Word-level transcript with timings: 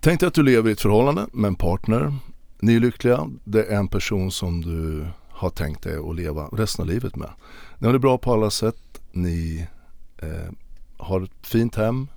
Tänk 0.00 0.20
dig 0.20 0.26
att 0.26 0.34
du 0.34 0.42
lever 0.42 0.70
i 0.70 0.72
ett 0.72 0.80
förhållande 0.80 1.26
med 1.32 1.48
en 1.48 1.54
partner. 1.54 2.14
Ni 2.60 2.76
är 2.76 2.80
lyckliga. 2.80 3.30
Det 3.44 3.64
är 3.64 3.76
en 3.78 3.88
person 3.88 4.30
som 4.30 4.60
du 4.60 5.06
har 5.28 5.50
tänkt 5.50 5.82
dig 5.82 5.96
att 5.96 6.16
leva 6.16 6.48
resten 6.52 6.82
av 6.82 6.88
livet 6.88 7.16
med. 7.16 7.30
Ni 7.78 7.86
har 7.86 7.92
det 7.92 7.98
bra 7.98 8.18
på 8.18 8.32
alla 8.32 8.50
sätt. 8.50 9.00
Ni 9.12 9.66
eh, 10.18 10.52
har 10.96 11.20
ett 11.20 11.46
fint 11.46 11.74
hem. 11.74 12.08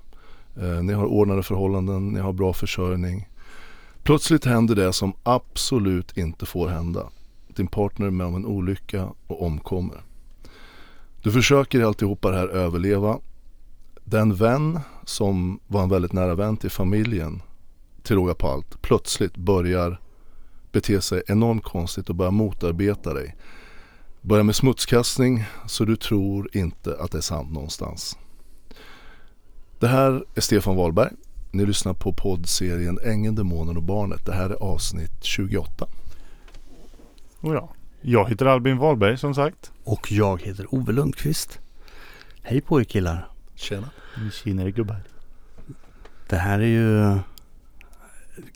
Eh, 0.57 0.83
ni 0.83 0.93
har 0.93 1.05
ordnade 1.05 1.43
förhållanden. 1.43 2.09
Ni 2.09 2.19
har 2.19 2.33
bra 2.33 2.53
försörjning. 2.53 3.29
Plötsligt 4.03 4.45
händer 4.45 4.75
det 4.75 4.93
som 4.93 5.13
absolut 5.23 6.17
inte 6.17 6.45
får 6.45 6.67
hända. 6.67 7.09
Din 7.47 7.67
partner 7.67 8.07
är 8.07 8.11
med 8.11 8.27
om 8.27 8.35
en 8.35 8.45
olycka 8.45 9.09
och 9.27 9.45
omkommer. 9.45 10.01
Du 11.23 11.31
försöker 11.31 11.79
i 11.79 11.83
alltihopa 11.83 12.31
det 12.31 12.37
här 12.37 12.47
överleva. 12.47 13.19
Den 14.03 14.35
vän 14.35 14.79
som 15.05 15.59
var 15.67 15.83
en 15.83 15.89
väldigt 15.89 16.13
nära 16.13 16.35
vän 16.35 16.57
till 16.57 16.71
familjen 16.71 17.41
till 18.11 18.17
råga 18.17 18.33
på 18.33 18.47
allt 18.47 18.81
plötsligt 18.81 19.37
börjar 19.37 19.99
bete 20.71 21.01
sig 21.01 21.23
enormt 21.27 21.63
konstigt 21.63 22.09
och 22.09 22.15
börjar 22.15 22.31
motarbeta 22.31 23.13
dig. 23.13 23.35
Börjar 24.21 24.43
med 24.43 24.55
smutskastning 24.55 25.43
så 25.67 25.85
du 25.85 25.95
tror 25.95 26.57
inte 26.57 26.97
att 26.99 27.11
det 27.11 27.17
är 27.17 27.21
sant 27.21 27.51
någonstans. 27.51 28.17
Det 29.79 29.87
här 29.87 30.23
är 30.35 30.41
Stefan 30.41 30.75
Wahlberg. 30.75 31.09
Ni 31.51 31.65
lyssnar 31.65 31.93
på 31.93 32.13
poddserien 32.13 32.99
Ängeln, 33.05 33.35
Demonen 33.35 33.77
och 33.77 33.83
Barnet. 33.83 34.25
Det 34.25 34.33
här 34.33 34.49
är 34.49 34.63
avsnitt 34.63 35.23
28. 35.23 35.87
Oh 37.41 37.53
ja. 37.53 37.69
Jag 38.01 38.29
heter 38.29 38.45
Albin 38.45 38.77
Wahlberg 38.77 39.17
som 39.17 39.35
sagt. 39.35 39.71
Och 39.83 40.11
jag 40.11 40.41
heter 40.41 40.75
Ove 40.75 40.93
Lundqvist. 40.93 41.59
Hej 42.41 42.61
på 42.61 42.79
er 42.81 42.83
killar. 42.83 43.29
Tjena. 43.55 43.89
Tjenare 44.31 44.71
gubbar. 44.71 45.03
Det 46.29 46.37
här 46.37 46.59
är 46.59 46.65
ju 46.65 47.19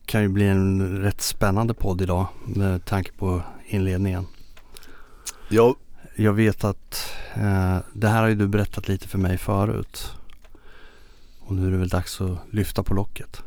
kan 0.06 0.22
ju 0.22 0.28
bli 0.28 0.48
en 0.48 0.98
rätt 1.02 1.22
spännande 1.22 1.74
podd 1.74 2.02
idag 2.02 2.28
med 2.46 2.86
tanke 2.86 3.12
på 3.12 3.42
inledningen. 3.66 4.26
Ja. 5.50 5.76
Jag 6.16 6.34
vet 6.34 6.64
att 6.64 7.14
eh, 7.36 7.78
det 7.94 8.08
här 8.08 8.22
har 8.22 8.28
ju 8.28 8.36
du 8.36 8.48
berättat 8.48 8.88
lite 8.88 9.08
för 9.08 9.18
mig 9.18 9.38
förut. 9.38 10.12
Och 11.40 11.56
nu 11.56 11.68
är 11.68 11.72
det 11.72 11.78
väl 11.78 11.88
dags 11.90 12.22
att 12.22 12.38
lyfta 12.52 12.84
på 12.84 12.94
locket 12.94 13.42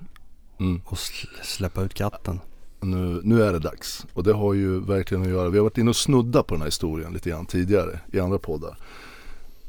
Mm. 0.61 0.81
och 0.85 0.97
sl- 0.97 1.29
släppa 1.43 1.83
ut 1.83 1.95
katten. 1.95 2.41
Nu, 2.81 3.21
nu 3.25 3.43
är 3.43 3.53
det 3.53 3.59
dags 3.59 4.07
och 4.13 4.25
det 4.25 4.33
har 4.33 4.55
ju 4.55 4.81
verkligen 4.81 5.23
att 5.23 5.29
göra. 5.31 5.49
Vi 5.49 5.59
har 5.59 5.63
varit 5.65 5.79
inne 5.79 5.91
och 5.91 5.97
snudda 5.97 6.43
på 6.43 6.55
den 6.55 6.61
här 6.61 6.67
historien 6.67 7.13
lite 7.13 7.31
grann 7.31 7.47
tidigare 7.47 8.01
i 8.13 8.21
andra 8.21 8.39
poddar. 8.39 8.79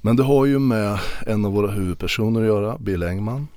Men 0.02 0.16
det 0.16 0.24
har 0.24 0.46
ju 0.46 0.60
med 0.60 1.00
en 1.28 1.46
av 1.46 1.52
våra 1.54 1.72
huvudpersoner 1.72 2.42
att 2.42 2.48
göra, 2.48 2.78
Bill 2.78 3.04
Engman. 3.04 3.48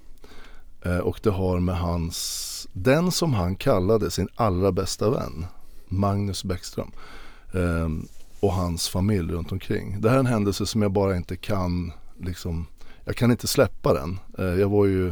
Eh, 0.83 0.99
och 0.99 1.21
det 1.23 1.31
har 1.31 1.61
med 1.61 1.79
hans, 1.79 2.49
den 2.73 3.11
som 3.11 3.35
han 3.35 3.57
kallade 3.57 4.11
sin 4.11 4.29
allra 4.35 4.73
bästa 4.73 5.11
vän, 5.11 5.47
Magnus 5.89 6.45
Bäckström. 6.45 6.91
Eh, 7.55 7.89
och 8.41 8.53
hans 8.53 8.89
familj 8.89 9.33
runt 9.33 9.53
omkring. 9.53 10.01
Det 10.01 10.09
här 10.09 10.17
är 10.17 10.21
en 10.21 10.27
händelse 10.27 10.67
som 10.67 10.83
jag 10.83 10.93
bara 10.93 11.17
inte 11.17 11.37
kan, 11.37 11.93
liksom, 12.21 12.67
jag 13.05 13.17
kan 13.17 13.31
inte 13.31 13.47
släppa 13.47 13.95
den. 13.95 14.19
Eh, 14.39 14.61
jag 14.61 14.69
var 14.69 14.87
ju 14.87 15.09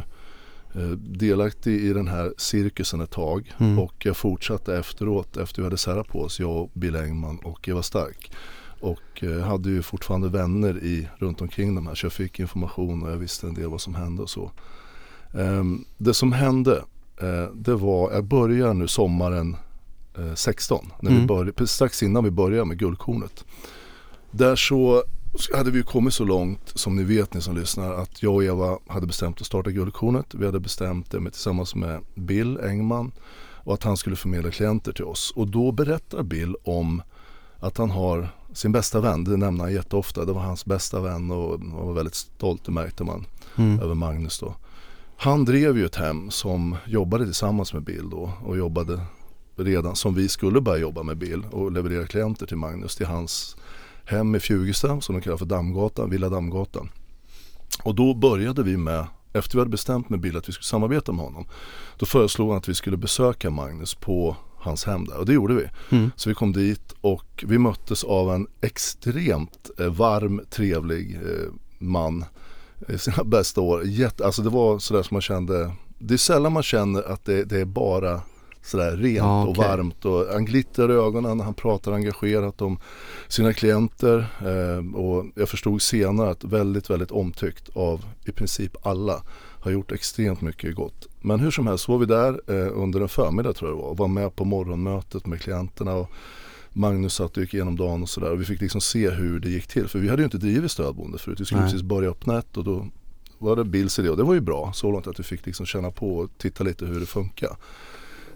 eh, 0.75 0.89
delaktig 0.97 1.81
i 1.81 1.93
den 1.93 2.07
här 2.07 2.33
cirkusen 2.37 3.01
ett 3.01 3.11
tag 3.11 3.53
Mm. 3.57 3.79
och 3.79 4.05
jag 4.05 4.17
fortsatte 4.17 4.77
efteråt 4.77 5.37
efter 5.37 5.61
vi 5.61 5.63
hade 5.63 5.77
särat 5.77 6.07
på 6.07 6.21
oss, 6.21 6.39
jag 6.39 6.57
och 6.57 6.69
Bill 6.73 6.95
Engman 6.95 7.37
och 7.37 7.69
Eva 7.69 7.83
Stark. 7.83 8.31
Och 8.79 9.23
eh, 9.23 9.39
hade 9.39 9.69
ju 9.69 9.81
fortfarande 9.81 10.29
vänner 10.29 10.83
i, 10.83 11.07
runt 11.17 11.41
omkring 11.41 11.75
de 11.75 11.87
här 11.87 11.95
så 11.95 12.05
jag 12.05 12.13
fick 12.13 12.39
information 12.39 13.03
och 13.03 13.11
jag 13.11 13.17
visste 13.17 13.47
en 13.47 13.53
del 13.53 13.69
vad 13.69 13.81
som 13.81 13.95
hände 13.95 14.21
och 14.21 14.29
så. 14.29 14.51
Ehm, 15.33 15.85
det 15.97 16.13
som 16.13 16.31
hände 16.31 16.83
det 17.53 17.75
var, 17.75 18.11
jag 18.11 18.23
börjar 18.23 18.73
nu 18.73 18.87
sommaren 18.87 19.55
eh, 20.17 20.33
16, 20.33 20.91
när 21.01 21.09
vi 21.09 21.15
Mm. 21.15 21.27
började, 21.27 21.51
precis 21.51 21.75
strax 21.75 22.03
innan 22.03 22.23
vi 22.23 22.31
började 22.31 22.65
med 22.65 22.77
Guldkornet. 22.79 23.45
Där 24.31 24.55
så 24.55 25.03
hade 25.55 25.71
vi 25.71 25.83
kommit 25.83 26.13
så 26.13 26.23
långt 26.23 26.71
som 26.75 26.95
ni 26.95 27.03
vet 27.03 27.33
ni 27.33 27.41
som 27.41 27.55
lyssnar 27.55 27.93
att 27.93 28.23
jag 28.23 28.33
och 28.35 28.43
Eva 28.43 28.77
hade 28.87 29.07
bestämt 29.07 29.41
att 29.41 29.47
starta 29.47 29.71
Guldkornet. 29.71 30.25
Vi 30.33 30.45
hade 30.45 30.59
bestämt 30.59 31.11
det 31.11 31.19
med, 31.19 31.33
tillsammans 31.33 31.75
med 31.75 31.99
Bill 32.15 32.59
Engman 32.59 33.11
och 33.63 33.73
att 33.73 33.83
han 33.83 33.97
skulle 33.97 34.15
förmedla 34.15 34.51
klienter 34.51 34.91
till 34.91 35.05
oss. 35.05 35.33
Och 35.35 35.47
då 35.47 35.71
berättar 35.71 36.23
Bill 36.23 36.55
om 36.63 37.01
att 37.59 37.77
han 37.77 37.89
har 37.91 38.29
sin 38.53 38.71
bästa 38.71 38.99
vän, 38.99 39.23
det 39.23 39.37
nämner 39.37 39.63
han 39.63 39.73
jätteofta. 39.73 40.25
Det 40.25 40.33
var 40.33 40.41
hans 40.41 40.65
bästa 40.65 40.99
vän 40.99 41.31
och 41.31 41.59
han 41.59 41.85
var 41.85 41.93
väldigt 41.93 42.15
stolt, 42.15 42.65
det 42.65 42.71
märkte 42.71 43.03
man 43.03 43.25
Mm. 43.57 43.79
över 43.79 43.95
Magnus 43.95 44.39
då. 44.39 44.55
Han 45.23 45.45
drev 45.45 45.77
ju 45.77 45.85
ett 45.85 45.95
hem 45.95 46.31
som 46.31 46.75
jobbade 46.85 47.25
tillsammans 47.25 47.73
med 47.73 47.83
Bill 47.83 48.09
då 48.09 48.31
och 48.45 48.57
jobbade 48.57 49.01
redan 49.55 49.95
som 49.95 50.15
vi 50.15 50.29
skulle 50.29 50.61
börja 50.61 50.81
jobba 50.81 51.03
med 51.03 51.17
Bill 51.17 51.43
och 51.51 51.71
leverera 51.71 52.07
klienter 52.07 52.45
till 52.45 52.57
Magnus 52.57 52.95
till 52.95 53.05
hans 53.05 53.55
hem 54.05 54.35
i 54.35 54.39
Fjugesta 54.39 55.01
som 55.01 55.15
de 55.15 55.21
kallar 55.21 55.37
för 55.37 55.45
Dammgatan, 55.45 56.09
Villa 56.09 56.29
Dammgatan. 56.29 56.89
Och 57.83 57.95
då 57.95 58.13
började 58.13 58.63
vi 58.63 58.77
med, 58.77 59.05
efter 59.33 59.55
vi 59.55 59.59
hade 59.59 59.71
bestämt 59.71 60.09
med 60.09 60.19
Bill 60.19 60.37
att 60.37 60.49
vi 60.49 60.53
skulle 60.53 60.65
samarbeta 60.65 61.11
med 61.11 61.25
honom, 61.25 61.45
då 61.97 62.05
föreslog 62.05 62.49
han 62.49 62.57
att 62.57 62.69
vi 62.69 62.75
skulle 62.75 62.97
besöka 62.97 63.49
Magnus 63.49 63.95
på 63.95 64.35
hans 64.57 64.85
hem 64.85 65.05
där 65.05 65.17
och 65.17 65.25
det 65.25 65.33
gjorde 65.33 65.53
vi. 65.53 65.67
Mm. 65.89 66.11
Så 66.15 66.29
vi 66.29 66.35
kom 66.35 66.53
dit 66.53 66.93
och 67.01 67.43
vi 67.47 67.57
möttes 67.57 68.03
av 68.03 68.33
en 68.35 68.47
extremt 68.61 69.69
eh, 69.79 69.87
varm, 69.87 70.41
trevlig 70.49 71.15
eh, 71.15 71.53
man 71.79 72.25
sina 72.97 73.23
bästa 73.23 73.61
år. 73.61 73.85
Jätte, 73.85 74.25
alltså 74.25 74.41
det 74.41 74.49
var 74.49 74.79
sådär 74.79 75.03
som 75.03 75.15
man 75.15 75.21
kände, 75.21 75.71
det 75.99 76.13
är 76.13 76.17
sällan 76.17 76.53
man 76.53 76.63
känner 76.63 77.03
att 77.03 77.25
det, 77.25 77.43
det 77.43 77.59
är 77.61 77.65
bara 77.65 78.21
sådär 78.63 78.97
rent 78.97 79.17
Ja, 79.17 79.43
och 79.43 79.49
okej. 79.49 79.63
varmt 79.67 80.05
och 80.05 80.25
han 80.33 80.45
glittrar 80.45 80.91
i 80.91 80.93
ögonen, 80.93 81.39
han 81.39 81.53
pratar 81.53 81.91
engagerat 81.91 82.61
om 82.61 82.79
sina 83.27 83.53
klienter 83.53 84.25
eh, 84.41 84.95
och 84.95 85.25
jag 85.35 85.49
förstod 85.49 85.81
senare 85.81 86.29
att 86.29 86.43
väldigt, 86.43 86.89
väldigt 86.89 87.11
omtyckt 87.11 87.69
av 87.73 88.05
i 88.25 88.31
princip 88.31 88.87
alla 88.87 89.23
har 89.61 89.71
gjort 89.71 89.91
extremt 89.91 90.41
mycket 90.41 90.75
gott. 90.75 91.07
Men 91.21 91.39
hur 91.39 91.51
som 91.51 91.67
helst 91.67 91.87
var 91.87 91.97
vi 91.97 92.05
där 92.05 92.41
eh, 92.47 92.71
under 92.77 93.01
en 93.01 93.09
förmiddag 93.09 93.53
tror 93.53 93.69
jag 93.69 93.77
det 93.77 93.81
var 93.83 93.89
och 93.89 93.97
var 93.97 94.07
med 94.07 94.35
på 94.35 94.45
morgonmötet 94.45 95.25
med 95.25 95.41
klienterna 95.41 95.93
och 95.95 96.09
Magnus 96.73 97.13
satt 97.13 97.37
och 97.37 97.43
gick 97.43 97.53
igenom 97.53 97.75
dagen 97.75 98.01
och 98.03 98.09
sådär 98.09 98.31
och 98.31 98.41
vi 98.41 98.45
fick 98.45 98.61
liksom 98.61 98.81
se 98.81 99.09
hur 99.09 99.39
det 99.39 99.49
gick 99.49 99.67
till 99.67 99.87
för 99.87 99.99
vi 99.99 100.09
hade 100.09 100.21
ju 100.21 100.25
inte 100.25 100.37
drivit 100.37 100.71
stödboende 100.71 101.17
förut. 101.17 101.39
Vi 101.41 101.45
skulle 101.45 101.61
Nej. 101.61 101.69
precis 101.71 101.83
börja 101.83 102.09
öppna 102.09 102.37
ett 102.39 102.57
och 102.57 102.63
då 102.63 102.87
var 103.37 103.55
det 103.55 103.63
Bills 103.63 103.99
idé 103.99 104.09
och 104.09 104.17
det 104.17 104.23
var 104.23 104.33
ju 104.33 104.41
bra 104.41 104.71
så 104.73 104.91
långt 104.91 105.07
att 105.07 105.19
vi 105.19 105.23
fick 105.23 105.45
liksom 105.45 105.65
känna 105.65 105.91
på 105.91 106.17
och 106.17 106.29
titta 106.37 106.63
lite 106.63 106.85
hur 106.85 106.99
det 106.99 107.05
funkar. 107.05 107.55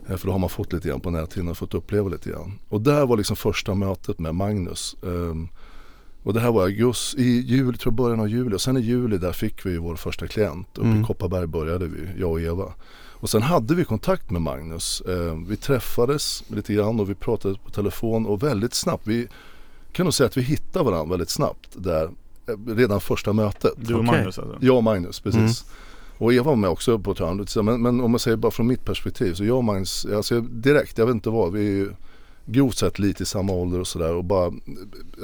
Eh, 0.10 0.18
För 0.18 0.26
då 0.28 0.32
har 0.32 0.40
man 0.40 0.50
fått 0.50 0.74
lite 0.74 0.88
grann 0.88 1.00
på 1.00 1.10
näthinnan 1.10 1.52
och 1.52 1.58
fått 1.58 1.74
uppleva 1.74 2.10
lite 2.10 2.30
grann. 2.30 2.60
Och 2.70 2.82
där 2.82 3.06
var 3.06 3.18
liksom 3.18 3.36
första 3.36 3.76
mötet 3.76 4.20
med 4.20 4.36
Magnus. 4.36 4.96
Ehm, 5.04 5.48
och 6.24 6.34
det 6.34 6.40
här 6.40 6.52
var 6.52 6.64
augusti, 6.64 7.22
i 7.22 7.40
juli, 7.42 7.78
tror 7.78 7.92
jag 7.92 7.96
början 7.98 8.20
av 8.20 8.30
juli. 8.30 8.56
Och 8.56 8.62
sen 8.62 8.78
i 8.78 8.82
juli 8.82 9.18
där 9.18 9.32
fick 9.32 9.66
vi 9.66 9.72
ju 9.72 9.78
vår 9.78 9.96
första 9.96 10.28
klient. 10.28 10.68
Uppe 10.78 10.88
Mm. 10.88 11.02
i 11.02 11.06
Kopparberg 11.06 11.48
började 11.48 11.88
vi, 11.88 12.00
jag 12.20 12.32
och 12.32 12.42
Eva. 12.42 12.74
Och 13.20 13.30
sen 13.30 13.42
hade 13.42 13.76
vi 13.76 13.86
kontakt 13.86 14.30
med 14.32 14.42
Magnus. 14.42 15.02
Ehm, 15.08 15.46
vi 15.50 15.58
träffades 15.58 16.44
lite 16.48 16.74
grann 16.74 17.00
och 17.00 17.10
vi 17.10 17.16
pratade 17.16 17.56
på 17.66 17.70
telefon 17.72 18.26
och 18.26 18.44
väldigt 18.44 18.74
snabbt. 18.74 19.08
Vi 19.08 19.28
kan 19.92 20.04
nog 20.04 20.14
säga 20.14 20.28
att 20.28 20.38
vi 20.38 20.42
hittade 20.42 20.86
varandra 20.86 21.10
väldigt 21.12 21.30
snabbt 21.30 21.70
där. 21.74 22.04
eh, 22.48 22.76
Redan 22.76 23.02
första 23.02 23.34
mötet. 23.34 23.74
Du 23.78 23.94
och 23.94 24.00
Okej. 24.00 24.12
Magnus 24.12 24.40
alltså? 24.40 24.58
Jag 24.62 24.78
och 24.78 24.84
Magnus, 24.84 25.20
precis. 25.20 25.66
Och 26.18 26.34
Eva 26.34 26.44
var 26.46 26.56
med 26.56 26.70
också 26.70 27.00
på 27.00 27.12
ett. 27.12 27.56
Men, 27.56 27.82
men 27.82 28.02
om 28.02 28.12
man 28.12 28.20
säger 28.20 28.38
bara 28.38 28.52
från 28.52 28.68
mitt 28.68 28.86
perspektiv 28.86 29.34
så 29.34 29.46
jag 29.46 29.58
och 29.58 29.64
Magnus, 29.64 30.06
alltså 30.16 30.42
direkt, 30.42 30.98
jag 30.98 31.06
vet 31.06 31.14
inte 31.16 31.30
vad, 31.30 31.52
vi 31.54 31.60
är 31.60 31.72
ju 31.72 31.92
grovt 32.46 32.78
sett 32.78 33.00
lite 33.00 33.24
i 33.24 33.26
samma 33.26 33.54
ålder 33.54 33.80
och 33.80 33.88
sådär 33.88 34.14
och 34.16 34.24
bara, 34.24 34.52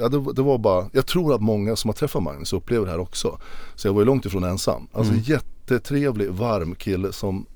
ja 0.00 0.08
det, 0.08 0.32
det 0.32 0.42
var 0.42 0.58
bara, 0.58 0.86
jag 0.92 1.06
tror 1.06 1.34
att 1.34 1.40
många 1.40 1.76
som 1.76 1.88
har 1.88 1.94
träffat 1.94 2.22
Magnus 2.22 2.52
upplever 2.52 2.84
det 2.86 2.92
här 2.92 2.98
också. 3.00 3.38
Så 3.74 3.88
jag 3.88 3.92
var 3.92 4.00
ju 4.00 4.04
långt 4.06 4.26
ifrån 4.26 4.44
ensam. 4.44 4.86
Alltså 4.92 5.12
Mm. 5.12 5.24
jättetrevlig, 5.26 6.30
varm 6.30 6.74
kille 6.74 7.12
som, 7.12 7.46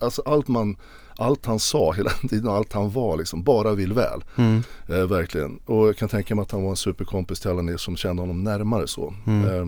alltså 0.00 0.22
allt 0.26 0.48
man, 0.48 0.76
allt 1.16 1.46
han 1.46 1.58
sa 1.58 1.92
hela 1.92 2.10
tiden 2.30 2.48
allt 2.48 2.72
han 2.72 2.90
var 2.90 3.16
liksom, 3.16 3.42
bara 3.42 3.74
vill 3.74 3.92
väl. 3.92 4.24
Mm. 4.36 4.62
Eh, 4.88 5.06
verkligen. 5.06 5.56
Och 5.64 5.88
jag 5.88 5.96
kan 5.96 6.08
tänka 6.08 6.34
mig 6.34 6.42
att 6.42 6.50
han 6.50 6.62
var 6.62 6.70
en 6.70 6.76
superkompis 6.76 7.40
till 7.40 7.50
alla 7.50 7.72
er 7.72 7.76
som 7.76 7.96
kände 7.96 8.22
honom 8.22 8.44
närmare 8.44 8.86
så. 8.86 9.14
Mm. 9.26 9.50
Eh, 9.50 9.66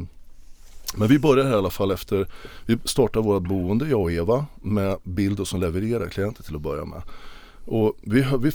men 0.95 1.09
vi 1.09 1.19
började 1.19 1.49
här 1.49 1.57
i 1.57 1.59
alla 1.59 1.71
fall 1.71 1.91
efter, 1.91 2.29
vi 2.67 2.79
startade 2.85 3.27
vårt 3.27 3.43
boende, 3.43 3.89
jag 3.89 4.01
och 4.01 4.13
Eva, 4.13 4.47
med 4.63 4.97
bild 5.03 5.41
och 5.41 5.49
som 5.49 5.61
levererar 5.61 6.09
klienter 6.09 6.43
till 6.43 6.57
att 6.57 6.63
börja 6.63 6.85
med. 6.85 7.03
Och 7.65 7.97
vi, 8.03 8.27
vi 8.41 8.53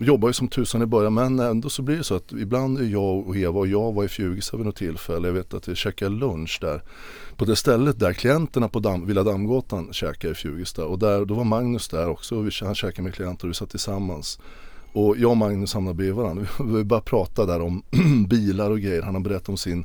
jobbar 0.00 0.28
ju 0.28 0.32
som 0.32 0.48
tusan 0.48 0.82
i 0.82 0.86
början 0.86 1.14
men 1.14 1.38
ändå 1.38 1.68
så 1.68 1.82
blir 1.82 1.96
det 1.96 2.04
så 2.04 2.14
att 2.14 2.32
ibland 2.32 2.78
är 2.78 2.84
jag 2.84 3.28
och 3.28 3.36
Eva 3.36 3.58
och 3.60 3.66
jag 3.66 3.92
var 3.92 4.04
i 4.04 4.08
Fjugesta 4.08 4.56
vid 4.56 4.66
något 4.66 4.76
tillfälle. 4.76 5.28
Jag 5.28 5.32
vet 5.32 5.54
att 5.54 5.68
vi 5.68 5.74
käkade 5.74 6.10
lunch 6.10 6.58
där 6.60 6.82
på 7.36 7.44
det 7.44 7.56
stället 7.56 7.98
där 7.98 8.12
klienterna 8.12 8.68
på 8.68 8.80
Dam, 8.80 9.06
Villa 9.06 9.22
Dammgatan 9.22 9.92
käkade 9.92 10.32
i 10.32 10.34
Fjugesta. 10.34 10.84
Och 10.86 10.98
där, 10.98 11.24
då 11.24 11.34
var 11.34 11.44
Magnus 11.44 11.88
där 11.88 12.08
också 12.08 12.36
och 12.36 12.46
vi, 12.46 12.50
han 12.60 12.74
käkade 12.74 13.02
med 13.02 13.14
klienter 13.14 13.44
och 13.44 13.50
vi 13.50 13.54
satt 13.54 13.70
tillsammans. 13.70 14.38
Och 14.92 15.16
jag 15.18 15.30
och 15.30 15.36
Magnus 15.36 15.74
hamnade 15.74 15.94
bredvid 15.94 16.14
varandra. 16.14 16.46
Vi 16.64 16.84
bara 16.84 17.00
pratade 17.00 17.52
där 17.52 17.60
om 17.60 17.82
bilar 18.28 18.70
och 18.70 18.80
grejer. 18.80 19.02
Han 19.02 19.14
har 19.14 19.22
berättat 19.22 19.48
om 19.48 19.56
sin 19.56 19.84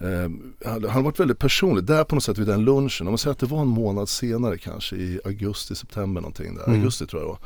Eh, 0.00 0.30
han 0.64 0.84
har 0.84 1.02
varit 1.02 1.20
väldigt 1.20 1.38
personlig. 1.38 1.84
Där 1.84 2.04
på 2.04 2.14
något 2.14 2.24
sätt 2.24 2.38
vid 2.38 2.46
den 2.46 2.64
lunchen, 2.64 3.06
om 3.06 3.12
man 3.12 3.18
säger 3.18 3.32
att 3.32 3.38
det 3.38 3.46
var 3.46 3.60
en 3.60 3.68
månad 3.68 4.08
senare 4.08 4.58
kanske 4.58 4.96
i 4.96 5.20
augusti, 5.24 5.74
september 5.74 6.20
någonting 6.20 6.54
där. 6.54 6.64
Mm. 6.64 6.78
Augusti 6.78 7.06
tror 7.06 7.22
jag 7.22 7.28
det 7.28 7.32
var. 7.32 7.38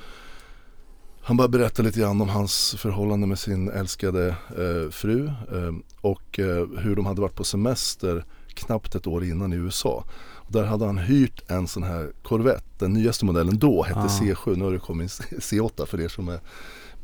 Han 1.28 1.36
bara 1.36 1.48
berättade 1.48 1.86
lite 1.88 2.00
grann 2.00 2.20
om 2.20 2.28
hans 2.28 2.74
förhållande 2.78 3.26
med 3.26 3.38
sin 3.38 3.68
älskade 3.70 4.28
eh, 4.28 4.90
fru 4.90 5.26
eh, 5.26 5.74
och 6.00 6.38
eh, 6.38 6.66
hur 6.78 6.96
de 6.96 7.06
hade 7.06 7.20
varit 7.20 7.34
på 7.34 7.44
semester 7.44 8.24
knappt 8.48 8.94
ett 8.94 9.06
år 9.06 9.24
innan 9.24 9.52
i 9.52 9.56
USA. 9.56 10.04
Och 10.34 10.52
där 10.52 10.64
hade 10.64 10.86
han 10.86 10.98
hyrt 10.98 11.50
en 11.50 11.68
sån 11.68 11.82
här 11.82 12.12
Corvette, 12.22 12.64
den 12.78 12.92
nyaste 12.92 13.24
modellen 13.24 13.58
då 13.58 13.82
hette 13.82 14.00
Ah. 14.00 14.06
C7, 14.20 14.56
nu 14.56 14.64
har 14.64 14.72
det 14.72 14.78
kommit 14.78 15.10
C8 15.10 15.86
för 15.86 16.00
er 16.00 16.08
som 16.08 16.28
är 16.28 16.40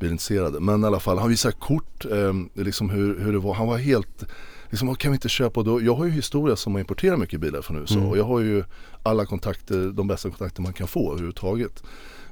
bilintresserade. 0.00 0.60
Men 0.60 0.84
i 0.84 0.86
alla 0.86 1.00
fall, 1.00 1.18
han 1.18 1.28
visade 1.28 1.54
kort, 1.60 2.04
eh, 2.04 2.32
liksom 2.64 2.90
hur, 2.90 3.20
hur 3.20 3.32
det 3.32 3.38
var. 3.38 3.54
Han 3.54 3.66
var 3.66 3.78
helt, 3.78 4.24
liksom, 4.70 4.88
"Vad 4.88 4.98
kan 4.98 5.10
vi 5.10 5.14
inte 5.16 5.28
köpa? 5.28 5.62
Då, 5.62 5.82
jag 5.82 5.94
har 5.94 6.04
ju 6.04 6.10
historia 6.10 6.56
som 6.56 6.76
att 6.76 6.80
importera 6.80 7.16
mycket 7.16 7.40
bilar 7.40 7.62
från 7.62 7.76
USA 7.76 7.94
Mm. 7.94 8.08
och 8.08 8.18
jag 8.18 8.24
har 8.24 8.40
ju 8.40 8.64
alla 9.02 9.26
kontakter, 9.26 9.92
de 9.92 10.06
bästa 10.08 10.28
kontakter 10.30 10.62
man 10.62 10.72
kan 10.72 10.86
få 10.88 11.10
överhuvudtaget. 11.10 11.82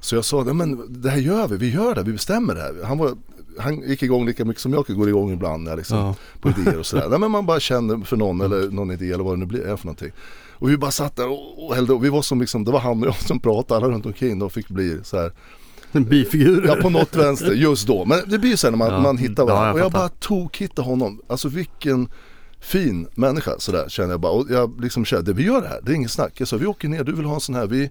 Så 0.02 0.14
jag 0.14 0.24
sa, 0.24 0.42
"Nej, 0.44 0.54
men 0.54 1.00
det 1.02 1.10
här 1.10 1.18
gör 1.18 1.48
vi, 1.48 1.56
vi 1.56 1.70
gör 1.70 1.94
det, 1.94 2.02
vi 2.02 2.12
bestämmer 2.12 2.54
det 2.54 2.60
här. 2.60 2.74
Han, 2.84 2.98
var, 2.98 3.12
han 3.58 3.80
gick 3.88 4.02
igång 4.02 4.26
lika 4.26 4.44
mycket 4.44 4.62
som 4.62 4.72
jag 4.72 4.84
går 4.86 5.08
igång 5.08 5.32
ibland 5.32 5.62
när 5.64 5.76
liksom, 5.76 5.98
Ja. 5.98 6.14
på 6.40 6.48
idéer 6.50 6.78
och 6.78 6.86
sådär. 6.86 7.06
Nej 7.10 7.18
men 7.18 7.30
man 7.30 7.46
bara 7.46 7.60
känner 7.60 8.04
för 8.04 8.16
någon 8.16 8.40
eller 8.40 8.70
någon 8.70 8.90
idé 8.90 9.12
eller 9.12 9.24
vad 9.24 9.32
det 9.34 9.38
nu 9.40 9.46
blir, 9.46 9.60
är 9.66 9.76
för 9.76 9.86
någonting. 9.86 10.10
Och 10.52 10.70
vi 10.70 10.76
bara 10.76 10.90
satt 10.90 11.16
där 11.16 11.28
och, 11.28 11.66
och 11.66 11.74
hällde 11.74 11.92
och 11.92 12.04
vi 12.04 12.08
var 12.08 12.22
som 12.22 12.40
liksom, 12.40 12.64
det 12.64 12.70
var 12.72 12.80
han 12.80 13.00
och 13.02 13.06
jag 13.08 13.14
som 13.16 13.40
pratade, 13.40 13.78
alla 13.84 13.94
runt 13.94 14.06
omkring 14.06 14.38
de 14.38 14.50
fick 14.50 14.68
bli 14.68 14.98
så 15.02 15.16
här 15.20 15.32
En 15.92 16.04
bifigur. 16.04 16.64
Ja 16.68 16.76
på 16.82 16.90
något 16.90 17.16
vänster 17.16 17.52
just 17.52 17.86
då. 17.86 18.04
Men 18.04 18.18
det 18.26 18.38
blir 18.38 18.50
ju 18.50 18.56
så 18.56 18.66
här 18.66 18.70
när 18.70 18.78
man, 18.78 18.88
Ja. 18.92 19.00
man 19.00 19.18
hittar 19.18 19.42
Ja, 19.42 19.46
varandra. 19.46 19.68
jag 19.68 19.74
och 19.74 19.80
jag 19.80 19.92
bara 19.92 20.08
tokhittade 20.08 20.88
honom. 20.88 21.20
Alltså 21.26 21.48
vilken 21.48 22.08
fin 22.60 23.08
människa 23.14 23.50
sådär 23.58 23.88
känner 23.88 24.10
jag 24.10 24.20
bara. 24.20 24.32
Och 24.32 24.46
jag 24.50 24.80
liksom 24.80 25.04
kände, 25.04 25.32
vi 25.32 25.42
gör 25.44 25.60
det 25.62 25.68
här, 25.68 25.80
det 25.82 25.92
är 25.92 25.96
inget 25.96 26.10
snack. 26.10 26.32
Jag 26.40 26.48
sa, 26.48 26.56
vi 26.56 26.66
åker 26.66 26.88
ner, 26.88 27.04
du 27.04 27.12
vill 27.12 27.24
ha 27.24 27.34
en 27.34 27.40
sån 27.40 27.54
här. 27.54 27.66
Vi, 27.66 27.90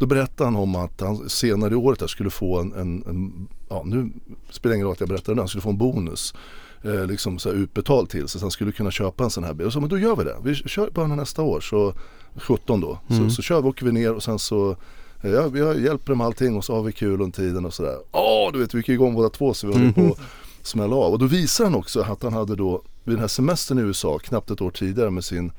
då 0.00 0.06
berättade 0.06 0.44
han 0.44 0.56
om 0.56 0.74
att 0.74 1.00
han 1.00 1.28
senare 1.28 1.72
i 1.72 1.76
året 1.76 2.10
skulle 2.10 2.30
få 2.30 2.60
en, 2.60 2.72
en, 2.72 3.04
en 3.06 3.48
ja 3.68 3.82
nu 3.84 4.10
spelar 4.50 4.70
det 4.70 4.76
ingen 4.76 4.86
roll 4.86 4.92
att 4.92 5.00
jag 5.00 5.08
berättade 5.08 5.34
det, 5.34 5.40
han 5.40 5.48
skulle 5.48 5.62
få 5.62 5.70
en 5.70 5.78
bonus. 5.78 6.34
Eh, 6.82 7.06
liksom 7.06 7.38
så 7.38 7.48
här 7.48 7.56
utbetald 7.56 8.10
till 8.10 8.28
sig 8.28 8.40
så 8.40 8.44
han 8.44 8.50
skulle 8.50 8.72
kunna 8.72 8.90
köpa 8.90 9.24
en 9.24 9.30
sån 9.30 9.44
här 9.44 9.54
bil. 9.54 9.66
Och 9.66 9.72
så, 9.72 9.80
men 9.80 9.88
då 9.88 9.98
gör 9.98 10.16
vi 10.16 10.24
det. 10.24 10.36
Vi 10.42 10.54
kör 10.54 10.90
av 10.94 11.08
nästa 11.08 11.42
år, 11.42 11.60
så 11.60 11.94
17 12.36 12.80
då. 12.80 12.98
Mm. 13.08 13.30
Så, 13.30 13.34
så 13.34 13.42
kör 13.42 13.62
vi, 13.62 13.68
åker 13.68 13.86
vi 13.86 13.92
ner 13.92 14.14
och 14.14 14.22
sen 14.22 14.38
så 14.38 14.76
eh, 15.22 15.30
Ja, 15.30 15.50
jag 15.54 15.80
hjälper 15.80 16.06
dem 16.06 16.18
med 16.18 16.26
allting 16.26 16.56
och 16.56 16.64
så 16.64 16.74
har 16.74 16.82
vi 16.82 16.92
kul 16.92 17.20
under 17.20 17.36
tiden 17.36 17.64
och 17.64 17.74
sådär. 17.74 17.96
Åh, 18.12 18.52
du 18.52 18.58
vet 18.58 18.74
vi 18.74 18.78
gick 18.78 18.88
igång 18.88 19.14
båda 19.14 19.28
två 19.28 19.54
så 19.54 19.66
vi 19.66 19.78
höll 19.78 19.92
på 19.92 20.06
att 20.06 20.18
smälla 20.66 20.96
av. 20.96 21.12
Och 21.12 21.18
då 21.18 21.26
visar 21.26 21.64
han 21.64 21.74
också 21.74 22.00
att 22.00 22.22
han 22.22 22.32
hade 22.32 22.56
då 22.56 22.82
vid 23.04 23.14
den 23.14 23.20
här 23.20 23.28
semestern 23.28 23.78
i 23.78 23.82
USA, 23.82 24.18
knappt 24.18 24.50
ett 24.50 24.60
år 24.60 24.70
tidigare 24.70 25.10
med 25.10 25.24
sin 25.24 25.52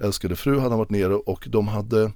älskade 0.00 0.36
fru 0.36 0.58
hade 0.58 0.70
han 0.70 0.78
varit 0.78 0.90
nere 0.90 1.14
och 1.14 1.48
de 1.50 1.68
hade 1.68 2.12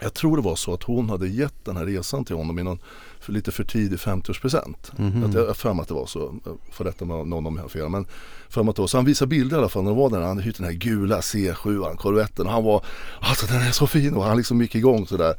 jag 0.00 0.14
tror 0.14 0.36
det 0.36 0.42
var 0.42 0.56
så 0.56 0.74
att 0.74 0.82
hon 0.82 1.10
hade 1.10 1.28
gett 1.28 1.64
den 1.64 1.76
här 1.76 1.86
resan 1.86 2.24
till 2.24 2.36
honom 2.36 2.58
i 2.58 2.62
någon 2.62 2.78
för 3.20 3.32
lite 3.32 3.52
för 3.52 3.64
tidig 3.64 3.98
50-årspresent. 3.98 4.92
Mhm. 4.96 5.24
Att 5.24 5.34
jag 5.34 5.46
har 5.46 5.54
för 5.54 5.74
mig 5.74 5.82
att 5.82 5.88
det 5.88 5.94
var 5.94 6.06
så, 6.06 6.34
för 6.70 6.84
detta 6.84 7.04
med 7.04 7.26
någon 7.26 7.46
om 7.46 7.56
jag 7.56 7.62
har 7.62 7.68
fel. 7.68 7.88
Men 7.88 8.06
för 8.48 8.62
mig 8.62 8.70
att 8.70 8.76
det 8.76 8.82
var 8.82 8.86
så. 8.86 8.98
Han 8.98 9.04
visade 9.04 9.28
bilder 9.28 9.56
i 9.56 9.58
alla 9.58 9.68
fall 9.68 9.82
när 9.82 9.90
han 9.90 9.98
var 9.98 10.10
där. 10.10 10.20
Han 10.20 10.28
hade 10.28 10.42
hyrt 10.42 10.56
den 10.56 10.66
här 10.66 10.72
gula 10.72 11.20
C7, 11.20 11.96
Corvetten. 11.96 12.46
Och 12.46 12.52
han 12.52 12.64
var, 12.64 12.84
alltså 13.20 13.46
den 13.46 13.62
är 13.62 13.70
så 13.70 13.86
fin. 13.86 14.14
Och 14.14 14.24
han 14.24 14.36
liksom 14.36 14.60
gick 14.60 14.74
igång 14.74 15.06
sådär. 15.06 15.34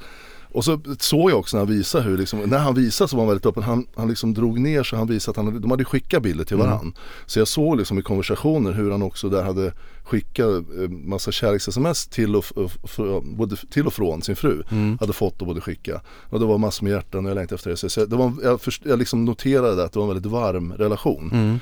Och 0.56 0.66
så 0.66 0.80
såg 1.00 1.31
jag 1.31 1.40
också 1.40 1.57
när 1.57 1.66
han 1.66 1.74
visade 1.75 2.04
hur, 2.04 2.18
liksom, 2.18 2.40
när 2.40 2.57
han 2.57 2.75
visade 2.75 3.07
så 3.07 3.16
var 3.16 3.24
han 3.24 3.28
väldigt 3.30 3.46
öppen. 3.46 3.63
Han, 3.63 3.88
han 3.96 4.07
liksom 4.07 4.34
drog 4.34 4.60
ner 4.60 4.84
så 4.84 4.96
han 4.96 5.07
visade 5.07 5.40
att 5.40 5.46
han, 5.46 5.62
de 5.62 5.72
hade 5.72 5.86
skickat 5.86 6.24
bilder 6.24 6.44
till 6.46 6.57
varann. 6.57 6.94
Så 7.25 7.40
jag 7.40 7.48
såg 7.48 7.78
liksom 7.78 8.00
i 8.00 8.02
konversationer 8.02 8.72
hur 8.72 8.92
han 8.92 9.02
också 9.02 9.30
där 9.30 9.44
hade 9.44 9.74
skickat 10.04 10.48
eh, 10.50 10.90
massa 10.90 11.31
kärleks-sms 11.31 12.07
till 12.10 12.36
och, 12.36 12.46
f- 12.66 13.00
både 13.24 13.56
till 13.56 13.88
och 13.88 13.94
från 13.94 14.22
sin 14.22 14.36
fru. 14.36 14.63
Mm. 14.72 14.98
Hade 15.00 15.13
fått 15.13 15.42
och 15.42 15.48
både 15.48 15.62
skicka. 15.62 16.02
Och 16.30 16.40
det 16.40 16.46
var 16.46 16.58
massor 16.58 16.84
med 16.84 16.92
hjärtan 16.94 17.25
och 17.25 17.31
jag 17.31 17.36
längtade 17.36 17.56
efter 17.56 17.69
det. 17.69 17.78
Så 17.90 18.00
jag, 18.00 18.10
det 18.10 18.16
var, 18.16 18.34
jag, 18.44 18.62
först, 18.62 18.81
jag 18.86 19.00
liksom 19.00 19.25
noterade 19.25 19.84
att 19.84 19.92
det 19.94 20.00
var 20.00 20.04
en 20.06 20.13
väldigt 20.13 20.31
varm 20.31 20.74
relation. 20.74 21.30
Mm. 21.34 21.60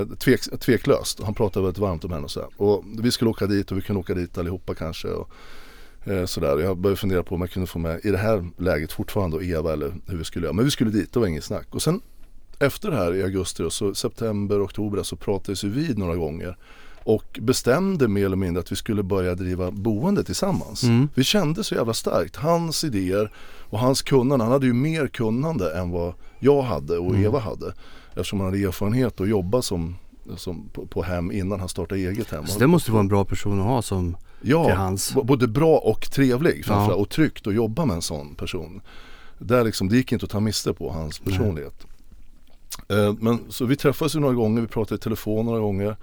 Eh, 0.00 0.16
tvek, 0.16 0.40
tveklöst. 0.60 1.20
Han 1.24 1.34
pratade 1.34 1.64
väldigt 1.64 1.80
varmt 1.80 2.04
om 2.04 2.12
henne 2.12 2.24
och 2.24 2.30
sådär. 2.30 2.48
Och 2.56 2.84
vi 2.98 3.10
skulle 3.10 3.30
åka 3.30 3.46
dit 3.46 3.70
och 3.70 3.76
vi 3.78 3.82
kunde 3.82 4.00
åka 4.00 4.14
dit 4.14 4.38
allihopa 4.38 4.74
kanske. 4.74 5.08
Och, 5.08 5.30
eh, 6.04 6.24
sådär. 6.24 6.58
Jag 6.58 6.78
började 6.78 7.00
fundera 7.00 7.22
på 7.22 7.34
om 7.34 7.40
jag 7.40 7.50
kunde 7.50 7.66
få 7.66 7.78
med 7.78 8.00
i 8.04 8.10
det 8.10 8.18
här 8.18 8.50
läget 8.58 8.92
fortfarande 8.92 9.36
och 9.36 9.44
Eva 9.44 9.72
eller 9.72 9.92
hur 10.06 10.16
vi 10.18 10.24
skulle 10.24 10.46
göra. 10.46 10.52
Men 10.52 10.64
vi 10.64 10.70
skulle 10.70 10.90
dit, 10.90 11.12
det 11.12 11.20
var 11.20 11.26
inget 11.26 11.44
snack. 11.44 11.66
Och 11.70 11.82
sen 11.82 12.00
efter 12.58 12.90
det 12.90 12.96
här 12.96 13.14
i 13.14 13.22
augusti 13.22 13.62
och 13.62 13.72
så 13.72 13.94
september, 13.94 14.64
oktober 14.64 15.02
så 15.02 15.16
pratades 15.16 15.64
vi 15.64 15.68
vid 15.68 15.98
några 15.98 16.16
gånger. 16.16 16.56
Och 17.04 17.38
bestämde 17.42 18.08
mer 18.08 18.26
eller 18.26 18.36
mindre 18.36 18.60
att 18.60 18.72
vi 18.72 18.76
skulle 18.76 19.02
börja 19.02 19.34
driva 19.34 19.70
boende 19.70 20.24
tillsammans. 20.24 20.82
Mm. 20.82 21.08
Vi 21.14 21.24
kände 21.24 21.64
så 21.64 21.74
jävla 21.74 21.92
starkt. 21.92 22.36
Hans 22.36 22.84
idéer 22.84 23.32
och 23.70 23.78
hans 23.78 24.02
kunnande. 24.02 24.44
Han 24.44 24.52
hade 24.52 24.66
ju 24.66 24.72
mer 24.72 25.06
kunnande 25.06 25.78
än 25.78 25.90
vad 25.90 26.14
jag 26.38 26.62
hade 26.62 26.98
och 26.98 27.10
Mm. 27.10 27.24
Eva 27.24 27.38
hade. 27.38 27.74
Eftersom 28.08 28.40
han 28.40 28.48
hade 28.48 28.64
erfarenhet 28.64 29.20
att 29.20 29.28
jobba 29.28 29.62
som, 29.62 29.96
som 30.36 30.68
på, 30.72 30.86
på 30.86 31.02
hem 31.02 31.32
innan 31.32 31.60
han 31.60 31.68
startade 31.68 32.00
eget 32.00 32.30
hem. 32.30 32.46
Så 32.46 32.58
det 32.58 32.66
måste 32.66 32.92
vara 32.92 33.00
en 33.00 33.08
bra 33.08 33.24
person 33.24 33.60
att 33.60 33.66
ha 33.66 33.82
som 33.82 34.16
Ja, 34.44 34.64
till 34.64 34.74
hans. 34.74 35.14
både 35.14 35.48
bra 35.48 35.78
och 35.78 36.10
trevlig 36.10 36.64
framförallt 36.64 36.90
Ja. 36.92 36.96
och 37.02 37.08
tryggt 37.10 37.46
att 37.46 37.54
jobba 37.54 37.84
med 37.84 37.94
en 37.94 38.02
sån 38.02 38.34
person. 38.34 38.80
Där 39.38 39.64
liksom, 39.64 39.88
det 39.88 39.96
gick 39.96 40.12
inte 40.12 40.24
att 40.24 40.30
ta 40.30 40.40
miste 40.40 40.72
på 40.74 40.90
hans 40.90 41.18
personlighet. 41.18 41.86
Eh, 42.88 43.14
men 43.20 43.38
så 43.48 43.64
vi 43.64 43.76
träffades 43.76 44.16
ju 44.16 44.20
några 44.20 44.34
gånger, 44.34 44.60
vi 44.60 44.66
pratade 44.66 44.94
i 44.94 44.98
telefon 44.98 45.46
några 45.46 45.60
gånger. 45.60 45.96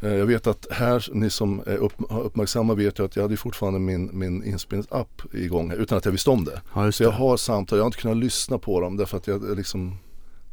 Eh, 0.00 0.14
jag 0.14 0.26
vet 0.26 0.46
att 0.46 0.66
här, 0.70 1.06
ni 1.12 1.30
som 1.30 1.62
är 1.66 1.76
upp, 1.76 1.92
har 2.10 2.20
uppmärksamma 2.20 2.74
vet 2.74 2.98
ju 2.98 3.04
att 3.04 3.16
jag 3.16 3.22
hade 3.22 3.36
fortfarande 3.36 3.80
min, 3.80 4.10
min 4.12 4.44
inspelningsapp 4.44 5.22
igång 5.34 5.70
här, 5.70 5.76
utan 5.76 5.98
att 5.98 6.04
jag 6.04 6.12
visste 6.12 6.30
om 6.30 6.44
det. 6.44 6.60
Ja 6.74 6.92
Så 6.92 7.02
jag 7.02 7.10
har 7.10 7.36
samtal, 7.36 7.78
jag 7.78 7.84
har 7.84 7.86
inte 7.88 7.98
kunnat 7.98 8.16
lyssna 8.16 8.58
på 8.58 8.80
dem 8.80 8.96
därför 8.96 9.16
att 9.16 9.26
jag 9.26 9.56
liksom 9.56 9.96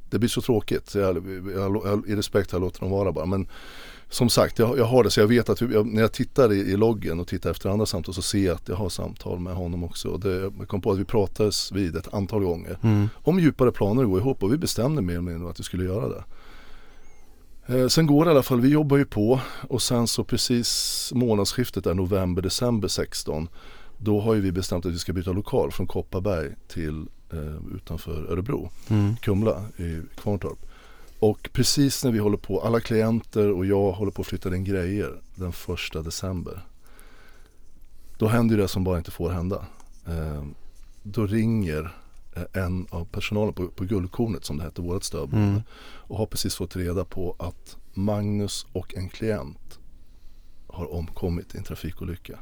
Det 0.10 0.19
blir 0.19 0.30
så 0.30 0.42
tråkigt. 0.42 0.89
Så 0.89 1.00
jag, 1.00 1.15
jag, 1.56 1.81
jag, 1.86 2.04
I 2.07 2.15
respekt 2.15 2.51
har 2.51 2.60
jag 2.60 2.65
låtit 2.65 2.80
dem 2.80 2.89
vara 2.89 3.12
bara. 3.12 3.25
Men 3.25 3.48
som 4.12 4.30
sagt, 4.30 4.60
jag, 4.60 4.78
jag 4.78 4.86
har 4.86 5.04
det 5.04 5.12
så 5.12 5.20
jag 5.20 5.28
vet 5.28 5.50
att 5.50 5.62
jag, 5.62 5.86
när 5.88 6.02
jag 6.02 6.12
tittar 6.12 6.54
i, 6.54 6.56
i 6.60 6.78
loggen 6.78 7.20
och 7.20 7.28
tittar 7.28 7.52
efter 7.52 7.70
andra 7.70 7.86
samtal 7.86 8.14
så 8.14 8.22
ser 8.22 8.46
jag 8.46 8.56
att 8.56 8.68
jag 8.70 8.76
har 8.76 8.90
samtal 8.90 9.40
med 9.40 9.54
honom 9.56 9.84
också. 9.84 10.08
Och 10.08 10.20
det, 10.20 10.36
jag 10.60 10.68
kom 10.68 10.82
på 10.82 10.92
att 10.92 10.98
vi 11.00 11.06
pratades 11.06 11.72
vid 11.72 11.96
ett 11.96 12.14
antal 12.14 12.44
gånger 12.44 12.78
Mm. 12.84 13.10
om 13.16 13.40
djupare 13.40 13.72
planer 13.72 14.04
att 14.04 14.10
gå 14.10 14.18
ihop 14.18 14.44
och 14.44 14.54
vi 14.54 14.58
bestämde 14.58 15.02
mer 15.02 15.14
eller 15.14 15.22
mindre 15.22 15.50
att 15.50 15.60
vi 15.60 15.64
skulle 15.64 15.84
göra 15.84 16.08
det. 16.10 16.24
Eh, 17.68 17.88
sen 17.88 18.08
går 18.08 18.26
det 18.26 18.30
i 18.30 18.32
alla 18.32 18.44
fall, 18.44 18.62
vi 18.62 18.70
jobbar 18.70 18.98
ju 18.98 19.06
på 19.06 19.40
och 19.70 19.82
sen 19.82 20.08
så 20.08 20.24
precis 20.24 21.12
månadsskiftet 21.16 21.84
där 21.84 21.94
november-december 21.94 22.88
16 22.88 23.48
då 23.98 24.20
har 24.22 24.34
ju 24.34 24.42
vi 24.42 24.52
bestämt 24.52 24.86
att 24.86 24.92
vi 24.94 24.98
ska 25.00 25.14
byta 25.14 25.32
lokal 25.32 25.72
från 25.72 25.88
Kopparberg 25.88 26.50
till 26.68 27.06
eh, 27.34 27.75
utanför 27.75 28.32
Örebro, 28.32 28.70
Mm. 28.89 29.16
Kumla 29.22 29.63
i 29.78 30.01
Kvarntorp. 30.22 30.60
Och 31.20 31.50
precis 31.54 32.04
när 32.04 32.12
vi 32.12 32.20
håller 32.20 32.38
på, 32.38 32.62
alla 32.62 32.80
klienter 32.80 33.52
och 33.52 33.66
jag 33.66 33.92
håller 33.92 34.12
på 34.12 34.22
att 34.22 34.28
flytta 34.28 34.56
in 34.56 34.64
grejer 34.64 35.22
den 35.36 35.52
första 35.52 36.02
december. 36.02 36.66
Då 38.18 38.28
händer 38.28 38.56
ju 38.56 38.62
det 38.62 38.68
som 38.68 38.84
bara 38.84 38.98
inte 38.98 39.12
får 39.12 39.30
hända. 39.30 39.66
Eh, 40.08 40.44
då 41.04 41.26
ringer 41.26 41.96
eh, 42.36 42.64
en 42.64 42.88
av 42.90 43.06
personalen 43.06 43.54
på, 43.54 43.68
på 43.68 43.84
Guldkornet 43.84 44.46
som 44.46 44.58
det 44.58 44.64
hette, 44.64 44.82
vårt 44.82 45.04
stödboende. 45.04 45.48
Mm. 45.48 45.62
Och 45.82 46.18
har 46.18 46.26
precis 46.26 46.56
fått 46.56 46.76
reda 46.76 47.06
på 47.06 47.36
att 47.40 47.78
Magnus 47.94 48.66
och 48.74 48.96
en 48.96 49.10
klient 49.10 49.80
har 50.68 50.94
omkommit 50.94 51.56
i 51.56 51.58
en 51.58 51.64
trafikolycka. 51.64 52.40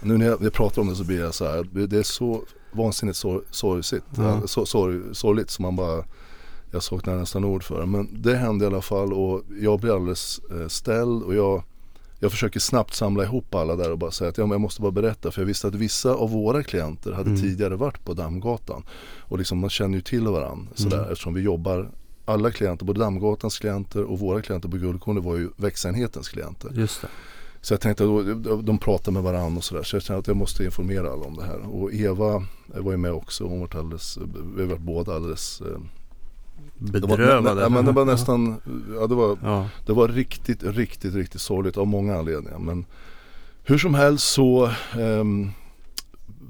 Nu 0.00 0.18
när 0.18 0.26
jag, 0.26 0.40
när 0.40 0.46
jag 0.46 0.52
pratar 0.52 0.82
om 0.82 0.88
det 0.88 0.96
så 0.96 1.04
blir 1.04 1.20
jag 1.20 1.34
så 1.34 1.44
här, 1.44 1.86
det 1.86 1.98
är 1.98 2.02
så 2.02 2.42
vansinnigt 2.72 3.18
sor, 3.18 3.44
sorgsigt, 3.50 4.06
Ja. 4.16 4.22
ja. 4.22 4.46
så, 4.46 4.66
sorg, 4.66 5.14
sorgligt 5.14 5.50
som 5.50 5.62
man 5.62 5.76
bara 5.76 6.04
jag 6.74 6.82
saknar 6.82 7.16
nästan 7.16 7.44
ord 7.44 7.62
för 7.64 7.80
det. 7.80 7.86
Men 7.86 8.08
det 8.22 8.36
hände 8.36 8.64
i 8.64 8.68
alla 8.68 8.80
fall 8.82 9.12
och 9.12 9.42
jag 9.60 9.80
blir 9.80 9.94
alldeles 9.96 10.40
eh, 10.50 10.68
ställd 10.68 11.22
och 11.22 11.34
jag, 11.34 11.62
jag 12.20 12.30
försöker 12.30 12.60
snabbt 12.60 12.94
samla 12.94 13.24
ihop 13.24 13.54
alla 13.54 13.76
där 13.76 13.90
och 13.92 13.98
bara 13.98 14.10
säga 14.10 14.30
att 14.30 14.38
ja, 14.38 14.44
men 14.46 14.50
jag 14.52 14.60
måste 14.60 14.82
bara 14.82 14.92
berätta. 14.92 15.30
För 15.30 15.40
jag 15.42 15.46
visste 15.46 15.66
att 15.68 15.74
vissa 15.74 16.14
av 16.14 16.30
våra 16.30 16.62
klienter 16.62 17.12
hade 17.12 17.30
Mm. 17.30 17.42
tidigare 17.42 17.76
varit 17.76 18.04
på 18.04 18.14
Dammgatan. 18.14 18.82
Och 19.20 19.38
liksom 19.38 19.58
man 19.58 19.70
känner 19.70 19.94
ju 19.94 20.00
till 20.02 20.26
varandra 20.26 20.66
sådär 20.74 20.96
Mm. 20.98 21.10
eftersom 21.12 21.34
vi 21.34 21.40
jobbar 21.40 21.90
alla 22.24 22.50
klienter, 22.50 22.84
både 22.86 23.00
Dammgatans 23.00 23.58
klienter 23.58 24.04
och 24.04 24.18
våra 24.18 24.42
klienter 24.42 24.68
på 24.68 24.76
Guldkornet 24.76 25.24
var 25.24 25.36
ju 25.36 25.48
växenhetens 25.56 26.28
klienter. 26.28 26.70
Just 26.74 27.02
det. 27.02 27.08
Så 27.60 27.74
jag 27.74 27.80
tänkte 27.80 28.04
att 28.04 28.66
de 28.66 28.78
pratar 28.78 29.12
med 29.12 29.22
varandra 29.22 29.58
och 29.58 29.64
sådär. 29.64 29.82
Så 29.82 29.96
jag 29.96 30.02
kände 30.02 30.20
att 30.20 30.26
jag 30.26 30.36
måste 30.36 30.64
informera 30.64 31.12
alla 31.12 31.24
om 31.24 31.36
det 31.36 31.44
här. 31.44 31.58
Och 31.74 31.92
Eva 31.92 32.44
var 32.66 32.90
ju 32.92 32.96
med 32.98 33.12
också. 33.12 33.44
Hon 33.44 33.60
var 33.60 33.76
alldeles, 33.78 34.18
vi 34.56 34.60
har 34.62 34.68
varit 34.68 34.80
båda 34.80 35.14
alldeles 35.14 35.62
det 36.78 37.00
var, 37.00 37.08
Bedrövade. 37.16 37.60
ja, 37.62 37.68
men 37.68 37.84
det 37.84 37.92
var 37.92 38.04
nästan, 38.04 38.60
ja, 39.00 39.06
det, 39.06 39.14
var, 39.14 39.38
Ja. 39.42 39.68
det 39.86 39.92
var 39.92 40.08
riktigt, 40.08 40.62
riktigt, 40.62 41.14
riktigt 41.14 41.40
sorgligt 41.40 41.76
av 41.76 41.86
många 41.86 42.16
anledningar. 42.16 42.58
Men 42.58 42.84
hur 43.64 43.78
som 43.78 43.94
helst 43.94 44.24
så 44.32 44.70
ehm, 44.98 45.50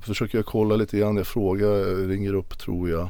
försöker 0.02 0.38
jag 0.38 0.46
kolla 0.46 0.76
lite 0.76 0.98
grann. 0.98 1.16
Jag 1.16 1.26
frågar, 1.26 1.68
jag 1.68 2.10
ringer 2.10 2.34
upp 2.34 2.58
tror 2.58 2.90
jag 2.90 3.08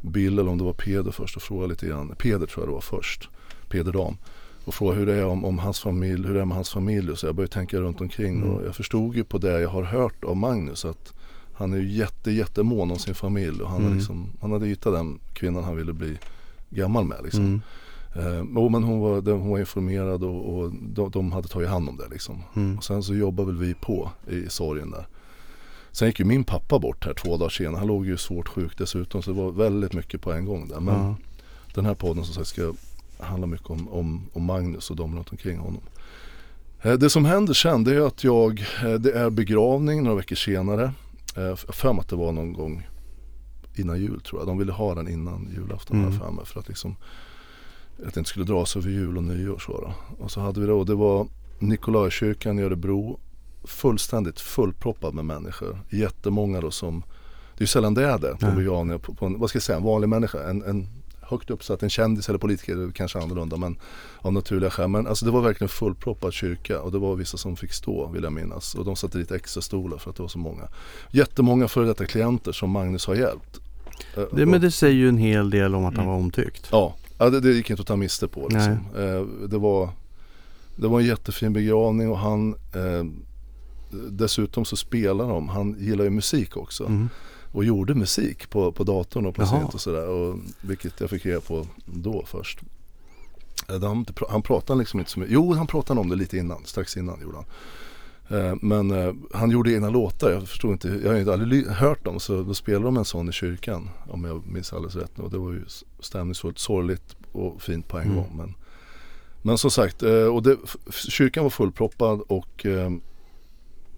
Bill 0.00 0.38
eller 0.38 0.50
om 0.50 0.58
det 0.58 0.64
var 0.64 0.72
Peder 0.72 1.10
först 1.10 1.36
och 1.36 1.42
frågar 1.42 1.66
lite 1.68 1.86
grann. 1.86 2.14
Peder 2.18 2.46
tror 2.46 2.62
jag 2.64 2.68
det 2.68 2.74
var 2.74 2.80
först. 2.80 3.28
Peder 3.68 3.92
Dam. 3.92 4.16
och 4.64 4.74
frågade 4.74 4.98
hur 4.98 5.06
det 5.06 5.14
är 5.14 5.26
om, 5.26 5.44
om 5.44 5.58
hans 5.58 5.80
familj, 5.80 6.26
hur 6.26 6.34
det 6.34 6.40
är 6.40 6.44
med 6.44 6.54
hans 6.56 6.70
familj 6.70 7.16
så. 7.16 7.26
Jag 7.26 7.34
började 7.34 7.52
tänka 7.52 7.76
runt 7.80 8.00
omkring 8.00 8.36
Mm. 8.36 8.50
och 8.50 8.66
jag 8.66 8.76
förstod 8.76 9.16
ju 9.16 9.24
på 9.24 9.38
det 9.38 9.60
jag 9.60 9.68
har 9.68 9.82
hört 9.82 10.24
av 10.24 10.36
Magnus 10.36 10.84
att 10.84 11.12
han 11.54 11.72
är 11.72 11.76
ju 11.76 11.90
jätte, 11.92 12.30
jättemån 12.30 12.90
om 12.90 12.98
sin 12.98 13.14
familj 13.14 13.62
och 13.62 13.70
han, 13.70 13.80
Mm. 13.84 13.96
liksom, 13.96 14.26
han 14.40 14.52
hade 14.52 14.66
hittat 14.66 14.92
den 14.92 15.18
kvinnan 15.34 15.64
han 15.64 15.76
ville 15.76 15.92
bli 15.92 16.18
gammal 16.74 17.04
med 17.04 17.18
liksom. 17.24 17.44
Mm. 17.44 17.60
Eh, 18.16 18.44
men 18.70 18.82
hon 18.84 19.00
var, 19.00 19.32
hon 19.32 19.50
var 19.50 19.58
informerad 19.58 20.24
och, 20.24 20.54
och 20.58 20.72
de, 20.72 21.10
de 21.10 21.32
hade 21.32 21.48
tagit 21.48 21.68
hand 21.68 21.88
om 21.88 21.96
det 21.96 22.08
liksom. 22.10 22.42
Mm. 22.56 22.76
Och 22.78 22.84
sen 22.84 23.02
så 23.02 23.14
jobbade 23.14 23.46
väl 23.46 23.56
vi 23.60 23.74
på 23.74 24.10
i 24.30 24.48
sorgen 24.48 24.90
där. 24.90 25.06
Sen 25.92 26.08
gick 26.08 26.18
ju 26.18 26.24
min 26.24 26.44
pappa 26.44 26.78
bort 26.78 27.04
här 27.06 27.14
två 27.14 27.36
dagar 27.36 27.48
senare. 27.50 27.78
Han 27.78 27.86
låg 27.86 28.06
ju 28.06 28.16
svårt 28.16 28.48
sjuk 28.48 28.78
dessutom 28.78 29.22
så 29.22 29.30
det 29.32 29.36
var 29.42 29.50
väldigt 29.52 29.92
mycket 29.92 30.20
på 30.20 30.32
en 30.32 30.44
gång 30.44 30.68
där. 30.68 30.80
Men 30.80 30.94
Ja. 30.94 31.16
den 31.74 31.86
här 31.86 31.94
podden 31.94 32.24
som 32.24 32.34
sagt 32.34 32.46
ska 32.46 32.72
handla 33.18 33.46
mycket 33.46 33.70
om, 33.70 33.88
om, 33.88 34.22
om 34.32 34.44
Magnus 34.44 34.90
och 34.90 34.96
de 34.96 35.16
runt 35.16 35.30
omkring 35.30 35.58
honom. 35.58 35.80
Eh, 36.82 36.92
Det 36.92 37.10
som 37.10 37.24
händer 37.24 37.54
sen 37.54 37.84
det 37.84 37.94
är 37.94 38.06
att 38.06 38.24
jag, 38.24 38.60
eh, 38.84 38.92
det 38.94 39.12
är 39.12 39.30
begravning 39.30 40.02
några 40.02 40.16
veckor 40.16 40.36
senare. 40.36 40.84
Eh, 41.36 41.42
Jag 41.42 41.58
för 41.58 42.00
att 42.00 42.08
det 42.08 42.16
var 42.16 42.32
någon 42.32 42.52
gång 42.52 42.86
innan 43.76 44.00
jul 44.00 44.20
tror 44.20 44.40
jag. 44.40 44.48
De 44.48 44.58
ville 44.58 44.72
ha 44.72 44.94
den 44.94 45.08
innan 45.08 45.48
julafton 45.54 45.98
Mm. 46.04 46.18
för 46.18 46.30
mig. 46.30 46.46
För 46.46 46.60
att 46.60 46.68
liksom 46.68 46.96
att 48.06 48.14
det 48.14 48.20
inte 48.20 48.30
skulle 48.30 48.44
dras 48.44 48.76
över 48.76 48.90
jul 48.90 49.16
och 49.16 49.24
nyår 49.24 49.58
så 49.58 49.72
då. 49.80 49.94
Och 50.24 50.30
så 50.30 50.40
hade 50.40 50.60
vi 50.60 50.66
då, 50.66 50.84
det 50.84 50.94
var 50.94 51.26
Nikolajkyrkan 51.58 52.58
i 52.58 52.62
Örebro. 52.62 53.20
Fullständigt 53.64 54.40
fullproppad 54.40 55.14
med 55.14 55.24
människor. 55.24 55.80
Jättemånga 55.90 56.60
då 56.60 56.70
som, 56.70 57.00
det 57.54 57.58
är 57.58 57.62
ju 57.62 57.66
sällan 57.66 57.94
det 57.94 58.04
är 58.04 58.18
det 58.18 58.36
på 58.40 58.46
begravningar 58.56 58.98
på, 58.98 59.14
på 59.14 59.26
en, 59.26 59.38
vad 59.38 59.48
ska 59.48 59.56
jag 59.56 59.62
säga, 59.62 59.78
en 59.78 59.84
vanlig 59.84 60.08
människa. 60.08 60.50
En, 60.50 60.62
en 60.62 60.88
högt 61.20 61.50
uppsatt, 61.50 61.82
en 61.82 61.90
kändis 61.90 62.28
eller 62.28 62.38
politiker 62.38 62.76
är 62.76 62.90
kanske 62.90 63.18
annorlunda 63.18 63.56
men 63.56 63.78
av 64.18 64.32
naturliga 64.32 64.70
skäl. 64.70 64.88
Men 64.88 65.06
alltså 65.06 65.24
det 65.24 65.30
var 65.30 65.40
verkligen 65.40 65.68
fullproppad 65.68 66.32
kyrka 66.32 66.80
och 66.80 66.92
det 66.92 66.98
var 66.98 67.16
vissa 67.16 67.36
som 67.36 67.56
fick 67.56 67.72
stå 67.72 68.06
vill 68.06 68.22
jag 68.22 68.32
minnas. 68.32 68.74
Och 68.74 68.84
de 68.84 68.96
satte 68.96 69.18
dit 69.18 69.30
extra 69.32 69.60
stolar 69.62 69.98
för 69.98 70.10
att 70.10 70.16
det 70.16 70.22
var 70.22 70.28
så 70.28 70.38
många. 70.38 70.68
Jättemånga 71.10 71.68
före 71.68 71.86
detta 71.86 72.06
klienter 72.06 72.52
som 72.52 72.70
Magnus 72.70 73.06
har 73.06 73.14
hjälpt. 73.14 73.60
Eh, 74.16 74.22
Det, 74.32 74.42
och- 74.42 74.48
men 74.48 74.60
det 74.60 74.70
säger 74.70 74.94
ju 74.94 75.08
en 75.08 75.18
hel 75.18 75.50
del 75.50 75.74
om 75.74 75.84
att 75.84 75.94
han 75.94 76.04
Mm. 76.04 76.06
var 76.06 76.14
omtyckt. 76.22 76.68
Ja, 76.72 76.94
ja 77.18 77.30
det, 77.30 77.40
det 77.40 77.52
gick 77.52 77.70
inte 77.70 77.80
att 77.80 77.86
ta 77.86 77.96
miste 77.96 78.28
på. 78.28 78.48
Liksom. 78.48 78.72
Eh, 78.96 79.46
det, 79.48 79.58
var, 79.58 79.88
det 80.76 80.88
var 80.88 81.00
en 81.00 81.06
jättefin 81.06 81.52
begravning 81.52 82.10
och 82.10 82.18
han 82.18 82.54
eh, 82.74 83.04
Dessutom 84.10 84.64
så 84.64 84.76
spelar 84.76 85.28
de, 85.28 85.48
han 85.48 85.76
gillar 85.78 86.04
ju 86.04 86.10
musik 86.10 86.56
också 86.56 86.84
Mm. 86.86 87.08
och 87.52 87.64
gjorde 87.64 87.94
musik 87.94 88.50
på, 88.50 88.72
på 88.72 88.84
datorn 88.84 89.26
och 89.26 89.34
på 89.34 89.46
synt 89.46 89.74
och 89.74 89.80
sådär. 89.80 90.34
Vilket 90.60 91.00
jag 91.00 91.10
fick 91.10 91.26
reda 91.26 91.40
på 91.40 91.66
då 91.86 92.24
först. 92.26 92.60
Eh, 93.68 93.80
Han, 93.82 94.06
han 94.28 94.42
pratade 94.42 94.78
liksom 94.78 95.00
inte 95.00 95.10
så 95.12 95.20
mycket, 95.20 95.34
jo 95.34 95.52
han 95.54 95.66
pratade 95.66 96.00
om 96.00 96.08
det 96.08 96.16
lite 96.16 96.36
innan, 96.38 96.64
strax 96.64 96.96
innan 96.96 97.20
gjorde 97.20 97.36
han. 97.36 97.44
Eh, 98.28 98.54
Men 98.62 98.90
eh, 98.90 99.14
han 99.32 99.50
gjorde 99.50 99.72
egna 99.72 99.90
låtar, 99.90 100.30
jag 100.30 100.48
förstod 100.48 100.72
inte, 100.72 100.88
jag 101.04 101.24
har 101.24 101.32
aldrig 101.32 101.66
hört 101.66 102.04
dem 102.04 102.20
så 102.20 102.42
då 102.42 102.54
spelade 102.54 102.84
de 102.84 102.96
en 102.96 103.04
sån 103.04 103.28
i 103.28 103.32
kyrkan 103.32 103.90
om 104.08 104.24
jag 104.24 104.46
minns 104.46 104.72
alldeles 104.72 104.96
rätt. 104.96 105.18
Och 105.18 105.30
det 105.30 105.38
var 105.38 105.52
ju 105.52 105.64
stämningsfullt, 106.00 106.58
sorgligt 106.58 107.16
och 107.32 107.62
fint 107.62 107.88
på 107.88 107.98
en 107.98 108.04
Mm. 108.04 108.16
gång. 108.16 108.30
Men, 108.36 108.54
men 109.42 109.58
som 109.58 109.70
sagt, 109.70 110.02
eh, 110.02 110.24
och 110.26 110.42
det, 110.42 110.56
kyrkan 110.90 111.42
var 111.44 111.50
fullproppad 111.50 112.20
och 112.20 112.66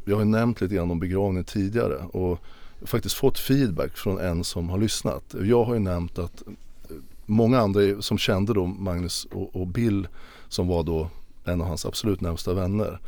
jag 0.05 0.17
har 0.17 0.25
nämnt 0.25 0.61
lite 0.61 0.75
grann 0.75 0.91
om 0.91 1.01
begravningen 1.01 1.45
tidigare 1.45 1.95
och 1.97 2.39
faktiskt 2.83 3.15
fått 3.15 3.39
feedback 3.39 3.97
från 3.97 4.19
en 4.19 4.45
som 4.45 4.69
har 4.69 4.79
lyssnat. 4.79 5.35
Jag 5.43 5.65
har 5.65 5.75
ju 5.75 5.81
nämnt 5.81 6.19
att 6.19 6.43
många 7.27 7.61
andra 7.61 8.03
som 8.03 8.19
kände 8.19 8.55
då 8.55 8.67
Magnus 8.67 9.25
och, 9.33 9.57
och 9.57 9.67
Bill 9.67 10.09
som 10.49 10.69
var 10.69 10.83
då 10.83 11.11
en 11.45 11.61
av 11.61 11.67
hans 11.67 11.87
absolut 11.87 12.21
närmsta 12.21 12.55
vänner 12.55 13.01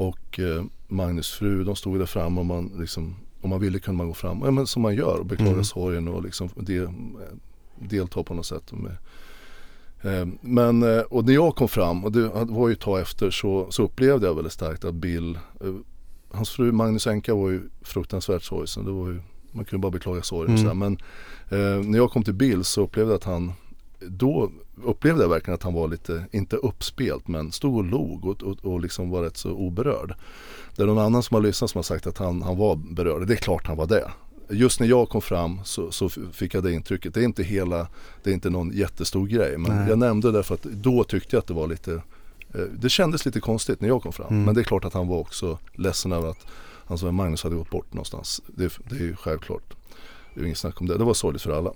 och 0.00 0.38
eh, 0.38 0.64
Magnus 0.88 1.30
fru, 1.30 1.64
de 1.64 1.76
stod 1.76 1.98
där 1.98 2.06
framme 2.06 2.40
och 2.40 2.46
man 2.46 2.72
liksom 2.78 3.16
om 3.40 3.50
man 3.50 3.60
ville 3.60 3.78
kunde 3.78 3.98
man 3.98 4.06
gå 4.06 4.14
fram, 4.14 4.40
ja, 4.44 4.50
men 4.50 4.66
som 4.66 4.82
man 4.82 4.94
gör 4.94 5.18
och 5.18 5.26
beklaga 5.26 5.50
Mm. 5.50 5.64
sorgen 5.64 6.08
och 6.08 6.22
liksom 6.22 6.48
del, 6.56 6.88
delta 7.78 8.22
på 8.22 8.34
något 8.34 8.46
sätt. 8.46 8.72
Med, 8.72 8.96
eh, 10.02 10.28
men, 10.40 10.82
eh, 10.82 11.00
och 11.00 11.24
när 11.24 11.32
jag 11.32 11.56
kom 11.56 11.68
fram, 11.68 12.04
och 12.04 12.12
det 12.12 12.28
var 12.28 12.68
ju 12.68 12.72
ett 12.72 12.80
tag 12.80 13.00
efter, 13.00 13.30
så, 13.30 13.66
så 13.70 13.82
upplevde 13.82 14.26
jag 14.26 14.34
väldigt 14.34 14.52
starkt 14.52 14.84
att 14.84 14.94
Bill, 14.94 15.38
eh, 15.60 15.74
hans 16.30 16.50
fru 16.50 16.72
Magnus 16.72 17.06
Enka 17.06 17.34
var 17.34 17.50
ju 17.50 17.60
fruktansvärt 17.82 18.42
sorgsen. 18.42 18.84
Det 18.84 18.90
var 18.90 19.08
ju, 19.08 19.20
man 19.52 19.64
kunde 19.64 19.82
bara 19.82 19.92
beklaga 19.92 20.22
sorgen. 20.22 20.54
Mm. 20.54 20.54
och 20.54 20.60
så 20.60 20.66
här. 20.66 20.74
Men 20.74 20.98
eh, 21.50 21.84
när 21.84 21.98
jag 21.98 22.10
kom 22.10 22.22
till 22.22 22.34
Bill 22.34 22.64
så 22.64 22.82
upplevde 22.82 23.12
jag 23.12 23.16
att 23.16 23.24
han, 23.24 23.52
då 24.00 24.50
upplevde 24.84 25.22
jag 25.22 25.28
verkligen 25.28 25.54
att 25.54 25.62
han 25.62 25.74
var 25.74 25.88
lite, 25.88 26.24
inte 26.30 26.56
uppspelt 26.56 27.28
men 27.28 27.52
stod 27.52 27.76
och 27.76 27.84
log 27.84 28.24
och, 28.24 28.42
och, 28.42 28.64
och 28.64 28.80
liksom 28.80 29.10
var 29.10 29.22
rätt 29.22 29.36
så 29.36 29.52
oberörd. 29.52 30.14
Det 30.76 30.82
är 30.82 30.86
någon 30.86 30.98
annan 30.98 31.22
som 31.22 31.34
har 31.34 31.42
lyssnat 31.42 31.70
som 31.70 31.78
har 31.78 31.82
sagt 31.82 32.06
att 32.06 32.18
han, 32.18 32.42
han 32.42 32.56
var 32.56 32.76
berörd. 32.76 33.26
Det 33.26 33.34
är 33.34 33.36
klart 33.36 33.66
han 33.66 33.76
var 33.76 33.86
det. 33.86 34.10
Just 34.50 34.80
när 34.80 34.86
jag 34.86 35.08
kom 35.08 35.22
fram 35.22 35.60
så, 35.64 35.90
så 35.90 36.08
fick 36.08 36.54
jag 36.54 36.62
det 36.62 36.72
intrycket. 36.72 37.14
Det 37.14 37.20
är 37.20 37.24
inte 37.24 37.42
hela, 37.42 37.86
det 38.22 38.30
är 38.30 38.34
inte 38.34 38.50
någon 38.50 38.72
jättestor 38.72 39.26
grej. 39.26 39.58
Men 39.58 39.76
Nej. 39.76 39.88
jag 39.88 39.98
nämnde 39.98 40.32
det 40.32 40.42
för 40.42 40.54
att 40.54 40.62
då 40.62 41.04
tyckte 41.04 41.36
jag 41.36 41.40
att 41.40 41.46
det 41.46 41.54
var 41.54 41.66
lite, 41.66 41.92
eh, 42.54 42.60
det 42.78 42.88
kändes 42.88 43.26
lite 43.26 43.40
konstigt 43.40 43.80
när 43.80 43.88
jag 43.88 44.02
kom 44.02 44.12
fram. 44.12 44.28
Mm. 44.28 44.44
Men 44.44 44.54
det 44.54 44.60
är 44.60 44.64
klart 44.64 44.84
att 44.84 44.94
han 44.94 45.08
var 45.08 45.18
också 45.18 45.58
ledsen 45.74 46.12
över 46.12 46.28
att 46.28 46.46
hans 46.84 47.02
vän 47.02 47.14
Magnus 47.14 47.42
hade 47.42 47.56
gått 47.56 47.70
bort 47.70 47.92
någonstans. 47.92 48.42
Det, 48.46 48.78
det 48.90 48.96
är 48.96 49.00
ju 49.00 49.16
självklart. 49.16 49.74
Det 50.34 50.40
är 50.40 50.44
inget 50.44 50.58
snack 50.58 50.80
om 50.80 50.86
det. 50.86 50.98
Det 50.98 51.04
var 51.04 51.14
sorgligt 51.14 51.42
för 51.42 51.50
alla. 51.50 51.72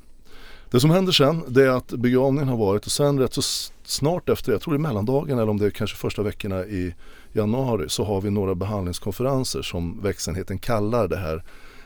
Det 0.74 0.80
som 0.80 0.90
händer 0.90 1.12
sen 1.12 1.42
det 1.48 1.62
är 1.62 1.68
att 1.68 1.88
begravningen 1.88 2.48
har 2.48 2.56
varit 2.56 2.86
och 2.86 2.92
sen 2.92 3.18
rätt 3.18 3.34
så 3.34 3.42
snart 3.84 4.28
efter, 4.28 4.52
jag 4.52 4.60
tror 4.60 4.74
det 4.74 4.76
är 4.76 4.88
mellandagen 4.88 5.38
eller 5.38 5.48
om 5.50 5.58
det 5.58 5.66
är 5.66 5.70
kanske 5.70 5.96
första 5.96 6.22
veckorna 6.22 6.64
i 6.64 6.94
januari 7.32 7.88
så 7.88 8.04
har 8.04 8.20
vi 8.20 8.30
några 8.30 8.54
behandlingskonferenser 8.54 9.62
som 9.62 10.00
växelheten 10.02 10.58
kallar 10.58 11.08
det 11.08 11.16
här 11.16 11.44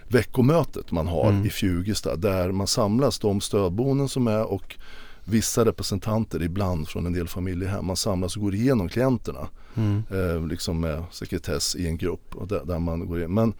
veckomötet 0.08 0.90
man 0.92 1.06
har 1.08 1.28
Mm. 1.30 1.46
i 1.46 1.50
Fjugesta 1.50 2.16
där 2.16 2.52
man 2.52 2.66
samlas 2.66 3.18
de 3.18 3.40
stödboenden 3.40 4.08
som 4.08 4.26
är 4.26 4.44
och 4.52 4.76
vissa 5.24 5.64
representanter 5.64 6.42
ibland 6.42 6.88
från 6.88 7.06
en 7.06 7.12
del 7.12 7.28
familjehem. 7.28 7.86
Man 7.86 7.96
samlas 7.96 8.36
och 8.36 8.42
går 8.42 8.54
igenom 8.54 8.88
klienterna 8.88 9.48
Mm. 9.74 10.02
eh, 10.10 10.46
liksom 10.46 10.80
med 10.80 11.04
sekretess 11.10 11.76
i 11.76 11.86
en 11.86 11.96
grupp 11.98 12.34
och 12.36 12.48
där, 12.48 12.64
där 12.64 12.78
man 12.78 13.06
går 13.06 13.22
in. 13.22 13.34
Men 13.34 13.52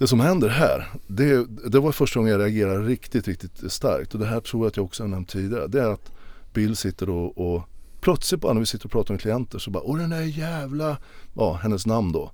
det 0.00 0.06
som 0.06 0.20
händer 0.20 0.48
här, 0.48 0.88
det, 1.06 1.46
det 1.70 1.80
var 1.80 1.92
första 1.92 2.20
gången 2.20 2.32
jag 2.32 2.40
reagerade 2.40 2.84
riktigt, 2.84 3.28
riktigt 3.28 3.72
starkt 3.72 4.14
och 4.14 4.20
det 4.20 4.26
här 4.26 4.40
tror 4.40 4.62
jag 4.62 4.68
att 4.68 4.76
jag 4.76 4.84
också 4.86 5.02
har 5.02 5.08
nämnt 5.08 5.28
tidigare. 5.28 5.66
Det 5.66 5.80
är 5.80 5.88
att 5.88 6.12
Bill 6.52 6.76
sitter 6.76 7.10
och, 7.10 7.38
och 7.38 7.62
plötsligt 8.00 8.40
bara 8.40 8.52
när 8.52 8.60
vi 8.60 8.66
sitter 8.66 8.86
och 8.86 8.90
pratar 8.90 9.14
med 9.14 9.20
klienter 9.20 9.58
så 9.58 9.70
bara, 9.70 9.82
åh 9.82 9.98
den 9.98 10.10
där 10.10 10.20
jävla, 10.20 10.96
ja 11.34 11.60
hennes 11.62 11.86
namn 11.86 12.12
då. 12.12 12.30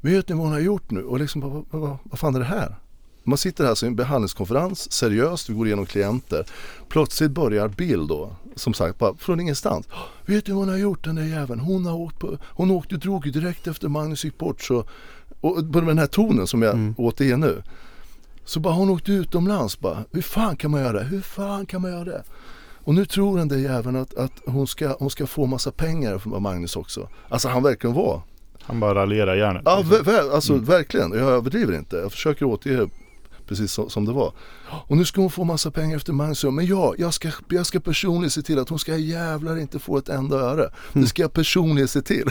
Vet 0.00 0.28
ni 0.28 0.34
vad 0.34 0.44
hon 0.44 0.52
har 0.52 0.60
gjort 0.60 0.90
nu? 0.90 1.02
Och 1.02 1.20
liksom, 1.20 1.40
vad, 1.40 1.52
vad, 1.52 1.80
vad, 1.82 1.96
vad 2.02 2.18
fan 2.18 2.34
är 2.34 2.38
det 2.38 2.44
här? 2.44 2.76
Man 3.22 3.38
sitter 3.38 3.64
här 3.64 3.84
i 3.84 3.86
en 3.86 3.96
behandlingskonferens, 3.96 4.92
seriöst, 4.92 5.50
vi 5.50 5.54
går 5.54 5.66
igenom 5.66 5.86
klienter. 5.86 6.46
Plötsligt 6.88 7.30
börjar 7.30 7.68
Bill 7.68 8.06
då, 8.06 8.36
som 8.56 8.74
sagt, 8.74 8.98
bara 8.98 9.14
från 9.16 9.40
ingenstans. 9.40 9.88
Vet 10.26 10.44
du 10.46 10.52
vad 10.52 10.60
hon 10.60 10.68
har 10.68 10.76
gjort 10.76 11.04
den 11.04 11.14
där 11.14 11.22
jäveln? 11.22 11.60
Hon 11.60 11.86
har 11.86 11.94
åkt 11.94 12.18
på, 12.18 12.38
hon 12.42 12.70
åkte 12.70 12.94
och 12.94 13.00
drog 13.00 13.26
ju 13.26 13.32
direkt 13.32 13.66
efter 13.66 13.88
Magnus 13.88 14.24
gick 14.24 14.38
bort 14.38 14.62
så, 14.62 14.84
och 15.40 15.72
på 15.72 15.80
den 15.80 15.98
här 15.98 16.06
tonen 16.06 16.46
som 16.46 16.62
jag 16.62 16.74
Mm. 16.74 16.94
återger 16.98 17.36
nu. 17.36 17.62
Så 18.44 18.60
bara 18.60 18.74
hon 18.74 18.90
åkte 18.90 19.12
utomlands 19.12 19.80
bara. 19.80 20.04
Hur 20.12 20.22
fan 20.22 20.56
kan 20.56 20.70
man 20.70 20.80
göra 20.80 20.92
det? 20.92 21.04
Hur 21.04 21.20
fan 21.20 21.66
kan 21.66 21.82
man 21.82 21.90
göra 21.90 22.04
det? 22.04 22.22
Och 22.84 22.94
nu 22.94 23.04
tror 23.06 23.38
den 23.38 23.48
där 23.48 23.56
jäveln 23.56 23.96
att, 23.96 24.14
att 24.14 24.32
hon, 24.46 24.66
ska, 24.66 24.96
hon 24.98 25.10
ska 25.10 25.26
få 25.26 25.46
massa 25.46 25.70
pengar 25.70 26.18
från 26.18 26.42
Magnus 26.42 26.76
också. 26.76 27.08
Alltså 27.28 27.48
han 27.48 27.62
verkligen 27.62 27.94
var. 27.96 28.22
Han 28.62 28.80
bara 28.80 28.94
raljerar 28.94 29.36
hjärnet. 29.36 29.62
Ja, 29.64 29.82
ver, 29.90 30.02
ver, 30.02 30.34
alltså 30.34 30.52
Mm. 30.52 30.64
verkligen. 30.64 31.12
Jag 31.12 31.28
överdriver 31.28 31.72
inte. 31.78 31.96
Jag 31.96 32.12
försöker 32.12 32.44
återge 32.44 32.88
precis 33.50 33.72
som, 33.72 33.90
som 33.90 34.04
det 34.04 34.12
var. 34.12 34.32
Och 34.70 34.96
nu 34.96 35.04
ska 35.04 35.20
hon 35.20 35.30
få 35.30 35.44
massa 35.44 35.70
pengar 35.70 35.96
efter 35.96 36.12
Magnus. 36.12 36.44
Men 36.44 36.66
ja, 36.66 36.94
jag 36.98 37.14
ska, 37.14 37.28
jag 37.48 37.66
ska 37.66 37.80
personligen 37.80 38.30
se 38.30 38.42
till 38.42 38.58
att 38.58 38.68
hon 38.68 38.78
ska 38.78 38.96
jävlar 38.96 39.58
inte 39.58 39.78
få 39.78 39.98
ett 39.98 40.08
enda 40.08 40.36
öre. 40.36 40.70
Det 40.92 41.06
ska 41.06 41.22
jag 41.22 41.32
personligen 41.32 41.88
se 41.88 42.02
till. 42.02 42.26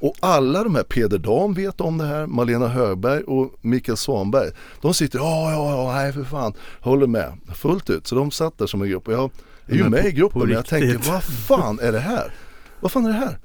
Och 0.00 0.14
alla 0.20 0.64
de 0.64 0.74
här, 0.74 0.82
Peder 0.82 1.18
Dam 1.18 1.54
vet 1.54 1.80
om 1.80 1.98
det 1.98 2.04
här, 2.04 2.26
Malena 2.26 2.68
Högberg 2.68 3.22
och 3.22 3.54
Mikael 3.60 3.96
Svanberg. 3.96 4.50
De 4.80 4.94
sitter, 4.94 5.18
ja, 5.18 5.50
ja, 5.50 5.70
ja, 5.70 5.92
nej 5.92 6.12
för 6.12 6.24
fan, 6.24 6.52
håller 6.80 7.06
med 7.06 7.32
fullt 7.54 7.90
ut. 7.90 8.06
Så 8.06 8.14
de 8.14 8.30
satt 8.30 8.58
där 8.58 8.66
som 8.66 8.82
en 8.82 8.88
grupp 8.88 9.08
och 9.08 9.14
jag 9.14 9.30
är 9.66 9.74
ju 9.74 9.88
med 9.88 10.06
i 10.06 10.12
gruppen 10.12 10.42
men 10.42 10.50
jag 10.50 10.66
tänker, 10.66 11.10
vad 11.10 11.22
fan 11.22 11.78
är 11.82 11.92
det 11.92 12.00
här? 12.00 12.34
Vad 12.80 12.92
fan 12.92 13.04
är 13.04 13.08
det 13.08 13.14
här? 13.14 13.38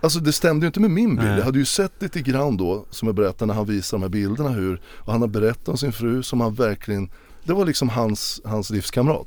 Alltså 0.00 0.18
det 0.20 0.32
stämde 0.32 0.64
ju 0.64 0.66
inte 0.66 0.80
med 0.80 0.90
min 0.90 1.16
bild. 1.16 1.28
Nej. 1.28 1.38
Jag 1.38 1.44
hade 1.44 1.58
ju 1.58 1.64
sett 1.64 2.02
lite 2.02 2.20
grann 2.20 2.56
då, 2.56 2.84
som 2.90 3.08
jag 3.08 3.14
berättade 3.14 3.46
när 3.46 3.54
han 3.54 3.66
visade 3.66 4.00
de 4.00 4.02
här 4.02 4.08
bilderna 4.10 4.48
hur, 4.50 4.80
och 4.86 5.12
han 5.12 5.20
har 5.20 5.28
berättat 5.28 5.68
om 5.68 5.76
sin 5.76 5.92
fru 5.92 6.22
som 6.22 6.40
han 6.40 6.54
verkligen, 6.54 7.10
det 7.44 7.52
var 7.52 7.64
liksom 7.66 7.88
hans, 7.88 8.40
hans 8.44 8.70
livskamrat. 8.70 9.26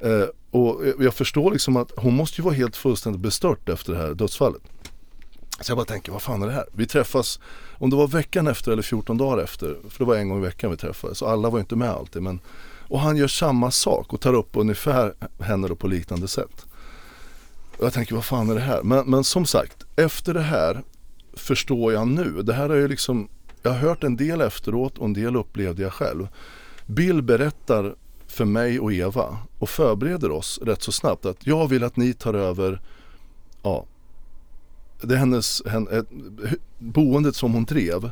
Eh, 0.00 0.24
och 0.50 0.80
jag- 0.98 1.14
förstår 1.14 1.52
liksom 1.52 1.76
att 1.76 1.92
hon 1.96 2.16
måste 2.16 2.40
ju 2.40 2.44
vara 2.44 2.54
helt 2.54 2.76
fullständigt 2.76 3.22
bestört 3.22 3.68
efter 3.68 3.92
det 3.92 3.98
här 3.98 4.14
dödsfallet. 4.14 4.62
Så 5.60 5.70
jag 5.70 5.76
bara 5.78 5.84
tänker, 5.86 6.12
vad 6.12 6.22
fan 6.22 6.42
är 6.42 6.46
det 6.46 6.52
här? 6.52 6.64
Vi 6.72 6.86
träffas, 6.86 7.40
om 7.78 7.90
det 7.90 7.96
var 7.96 8.08
veckan 8.08 8.46
efter 8.48 8.72
eller 8.72 8.82
14 8.82 9.18
dagar 9.18 9.44
efter, 9.44 9.76
för 9.88 9.98
det 9.98 10.04
var 10.04 10.16
en 10.16 10.28
gång 10.28 10.38
i 10.38 10.42
veckan 10.46 10.70
vi 10.70 10.76
träffades, 10.76 11.18
så 11.18 11.26
alla 11.26 11.50
var 11.50 11.60
inte 11.60 11.76
med 11.76 11.90
alltid. 11.90 12.22
Men, 12.22 12.40
och 12.88 13.00
han 13.00 13.16
gör 13.16 13.28
samma 13.28 13.70
sak 13.70 14.12
och 14.12 14.20
tar 14.20 14.34
upp 14.34 14.48
ungefär 14.52 15.14
henne 15.40 15.68
då 15.68 15.74
på 15.76 15.86
liknande 15.88 16.28
sätt. 16.28 16.66
Och 17.80 17.86
jag 17.86 17.92
tänker 17.92 18.14
vad 18.14 18.24
fan 18.24 18.50
är 18.50 18.54
det 18.54 18.60
här? 18.60 18.82
Men, 18.82 19.10
men 19.10 19.24
som 19.24 19.46
sagt, 19.46 19.86
efter 19.96 20.34
det 20.34 20.40
här 20.40 20.82
förstår 21.32 21.92
jag 21.92 22.08
nu. 22.08 22.42
Det 22.42 22.52
här 22.52 22.70
är 22.70 22.76
ju 22.76 22.88
liksom, 22.88 23.28
jag 23.62 23.70
har 23.70 23.78
hört 23.78 24.04
en 24.04 24.16
del 24.16 24.40
efteråt 24.40 24.98
och 24.98 25.04
en 25.04 25.12
del 25.12 25.36
upplevde 25.36 25.82
jag 25.82 25.92
själv. 25.92 26.28
Bill 26.86 27.22
berättar 27.22 27.94
för 28.26 28.44
mig 28.44 28.80
och 28.80 28.92
Eva 28.92 29.38
och 29.58 29.68
förbereder 29.68 30.30
oss 30.30 30.60
rätt 30.62 30.82
så 30.82 30.92
snabbt 30.92 31.26
att 31.26 31.46
jag 31.46 31.68
vill 31.68 31.84
att 31.84 31.96
ni 31.96 32.12
tar 32.12 32.34
över 32.34 32.80
ja, 33.62 33.84
det 35.00 35.14
är 35.14 35.18
hennes, 35.18 35.62
henne, 35.66 36.04
boendet 36.78 37.36
som 37.36 37.52
hon 37.52 37.64
drev. 37.64 38.10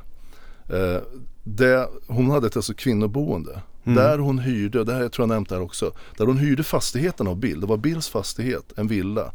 Eh, 0.68 1.02
det, 1.44 1.88
hon 2.06 2.30
hade 2.30 2.46
ett 2.46 2.56
alltså 2.56 2.74
kvinnoboende. 2.74 3.60
Mm. 3.84 3.96
Där 3.96 4.18
hon 4.18 4.38
hyrde, 4.38 4.84
det 4.84 4.92
här 4.92 5.00
jag 5.00 5.12
tror 5.12 5.22
jag 5.22 5.34
nämnt 5.34 5.48
där 5.48 5.60
också. 5.60 5.92
Där 6.16 6.26
hon 6.26 6.38
hyrde 6.38 6.64
fastigheten 6.64 7.28
av 7.28 7.36
Bill. 7.36 7.60
Det 7.60 7.66
var 7.66 7.76
Bills 7.76 8.08
fastighet, 8.08 8.72
en 8.76 8.88
villa 8.88 9.32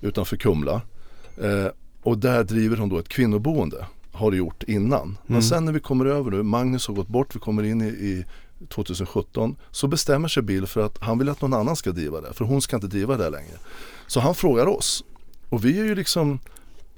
utanför 0.00 0.36
Kumla. 0.36 0.82
Eh, 1.36 1.66
och 2.02 2.18
där 2.18 2.44
driver 2.44 2.76
hon 2.76 2.88
då 2.88 2.98
ett 2.98 3.08
kvinnoboende. 3.08 3.86
Har 4.12 4.30
det 4.30 4.36
gjort 4.36 4.62
innan. 4.62 5.02
Mm. 5.02 5.16
Men 5.26 5.42
sen 5.42 5.64
när 5.64 5.72
vi 5.72 5.80
kommer 5.80 6.06
över 6.06 6.30
nu, 6.30 6.42
Magnus 6.42 6.88
har 6.88 6.94
gått 6.94 7.08
bort, 7.08 7.36
vi 7.36 7.40
kommer 7.40 7.62
in 7.62 7.82
i, 7.82 7.88
i 7.88 8.24
2017 8.68 9.56
så 9.70 9.86
bestämmer 9.86 10.28
sig 10.28 10.42
Bill 10.42 10.66
för 10.66 10.80
att 10.80 10.98
han 11.00 11.18
vill 11.18 11.28
att 11.28 11.40
någon 11.40 11.54
annan 11.54 11.76
ska 11.76 11.90
driva 11.90 12.20
det. 12.20 12.32
För 12.32 12.44
hon 12.44 12.62
ska 12.62 12.76
inte 12.76 12.88
driva 12.88 13.16
det 13.16 13.30
längre. 13.30 13.56
Så 14.06 14.20
han 14.20 14.34
frågar 14.34 14.66
oss. 14.66 15.04
Och 15.48 15.64
vi 15.64 15.80
är 15.80 15.84
ju 15.84 15.94
liksom, 15.94 16.38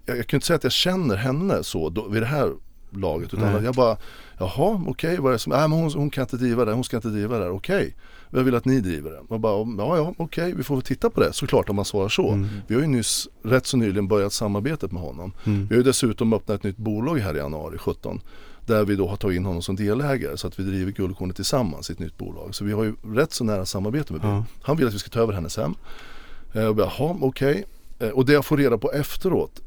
jag, 0.07 0.19
jag 0.19 0.27
kan 0.27 0.37
inte 0.37 0.47
säga 0.47 0.57
att 0.57 0.65
jag 0.65 0.73
känner 0.73 1.17
henne 1.17 1.65
så 1.65 1.89
då, 1.89 2.09
vid 2.09 2.23
det 2.23 2.27
här 2.27 2.53
laget. 2.93 3.35
Utan 3.35 3.53
Nej. 3.53 3.65
jag 3.65 3.75
bara, 3.75 3.97
jaha 4.39 4.83
okej, 4.87 5.11
okay, 5.11 5.17
vad 5.17 5.31
är 5.31 5.33
det 5.33 5.39
som, 5.39 5.51
nej 5.51 5.69
men 5.69 5.79
hon, 5.79 5.93
hon, 5.93 6.11
kan 6.11 6.23
inte 6.23 6.37
driva 6.37 6.65
det, 6.65 6.73
hon 6.73 6.85
ska 6.85 6.97
inte 6.97 7.09
driva 7.09 7.39
det, 7.39 7.49
okej. 7.49 7.77
Okay. 7.77 7.93
Jag 8.31 8.45
vill 8.45 8.55
att 8.55 8.65
ni 8.65 8.81
driver 8.81 9.11
det. 9.11 9.21
Och 9.29 9.41
bara, 9.41 9.59
ja 9.79 9.97
ja 9.97 10.15
okej, 10.17 10.45
okay, 10.45 10.55
vi 10.55 10.63
får 10.63 10.75
väl 10.75 10.83
titta 10.83 11.11
på 11.11 11.21
det 11.21 11.33
såklart 11.33 11.69
om 11.69 11.77
man 11.77 11.85
svarar 11.85 12.09
så. 12.09 12.31
Mm. 12.31 12.49
Vi 12.67 12.75
har 12.75 12.83
ju 12.83 12.89
nyss, 12.89 13.29
rätt 13.43 13.67
så 13.67 13.77
nyligen 13.77 14.09
börjat 14.09 14.33
samarbetet 14.33 14.93
med 14.93 15.03
honom. 15.03 15.33
Mm. 15.45 15.67
Vi 15.67 15.75
har 15.75 15.77
ju 15.77 15.83
dessutom 15.83 16.33
öppnat 16.33 16.59
ett 16.59 16.65
nytt 16.65 16.77
bolag 16.77 17.19
här 17.19 17.35
i 17.35 17.39
januari 17.39 17.79
17 17.79 18.21
där 18.67 18.85
vi 18.85 18.97
då 18.97 19.09
har 19.09 19.17
tagit 19.17 19.37
in 19.37 19.45
honom 19.45 19.63
som 19.63 19.77
delägare 19.77 20.37
så 20.37 20.47
att 20.47 20.59
vi 20.59 20.63
driver 20.63 20.93
Guldkornet 20.93 21.37
tillsammans 21.37 21.91
i 21.91 21.93
ett 21.93 21.99
nytt 21.99 22.19
bolag. 22.19 22.55
Så 22.55 22.65
vi 22.65 22.73
har 22.73 22.85
ju 22.85 22.95
rätt 23.15 23.33
så 23.33 23.45
nära 23.45 23.67
samarbete 23.67 24.13
med 24.13 24.23
Bill. 24.23 24.31
Ja. 24.31 24.45
Han 24.63 24.77
vill 24.77 24.87
att 24.87 24.95
vi 24.95 24.99
ska 24.99 25.11
ta 25.11 25.21
över 25.21 25.33
hennes 25.33 25.57
hem. 25.57 25.75
Eh, 26.53 26.65
och 26.65 26.77
bara, 26.77 26.91
jaha 26.99 27.17
okej. 27.21 27.51
Okay. 27.51 28.09
Eh, 28.09 28.15
och 28.15 28.27
det 28.27 28.33
jag 28.33 28.45
får 28.45 28.57
reda 28.57 28.79
på 28.79 28.93
efteråt, 28.93 29.61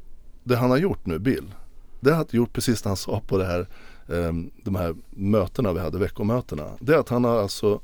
det 0.43 0.55
han 0.55 0.69
har 0.69 0.77
gjort 0.77 1.05
nu, 1.05 1.19
Bill, 1.19 1.51
det 2.03 2.09
har 2.09 2.17
han 2.17 2.25
gjort 2.29 2.53
precis 2.53 2.81
det 2.81 2.89
han 2.89 2.97
sa 2.97 3.21
på 3.27 3.37
det 3.37 3.45
här, 3.45 3.67
ehm, 4.09 4.51
de 4.63 4.75
här 4.75 4.95
mötena 5.09 5.73
vi 5.73 5.79
hade, 5.79 5.99
veckomötena. 5.99 6.69
Det 6.79 6.93
är 6.93 6.97
att 6.97 7.09
han 7.09 7.23
har 7.23 7.41
alltså 7.41 7.81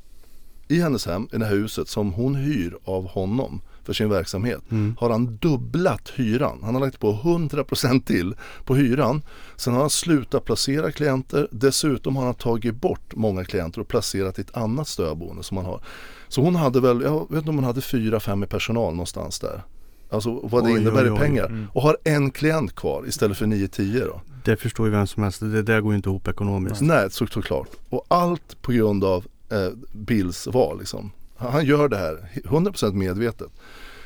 i 0.68 0.80
hennes 0.80 1.06
hem, 1.06 1.28
i 1.32 1.36
det 1.36 1.44
här 1.44 1.56
huset 1.56 1.88
som 1.88 2.12
hon 2.12 2.34
hyr 2.34 2.76
av 2.84 3.08
honom 3.08 3.60
för 3.84 3.92
sin 3.92 4.08
verksamhet 4.08 4.60
mm. 4.70 4.96
har 4.98 5.10
han 5.10 5.36
dubblat 5.36 6.08
hyran. 6.16 6.60
Han 6.62 6.74
har 6.74 6.80
lagt 6.80 7.00
på 7.00 7.12
100% 7.12 8.04
till 8.04 8.34
på 8.64 8.74
hyran. 8.74 9.22
Sen 9.56 9.72
har 9.72 9.80
han 9.80 9.90
slutat 9.90 10.44
placera 10.44 10.92
klienter. 10.92 11.48
Dessutom 11.50 12.16
har 12.16 12.24
han 12.24 12.34
tagit 12.34 12.74
bort 12.74 13.14
många 13.14 13.44
klienter 13.44 13.80
och 13.80 13.88
placerat 13.88 14.38
i 14.38 14.40
ett 14.40 14.56
annat 14.56 14.88
stödboende 14.88 15.42
som 15.42 15.56
han 15.56 15.66
har. 15.66 15.80
Så 16.28 16.40
hon 16.40 16.54
hade 16.54 16.80
väl, 16.80 17.02
jag 17.02 17.30
vet 17.30 17.38
inte 17.38 17.50
om 17.50 17.56
hon 17.56 17.64
hade 17.64 17.80
fyra, 17.80 18.20
fem 18.20 18.42
i 18.42 18.46
personal 18.46 18.92
någonstans 18.92 19.38
där. 19.38 19.62
Alltså 20.10 20.40
vad 20.42 20.64
det 20.64 20.70
oj, 20.72 20.80
innebär 20.80 21.04
oj, 21.04 21.10
oj. 21.10 21.16
i 21.16 21.18
pengar. 21.18 21.46
Mm. 21.46 21.66
Och 21.72 21.82
har 21.82 21.96
en 22.04 22.30
klient 22.30 22.74
kvar 22.74 23.04
istället 23.08 23.38
för 23.38 23.46
9-10 23.46 24.04
då. 24.06 24.20
Det 24.44 24.56
förstår 24.56 24.86
ju 24.86 24.92
vem 24.92 25.06
som 25.06 25.22
helst. 25.22 25.40
Det 25.40 25.62
där 25.62 25.80
går 25.80 25.92
ju 25.92 25.96
inte 25.96 26.08
ihop 26.08 26.28
ekonomiskt. 26.28 26.80
Nej, 26.80 27.10
så, 27.10 27.26
såklart. 27.26 27.68
Och 27.88 28.04
allt 28.08 28.62
på 28.62 28.72
grund 28.72 29.04
av 29.04 29.24
eh, 29.50 29.68
Bills 29.92 30.46
val 30.46 30.78
liksom. 30.78 31.10
Han 31.36 31.64
gör 31.64 31.88
det 31.88 31.96
här 31.96 32.30
100% 32.34 32.92
medvetet. 32.92 33.48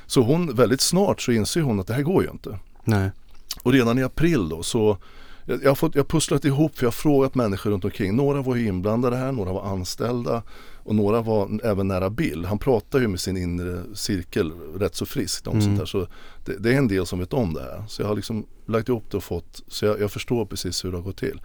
Så 0.07 0.23
hon, 0.23 0.55
väldigt 0.55 0.81
snart 0.81 1.21
så 1.21 1.33
inser 1.33 1.61
hon 1.61 1.81
att 1.81 1.87
det 1.87 1.95
här 1.95 2.03
går 2.03 2.23
ju 2.23 2.31
inte. 2.31 2.59
Nej. 2.85 3.11
Och 3.63 3.73
redan 3.73 3.99
i 3.99 4.03
april 4.03 4.49
då 4.49 4.63
så 4.63 4.99
jag, 5.47 5.71
har 5.71 5.75
fått, 5.75 5.95
jag 5.95 6.03
har 6.03 6.09
pusslat 6.09 6.45
ihop 6.45 6.77
för 6.77 6.85
jag 6.85 6.89
har 6.89 6.93
frågat 6.93 7.35
människor 7.35 7.71
runt 7.71 7.85
omkring. 7.85 8.17
Några 8.17 8.43
var 8.43 8.57
inblandade 8.57 9.17
här, 9.17 9.33
några 9.33 9.53
var 9.53 9.63
anställda 9.63 10.43
och 10.85 10.95
några 10.95 11.23
var 11.23 11.61
även 11.65 11.89
nära 11.89 12.11
Bill. 12.11 12.45
Han 12.45 12.59
pratar 12.59 12.99
ju 12.99 13.09
med 13.09 13.21
sin 13.21 13.37
inre 13.37 13.83
cirkel 13.95 14.53
rätt 14.53 14.95
så 14.95 15.07
friskt 15.07 15.47
om 15.47 15.53
mm. 15.53 15.65
sånt 15.65 15.79
här. 15.79 15.87
Så 15.87 16.07
det, 16.45 16.57
det, 16.59 16.75
är 16.75 16.79
en 16.79 16.89
del 16.89 17.07
som 17.07 17.19
vet 17.19 17.33
om 17.33 17.55
det 17.55 17.61
här. 17.61 17.85
Så 17.89 18.03
jag 18.03 18.09
har 18.09 18.17
liksom 18.17 18.47
lagt 18.67 18.89
ihop 18.89 19.05
det 19.11 19.17
och 19.17 19.25
fått, 19.25 19.63
så 19.69 19.85
jag, 19.85 20.01
jag 20.01 20.11
förstår 20.11 20.47
precis 20.47 20.85
hur 20.85 20.91
det 20.91 20.97
har 20.97 21.05
gått 21.05 21.19
till. 21.19 21.41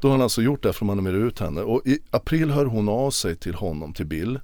Då 0.00 0.08
har 0.08 0.12
han 0.12 0.22
alltså 0.22 0.42
gjort 0.42 0.62
det 0.62 0.72
för 0.72 0.84
att 0.84 0.86
manövrera 0.86 1.16
ut 1.16 1.38
henne 1.38 1.60
och 1.60 1.86
i 1.86 1.98
april 2.10 2.50
hör 2.50 2.64
hon 2.64 2.88
av 2.88 3.10
sig 3.10 3.36
till 3.36 3.54
honom, 3.54 3.92
till 3.92 4.06
Bill 4.06 4.40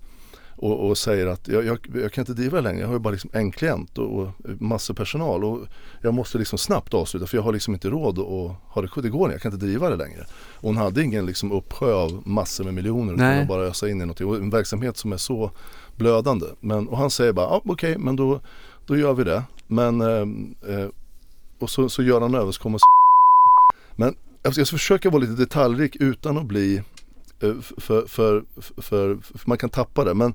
och, 0.63 0.89
och 0.89 0.99
säger 0.99 1.27
att 1.27 1.49
jag, 1.49 1.65
jag, 1.65 1.79
jag, 1.95 2.13
kan 2.13 2.23
inte 2.23 2.33
driva 2.33 2.61
längre, 2.61 2.81
jag 2.81 2.87
har 2.87 2.95
ju 2.95 3.01
bara 3.01 3.11
liksom 3.11 3.31
en 3.33 3.53
klient 3.53 3.99
och, 3.99 4.21
och 4.21 4.29
massor 4.45 4.95
personal 4.95 5.45
och 5.45 5.61
jag 6.03 6.15
måste 6.15 6.39
liksom 6.39 6.59
snabbt 6.59 6.95
avsluta 6.95 7.27
för 7.27 7.37
jag 7.37 7.43
har 7.43 7.53
liksom 7.53 7.75
inte 7.75 7.91
råd 7.91 8.19
att 8.19 8.75
ha 8.75 8.83
det, 8.83 9.03
det 9.03 9.09
går 9.09 9.33
jag 9.33 9.41
kan 9.41 9.53
inte 9.53 9.67
driva 9.67 9.91
det 9.91 9.97
längre. 9.97 10.27
Och 10.55 10.69
hon 10.69 10.77
hade 10.77 11.03
ingen 11.03 11.27
liksom 11.27 11.53
uppsjö 11.53 11.95
av 11.95 12.23
massor 12.25 12.65
med 12.65 12.75
miljoner 12.75 13.15
utan 13.15 13.47
bara 13.47 13.63
ösa 13.63 13.89
in 13.89 13.97
i 13.97 14.01
någonting 14.01 14.27
och 14.27 14.37
en 14.37 14.51
verksamhet 14.51 14.97
som 14.97 15.13
är 15.13 15.17
så 15.17 15.51
blödande. 15.97 16.47
Men, 16.61 16.89
och 16.89 16.99
han 16.99 17.11
säger 17.11 17.33
bara, 17.33 17.47
ah, 17.47 17.61
okej 17.65 17.91
okay, 17.91 18.05
men 18.05 18.17
då, 18.17 18.41
då 18.87 18.97
gör 18.97 19.15
vi 19.15 19.25
det. 19.25 19.43
Men, 19.67 20.01
eh, 20.01 20.75
eh, 20.75 20.89
och 21.59 21.71
så, 21.71 21.89
så 21.89 22.03
gör 22.03 22.21
han 22.21 22.31
en 22.31 22.35
överenskommelse 22.35 22.85
Men 23.97 24.15
jag 24.43 24.55
ska 24.55 24.65
försöka 24.65 25.11
vara 25.11 25.21
lite 25.21 25.33
detaljrik 25.33 25.97
utan 25.97 26.39
att 26.39 26.47
bli 26.47 26.83
för, 27.41 27.81
för, 27.81 28.07
för, 28.07 28.45
för, 28.83 29.19
man 29.45 29.59
kan 29.59 29.71
tappa 29.71 30.05
det. 30.05 30.15
Men 30.15 30.35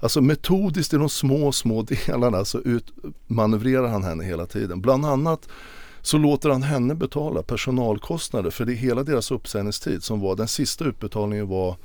alltså 0.00 0.20
metodiskt 0.20 0.94
i 0.94 0.96
de 0.96 1.08
små, 1.08 1.52
små 1.52 1.82
delarna 1.82 2.44
så 2.44 2.60
utmanövrerar 2.60 3.88
han 3.88 4.04
henne 4.04 4.24
hela 4.24 4.46
tiden. 4.46 4.80
Bland 4.80 5.06
annat 5.06 5.48
så 6.02 6.18
låter 6.18 6.50
han 6.50 6.62
henne 6.62 6.94
betala 6.94 7.42
personalkostnader 7.42 8.50
för 8.50 8.64
det 8.64 8.72
är 8.72 8.76
hela 8.76 9.02
deras 9.02 9.30
uppsägningstid 9.30 10.02
som 10.02 10.20
var, 10.20 10.36
den 10.36 10.48
sista 10.48 10.84
utbetalningen 10.84 11.48
var, 11.48 11.76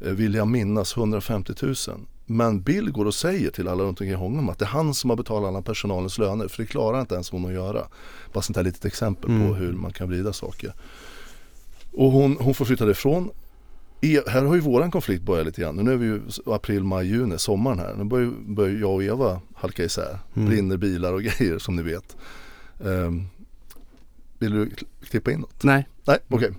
eh, 0.00 0.12
vill 0.12 0.34
jag 0.34 0.48
minnas, 0.48 0.96
150 0.96 1.52
000. 1.62 1.74
Men 2.26 2.62
Bill 2.62 2.90
går 2.90 3.04
och 3.04 3.14
säger 3.14 3.50
till 3.50 3.68
alla 3.68 3.82
runt 3.82 4.00
omkring 4.00 4.16
honom 4.16 4.48
att 4.48 4.58
det 4.58 4.64
är 4.64 4.68
han 4.68 4.94
som 4.94 5.10
har 5.10 5.16
betalat 5.16 5.48
alla 5.48 5.62
personalens 5.62 6.18
löner 6.18 6.48
för 6.48 6.62
det 6.62 6.68
klarar 6.68 7.00
inte 7.00 7.14
ens 7.14 7.30
hon 7.30 7.46
att 7.46 7.52
göra. 7.52 7.86
Bara 8.32 8.42
sånt 8.42 8.56
här 8.56 8.64
litet 8.64 8.84
exempel 8.84 9.30
mm. 9.30 9.48
på 9.48 9.54
hur 9.54 9.72
man 9.72 9.92
kan 9.92 10.08
vrida 10.08 10.32
saker. 10.32 10.74
Och 11.92 12.10
hon, 12.10 12.36
hon 12.40 12.54
får 12.54 12.64
flytta 12.64 12.84
därifrån 12.84 13.30
E, 14.04 14.20
här 14.26 14.42
har 14.42 14.54
ju 14.54 14.60
våran 14.60 14.90
konflikt 14.90 15.22
börjat 15.22 15.46
lite 15.46 15.60
grann. 15.60 15.76
Nu 15.76 15.92
är 15.92 15.96
vi 15.96 16.06
ju 16.06 16.20
april, 16.46 16.84
maj, 16.84 17.06
juni, 17.06 17.38
sommaren 17.38 17.78
här. 17.78 17.94
Nu 17.94 18.04
börjar, 18.04 18.32
börjar 18.46 18.80
jag 18.80 18.94
och 18.94 19.02
Eva 19.02 19.40
halka 19.54 19.84
isär. 19.84 20.18
Mm. 20.34 20.48
Brinner 20.48 20.76
bilar 20.76 21.12
och 21.12 21.22
grejer 21.38 21.58
som 21.58 21.76
ni 21.76 21.82
vet. 21.82 22.16
Um, 22.78 23.28
vill 24.38 24.52
du 24.52 24.70
klippa 25.10 25.32
in 25.32 25.40
något? 25.40 25.62
Nej. 25.62 25.88
Nej, 26.04 26.18
okej. 26.28 26.48
Okay. 26.48 26.58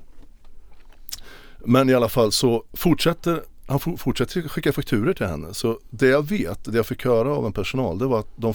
Men 1.66 1.90
i 1.90 1.94
alla 1.94 2.10
fall 2.10 2.32
så 2.32 2.64
fortsätter 2.74 3.42
han 3.68 3.98
fortsätter 3.98 4.42
skicka 4.42 4.74
fakturer 4.74 5.14
till 5.14 5.26
henne. 5.26 5.54
Så 5.54 5.80
det 5.90 6.08
jag 6.08 6.28
vet, 6.28 6.64
det 6.64 6.78
jag 6.78 6.86
fick 6.86 7.06
höra 7.06 7.36
av 7.36 7.46
en 7.46 7.54
personal, 7.54 7.98
det 7.98 8.06
var 8.06 8.20
att 8.20 8.32
de, 8.36 8.54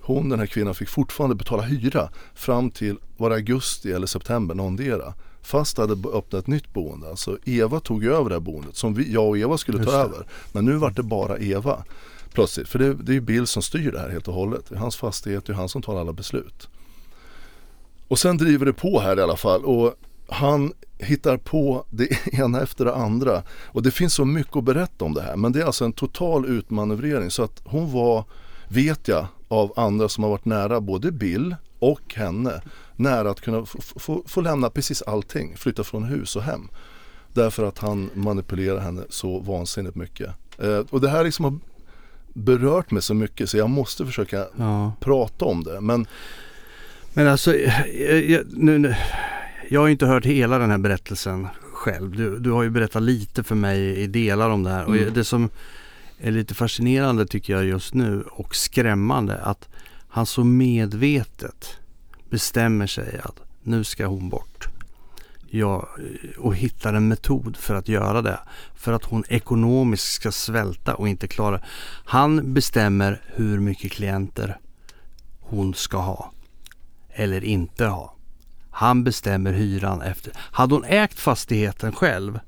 hon, 0.00 0.28
den 0.28 0.38
här 0.38 0.46
kvinnan, 0.46 0.74
fick 0.74 0.88
fortfarande 0.88 1.36
betala 1.36 1.62
hyra 1.62 2.08
fram 2.34 2.70
till, 2.70 2.96
var 3.16 3.30
det 3.30 3.36
augusti 3.36 3.92
eller 3.92 4.06
september, 4.06 4.54
någondera. 4.54 5.14
Fast 5.42 5.78
hade 5.78 5.92
öppnat 5.92 6.34
ett 6.34 6.46
nytt 6.46 6.72
boende. 6.72 7.10
Alltså 7.10 7.38
Eva 7.44 7.80
tog 7.80 8.04
över 8.04 8.28
det 8.28 8.34
här 8.34 8.40
boendet 8.40 8.76
som 8.76 8.94
vi, 8.94 9.12
jag 9.12 9.28
och 9.28 9.38
Eva 9.38 9.58
skulle 9.58 9.84
ta 9.84 9.92
över. 9.92 10.26
Men 10.52 10.64
nu 10.64 10.72
var 10.72 10.90
det 10.90 11.02
bara 11.02 11.38
Eva 11.38 11.84
plötsligt. 12.32 12.68
För 12.68 12.78
det, 12.78 12.94
det 12.94 13.12
är 13.12 13.14
ju 13.14 13.20
Bill 13.20 13.46
som 13.46 13.62
styr 13.62 13.92
det 13.92 13.98
här 13.98 14.08
helt 14.08 14.28
och 14.28 14.34
hållet. 14.34 14.64
Det 14.68 14.74
är 14.74 14.78
hans 14.78 14.96
fastighet, 14.96 15.46
det 15.46 15.52
är 15.52 15.54
han 15.54 15.68
som 15.68 15.82
tar 15.82 16.00
alla 16.00 16.12
beslut. 16.12 16.68
Och 18.08 18.18
sen 18.18 18.36
driver 18.36 18.66
det 18.66 18.72
på 18.72 19.00
här 19.00 19.18
i 19.18 19.22
alla 19.22 19.36
fall. 19.36 19.64
Och 19.64 19.94
han 20.28 20.72
hittar 20.98 21.36
på 21.36 21.84
det 21.90 22.08
ena 22.32 22.60
efter 22.60 22.84
det 22.84 22.94
andra. 22.94 23.42
Och 23.64 23.82
det 23.82 23.90
finns 23.90 24.14
så 24.14 24.24
mycket 24.24 24.56
att 24.56 24.64
berätta 24.64 25.04
om 25.04 25.14
det 25.14 25.22
här. 25.22 25.36
Men 25.36 25.52
det 25.52 25.60
är 25.60 25.64
alltså 25.64 25.84
en 25.84 25.92
total 25.92 26.46
utmanövrering. 26.46 27.30
Så 27.30 27.42
att 27.42 27.62
hon 27.64 27.92
var, 27.92 28.24
vet 28.68 29.08
jag, 29.08 29.26
av 29.48 29.72
andra 29.76 30.08
som 30.08 30.24
har 30.24 30.30
varit 30.30 30.44
nära 30.44 30.80
både 30.80 31.12
Bill 31.12 31.56
och 31.78 32.14
henne 32.14 32.62
nära 33.02 33.30
att 33.30 33.40
kunna 33.40 33.66
få, 34.26 34.40
lämna 34.40 34.70
precis 34.70 35.02
allting, 35.02 35.56
flytta 35.56 35.84
från 35.84 36.04
hus 36.04 36.36
och 36.36 36.42
hem. 36.42 36.68
Därför 37.32 37.64
att 37.64 37.78
han 37.78 38.10
manipulerar 38.14 38.78
henne 38.78 39.02
så 39.08 39.38
vansinnigt 39.38 39.96
mycket. 39.96 40.30
Eh, 40.58 40.78
och 40.90 41.00
det 41.00 41.08
här 41.08 41.24
liksom 41.24 41.44
har 41.44 41.58
berört 42.32 42.90
mig 42.90 43.02
så 43.02 43.14
mycket 43.14 43.50
så 43.50 43.56
jag 43.56 43.70
måste 43.70 44.06
försöka 44.06 44.46
ja. 44.56 44.92
prata 45.00 45.44
om 45.44 45.64
det. 45.64 45.80
Men, 45.80 46.06
Men 47.12 47.28
alltså, 47.28 47.56
jag, 47.56 48.24
jag, 48.24 48.44
nu, 48.50 48.94
jag 49.68 49.80
har 49.80 49.88
inte 49.88 50.06
hört 50.06 50.26
hela 50.26 50.58
den 50.58 50.70
här 50.70 50.78
berättelsen 50.78 51.48
själv. 51.72 52.16
Du, 52.16 52.38
du 52.38 52.50
har 52.50 52.62
ju 52.62 52.70
berättat 52.70 53.02
lite 53.02 53.42
för 53.42 53.54
mig 53.54 53.80
i 53.80 54.06
delar 54.06 54.50
om 54.50 54.62
det 54.62 54.70
här. 54.70 54.84
Mm. 54.84 55.06
Och 55.06 55.12
det 55.12 55.24
som 55.24 55.50
är 56.18 56.30
lite 56.30 56.54
fascinerande 56.54 57.26
tycker 57.26 57.52
jag 57.52 57.64
just 57.64 57.94
nu 57.94 58.24
och 58.30 58.56
skrämmande 58.56 59.38
att 59.38 59.68
han 60.08 60.26
så 60.26 60.44
medvetet 60.44 61.78
bestämmer 62.32 62.86
sig 62.86 63.20
att 63.24 63.40
nu 63.62 63.84
ska 63.84 64.06
hon 64.06 64.28
bort. 64.28 64.68
Ja, 65.50 65.88
och 66.38 66.56
hittar 66.56 66.94
en 66.94 67.08
metod 67.08 67.56
för 67.56 67.74
att 67.74 67.88
göra 67.88 68.22
det. 68.22 68.38
För 68.74 68.92
att 68.92 69.04
hon 69.04 69.24
ekonomiskt 69.28 70.12
ska 70.12 70.32
svälta 70.32 70.94
och 70.94 71.08
inte 71.08 71.28
klara. 71.28 71.60
Han 72.04 72.54
bestämmer 72.54 73.22
hur 73.26 73.60
mycket 73.60 73.92
klienter 73.92 74.58
hon 75.40 75.74
ska 75.74 75.98
ha 75.98 76.32
eller 77.10 77.44
inte 77.44 77.86
ha. 77.86 78.16
Han 78.70 79.04
bestämmer 79.04 79.52
hyran 79.52 80.02
efter. 80.02 80.32
Hade 80.36 80.74
hon 80.74 80.84
ägt 80.84 81.18
fastigheten 81.18 81.92
själv 81.92 82.40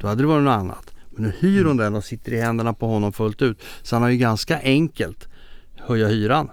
då 0.00 0.08
hade 0.08 0.22
det 0.22 0.26
varit 0.26 0.44
något 0.44 0.60
annat. 0.60 0.94
Men 1.10 1.22
nu 1.22 1.32
hyr 1.38 1.64
hon 1.64 1.76
den 1.76 1.94
och 1.94 2.04
sitter 2.04 2.32
i 2.32 2.40
händerna 2.40 2.74
på 2.74 2.86
honom 2.86 3.12
fullt 3.12 3.42
ut. 3.42 3.62
Så 3.82 3.96
han 3.96 4.02
har 4.02 4.10
ju 4.10 4.16
ganska 4.16 4.60
enkelt 4.62 5.28
höja 5.76 6.08
hyran. 6.08 6.50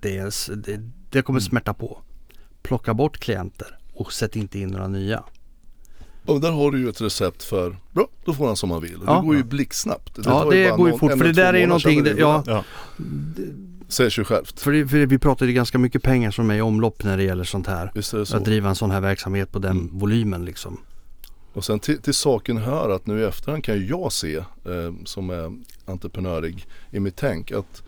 Dels, 0.00 0.50
det, 0.54 0.80
det 1.12 1.22
kommer 1.22 1.40
smärta 1.40 1.74
på. 1.74 1.98
Plocka 2.62 2.94
bort 2.94 3.18
klienter 3.18 3.78
och 3.94 4.12
sätt 4.12 4.36
inte 4.36 4.58
in 4.58 4.68
några 4.68 4.88
nya. 4.88 5.24
Och 6.26 6.40
där 6.40 6.50
har 6.50 6.70
du 6.70 6.78
ju 6.78 6.88
ett 6.88 7.00
recept 7.00 7.42
för, 7.42 7.76
bra, 7.92 8.08
då 8.24 8.34
får 8.34 8.46
han 8.46 8.56
som 8.56 8.70
han 8.70 8.82
vill. 8.82 8.98
Ja. 9.06 9.14
Det 9.14 9.26
går 9.26 9.36
ju 9.36 9.42
blixtsnabbt. 9.44 10.14
Det 10.14 10.22
ja 10.24 10.46
det 10.50 10.70
går 10.76 10.90
ju 10.90 10.98
fort 10.98 11.12
för 11.12 11.24
det 11.24 11.32
där 11.32 11.54
är 11.54 11.58
ju 11.58 11.66
någonting, 11.66 12.06
är 12.06 12.14
ja, 12.18 12.44
Ja. 12.46 12.64
Säger 13.88 14.10
sig 14.10 14.24
självt. 14.24 14.60
för, 14.60 14.72
det, 14.72 14.88
för 14.88 14.96
det, 14.98 15.06
vi 15.06 15.18
pratade 15.18 15.50
ju 15.50 15.54
ganska 15.54 15.78
mycket 15.78 16.02
pengar 16.02 16.30
som 16.30 16.50
är 16.50 16.54
i 16.54 16.60
omlopp 16.60 17.04
när 17.04 17.16
det 17.16 17.22
gäller 17.22 17.44
sånt 17.44 17.66
här. 17.66 17.92
Visst 17.94 18.14
är 18.14 18.18
det 18.18 18.26
så. 18.26 18.36
Att 18.36 18.44
driva 18.44 18.68
en 18.68 18.74
sån 18.74 18.90
här 18.90 19.00
verksamhet 19.00 19.52
på 19.52 19.58
den 19.58 19.70
Mm. 19.70 19.98
volymen 19.98 20.44
liksom. 20.44 20.80
Och 21.52 21.64
sen 21.64 21.78
till, 21.80 21.98
till 21.98 22.14
saken 22.14 22.56
hör 22.56 22.90
att 22.90 23.06
nu 23.06 23.20
i 23.20 23.24
efterhand 23.24 23.64
kan 23.64 23.86
jag 23.86 24.12
se 24.12 24.36
eh, 24.36 24.44
som 25.04 25.30
är 25.30 25.52
entreprenörig 25.84 26.66
i 26.90 27.00
mitt 27.00 27.16
tänk 27.16 27.52
att 27.52 27.82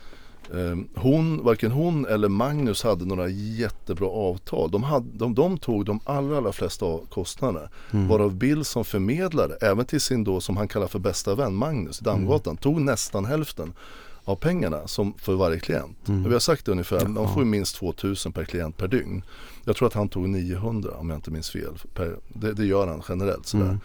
hon, 0.95 1.45
varken 1.45 1.71
hon 1.71 2.07
eller 2.07 2.29
Magnus 2.29 2.83
hade 2.83 3.05
några 3.05 3.29
jättebra 3.29 4.09
avtal. 4.09 4.71
De, 4.71 4.83
hade, 4.83 5.07
de, 5.13 5.35
de 5.35 5.59
tog 5.59 5.85
de 5.85 6.01
allra, 6.05 6.37
allra 6.37 6.53
flesta 6.53 6.87
av 6.87 7.07
kostnaderna. 7.11 7.69
Mm. 7.91 8.09
Varav 8.09 8.35
Bill 8.35 8.65
som 8.65 8.85
förmedlare, 8.85 9.57
även 9.61 9.85
till 9.85 10.01
sin 10.01 10.25
då 10.25 10.41
som 10.41 10.57
han 10.57 10.69
kallar 10.69 10.87
för 10.87 10.99
bästa 10.99 11.35
vän 11.35 11.55
Magnus 11.55 12.01
i 12.01 12.05
Dammgatan, 12.05 12.57
tog 12.57 12.81
nästan 12.81 13.25
hälften 13.25 13.73
av 14.25 14.37
pengarna 14.37 14.89
som 14.89 15.15
för 15.19 15.35
varje 15.35 15.61
klient. 15.61 16.09
Mm. 16.09 16.25
Vi 16.25 16.33
har 16.33 16.41
sagt 16.41 16.67
det 16.67 16.73
ungefär, 16.73 17.01
de 17.01 17.35
får 17.35 17.45
minst 17.45 17.77
2000 17.77 18.33
per 18.33 18.45
klient 18.45 18.77
per 18.77 18.89
dygn. 18.89 19.23
Jag 19.65 19.77
tror 19.77 19.89
att 19.89 19.95
han 19.95 20.09
tog 20.09 20.29
900 20.29 20.91
om 20.97 21.11
jag 21.11 21.17
inte 21.17 21.31
minns 21.31 21.51
fel. 21.51 21.79
Per, 21.95 22.17
det, 22.29 22.53
det 22.53 22.65
gör 22.65 22.87
han 22.87 23.03
generellt 23.09 23.47
sådär. 23.47 23.65
Mm. 23.65 23.81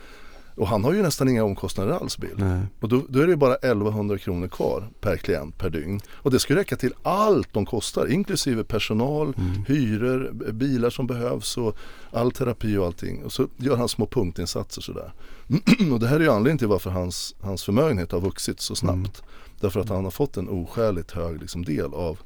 Och 0.59 0.67
han 0.67 0.83
har 0.83 0.93
ju 0.93 1.01
nästan 1.01 1.29
inga 1.29 1.43
omkostnader 1.43 1.91
alls 1.93 2.17
Bill. 2.17 2.35
Nej. 2.37 2.61
Och 2.79 2.89
då, 2.89 3.01
då 3.09 3.19
är 3.19 3.25
det 3.25 3.31
ju 3.31 3.35
bara 3.35 3.55
1100 3.55 4.17
kronor 4.17 4.47
kvar 4.47 4.89
per 5.01 5.17
klient 5.17 5.57
per 5.57 5.69
dygn. 5.69 5.99
Och 6.11 6.31
det 6.31 6.39
ska 6.39 6.55
räcka 6.55 6.75
till 6.75 6.93
allt 7.03 7.53
de 7.53 7.65
kostar, 7.65 8.11
inklusive 8.11 8.63
personal, 8.63 9.33
Mm. 9.37 9.65
hyror, 9.67 10.31
bilar 10.51 10.89
som 10.89 11.07
behövs 11.07 11.57
och 11.57 11.77
all 12.11 12.31
terapi 12.31 12.77
och 12.77 12.85
allting. 12.85 13.23
Och 13.23 13.31
så 13.31 13.47
gör 13.57 13.75
han 13.77 13.89
små 13.89 14.05
punktinsatser 14.05 14.81
sådär. 14.81 15.13
och 15.93 15.99
det 15.99 16.07
här 16.07 16.15
är 16.15 16.19
ju 16.23 16.29
anledningen 16.29 16.57
till 16.57 16.67
varför 16.67 16.89
hans, 16.89 17.35
hans 17.41 17.63
förmögenhet 17.63 18.11
har 18.11 18.21
vuxit 18.21 18.59
så 18.61 18.75
snabbt. 18.75 18.95
Mm. 18.95 19.11
Därför 19.59 19.79
att 19.79 19.89
han 19.89 20.03
har 20.03 20.11
fått 20.11 20.37
en 20.37 20.49
oskäligt 20.49 21.11
hög 21.11 21.41
liksom, 21.41 21.65
del 21.65 21.93
av 21.93 22.19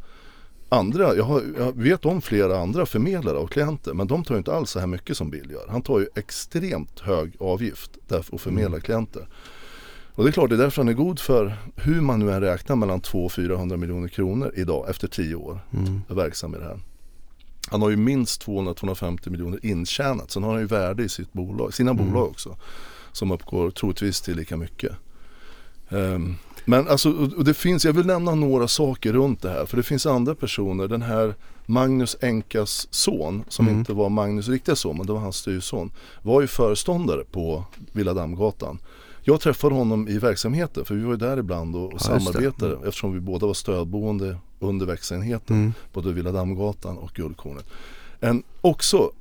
andra, 0.73 1.15
jag, 1.15 1.23
har, 1.23 1.41
jag 1.57 1.77
vet 1.81 2.05
om 2.05 2.21
flera 2.21 2.57
andra 2.59 2.85
förmedlare 2.85 3.37
av 3.37 3.47
klienter 3.47 3.93
men 3.93 4.07
de 4.07 4.23
tar 4.23 4.35
ju 4.35 4.37
inte 4.37 4.53
alls 4.53 4.69
så 4.69 4.79
här 4.79 4.87
mycket 4.87 5.17
som 5.17 5.29
Bill 5.29 5.51
gör. 5.51 5.67
Han 5.69 5.81
tar 5.81 5.99
ju 5.99 6.07
extremt 6.15 6.99
hög 6.99 7.35
avgift 7.39 7.91
därför 8.07 8.35
att 8.35 8.41
förmedla 8.41 8.67
Mm. 8.67 8.81
klienter. 8.81 9.27
Och 10.15 10.23
det 10.23 10.29
är 10.29 10.31
klart, 10.31 10.49
det 10.49 10.55
är 10.55 10.59
därför 10.59 10.81
han 10.81 10.89
är 10.89 10.93
god 10.93 11.19
för 11.19 11.57
hur 11.75 12.01
man 12.01 12.19
nu 12.19 12.31
än 12.31 12.41
räknar 12.41 12.75
mellan 12.75 13.01
200 13.01 13.25
och 13.25 13.31
400 13.31 13.77
miljoner 13.77 14.07
kronor 14.07 14.51
idag 14.55 14.89
efter 14.89 15.07
10 15.07 15.35
år 15.35 15.59
Mm. 15.73 16.01
verksam 16.07 16.55
i 16.55 16.57
det 16.57 16.63
här. 16.65 16.79
Han 17.71 17.81
har 17.81 17.89
ju 17.89 17.95
minst 17.97 18.45
200-250 18.45 19.29
miljoner 19.29 19.65
intjänat. 19.65 20.31
Sen 20.31 20.43
har 20.43 20.51
han 20.51 20.61
ju 20.61 20.67
värde 20.67 21.03
i 21.03 21.09
sitt 21.09 21.33
bolag, 21.33 21.73
sina 21.73 21.91
Mm. 21.91 22.05
bolag 22.07 22.27
också. 22.27 22.57
Som 23.11 23.31
uppgår 23.31 23.71
troligtvis 23.71 24.21
till 24.21 24.35
lika 24.37 24.57
mycket. 24.57 24.91
Ehm, 25.89 26.35
men 26.65 26.87
alltså, 26.87 27.09
och 27.37 27.43
det 27.43 27.53
finns, 27.53 27.85
jag 27.85 27.93
vill 27.93 28.05
nämna 28.05 28.35
några 28.35 28.67
saker 28.67 29.13
runt 29.13 29.41
det 29.41 29.49
här. 29.49 29.65
För 29.65 29.77
det 29.77 29.83
finns 29.83 30.05
andra 30.05 30.35
personer. 30.35 30.87
Den 30.87 31.01
här 31.01 31.35
Magnus 31.65 32.17
Enkas 32.21 32.87
son, 32.91 33.43
som 33.49 33.67
Mm. 33.67 33.79
inte 33.79 33.93
var 33.93 34.09
Magnus 34.09 34.47
riktiga 34.47 34.75
son, 34.75 34.97
men 34.97 35.05
det 35.07 35.13
var 35.13 35.19
hans 35.19 35.35
styvson. 35.37 35.91
Var 36.21 36.41
ju 36.41 36.47
föreståndare 36.47 37.23
på 37.31 37.63
Villa 37.91 38.13
Dammgatan. 38.13 38.79
Jag 39.25 39.41
träffade 39.41 39.75
honom 39.75 40.07
i 40.07 40.17
verksamheten, 40.17 40.85
för 40.85 40.95
vi 40.95 41.03
var 41.03 41.11
ju 41.11 41.17
där 41.17 41.37
ibland 41.37 41.75
och, 41.75 41.85
och 41.85 41.93
Ja, 41.93 41.99
samarbetade. 41.99 42.77
Eftersom 42.87 43.13
vi 43.13 43.19
båda 43.19 43.47
var 43.47 43.53
stödboende 43.53 44.37
under 44.59 44.85
växenheten 44.85 45.55
Mm. 45.55 45.73
både 45.93 46.13
Villa 46.13 46.31
Dammgatan 46.31 46.97
och 46.97 47.11
Guldkornet. 47.13 47.65
En 48.19 48.43
också 48.61 49.11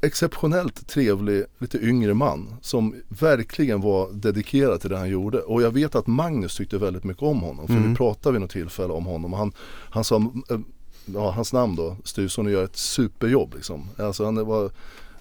exceptionellt 0.00 0.86
trevlig, 0.86 1.44
lite 1.58 1.78
yngre 1.78 2.14
man 2.14 2.54
som 2.60 2.94
verkligen 3.08 3.80
var 3.80 4.12
dedikerad 4.12 4.80
till 4.80 4.90
det 4.90 4.96
han 4.98 5.08
gjorde. 5.08 5.38
Och 5.38 5.62
jag 5.62 5.70
vet 5.70 5.94
att 5.94 6.06
Magnus 6.06 6.56
tyckte 6.56 6.78
väldigt 6.78 7.04
mycket 7.04 7.22
om 7.22 7.40
honom. 7.40 7.66
För 7.66 7.74
Mm. 7.74 7.90
vi 7.90 7.96
pratade 7.96 8.32
vid 8.32 8.40
något 8.40 8.50
tillfälle 8.50 8.92
om 8.92 9.06
honom. 9.06 9.32
Han, 9.32 9.52
han 9.90 10.04
sa, 10.04 10.16
eh, 10.50 10.58
ja, 11.06 11.30
hans 11.30 11.52
namn 11.52 11.76
då, 11.76 11.96
Styvson 12.04 12.50
gör 12.50 12.64
ett 12.64 12.76
superjobb 12.76 13.54
liksom. 13.54 13.88
Alltså 13.96 14.24
han 14.24 14.46
var 14.46 14.64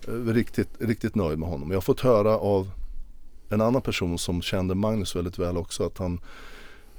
eh, 0.07 0.13
riktigt, 0.13 0.69
riktigt 0.79 1.15
nöjd 1.15 1.39
med 1.39 1.49
honom. 1.49 1.71
Jag 1.71 1.77
har 1.77 1.81
fått 1.81 2.01
höra 2.01 2.37
av 2.37 2.69
en 3.49 3.61
annan 3.61 3.81
person 3.81 4.17
som 4.17 4.41
kände 4.41 4.75
Magnus 4.75 5.15
väldigt 5.15 5.39
väl 5.39 5.57
också 5.57 5.83
att 5.85 5.97
han 5.97 6.19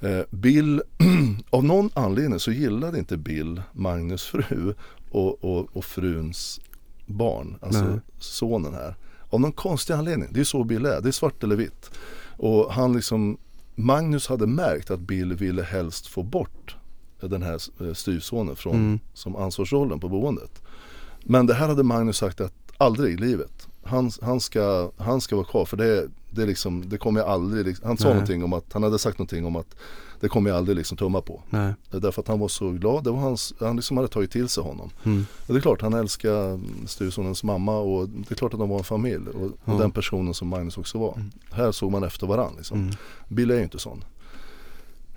Eh, 0.01 0.21
Bill, 0.31 0.83
av 1.51 1.65
någon 1.65 1.91
anledning 1.95 2.39
så 2.41 2.51
gillade 2.53 2.99
inte 2.99 3.17
Bill 3.17 3.63
Magnus 3.73 4.25
fru 4.25 4.75
och, 5.11 5.45
och, 5.45 5.77
och 5.77 5.85
fruns 5.85 6.61
barn, 7.09 7.59
alltså 7.61 7.85
Nej. 7.85 8.01
sonen 8.19 8.75
här. 8.75 8.95
Av 9.31 9.41
någon 9.41 9.53
konstig 9.53 9.95
anledning, 9.95 10.29
det 10.33 10.41
är 10.41 10.45
så 10.45 10.65
Bill 10.65 10.87
är, 10.87 11.01
det 11.01 11.09
är 11.09 11.13
svart 11.13 11.43
eller 11.45 11.57
vitt. 11.57 11.91
Och 12.37 12.73
han 12.73 12.93
liksom, 12.93 13.39
Magnus 13.75 14.27
hade 14.29 14.47
märkt 14.47 14.91
att 14.91 15.01
Bill 15.01 15.35
ville 15.35 15.63
helst 15.63 16.07
få 16.07 16.23
bort 16.23 16.77
den 17.21 17.43
här 17.43 17.61
eh, 17.81 17.93
styvsonen 17.95 18.57
från 18.57 18.75
Mm. 18.75 18.99
som 19.15 19.37
ansvarsrollen 19.37 20.01
på 20.01 20.09
boendet. 20.09 20.63
Men 21.25 21.47
det 21.47 21.55
här 21.55 21.69
hade 21.69 21.83
Magnus 21.83 22.17
sagt 22.17 22.41
att 22.41 22.55
aldrig 22.77 23.15
i 23.15 23.17
livet. 23.17 23.69
Han, 23.83 24.11
han, 24.23 24.41
ska, 24.41 24.91
han 24.97 25.21
ska 25.21 25.37
vara 25.37 25.47
kvar 25.47 25.65
för 25.65 25.77
det, 25.77 26.09
det, 26.31 26.47
liksom, 26.47 26.89
det 26.89 26.99
kommer 26.99 27.21
jag 27.21 27.29
aldrig, 27.29 27.67
liksom, 27.67 27.87
han 27.87 27.97
sa 27.97 28.05
Nej. 28.05 28.15
någonting 28.15 28.45
om 28.45 28.53
att, 28.53 28.73
han 28.73 28.83
hade 28.83 28.99
sagt 28.99 29.19
någonting 29.19 29.47
om 29.47 29.57
att 29.57 29.77
det 30.21 30.29
kommer 30.29 30.51
jag 30.51 30.57
aldrig 30.57 30.77
liksom 30.77 30.97
tumma 30.97 31.21
på. 31.21 31.43
Nej. 31.51 31.75
Därför 31.91 32.23
att 32.23 32.29
han 32.29 32.39
var 32.39 32.49
så 32.49 32.71
glad, 32.71 33.05
det 33.05 33.11
var 33.11 33.19
hans, 33.21 33.55
han 33.61 33.77
liksom 33.77 33.97
hade 33.97 34.09
tagit 34.09 34.31
till 34.31 34.49
sig 34.49 34.63
honom. 34.63 34.91
Mm. 35.05 35.27
Och 35.47 35.55
det 35.55 35.59
är 35.59 35.63
klart 35.63 35.83
han 35.83 35.95
älskar 35.95 36.61
styvsonens 36.87 37.45
mamma 37.45 37.79
och 37.79 38.09
det 38.09 38.31
är 38.31 38.35
klart 38.35 38.55
att 38.55 38.61
de 38.61 38.69
var 38.69 38.79
en 38.79 38.85
familj. 38.85 39.29
Och, 39.29 39.45
och 39.45 39.53
Ja. 39.65 39.73
den 39.73 39.91
personen 39.91 40.35
som 40.35 40.49
Magnus 40.49 40.79
också 40.79 40.99
var. 40.99 41.15
Mm. 41.15 41.31
Här 41.51 41.73
såg 41.73 41.93
man 41.93 42.05
efter 42.05 42.27
varandra 42.27 42.55
liksom. 42.57 42.79
Mm. 42.79 42.95
Bill 43.29 43.51
är 43.51 43.57
ju 43.57 43.63
inte 43.63 43.79
sån. 43.79 44.05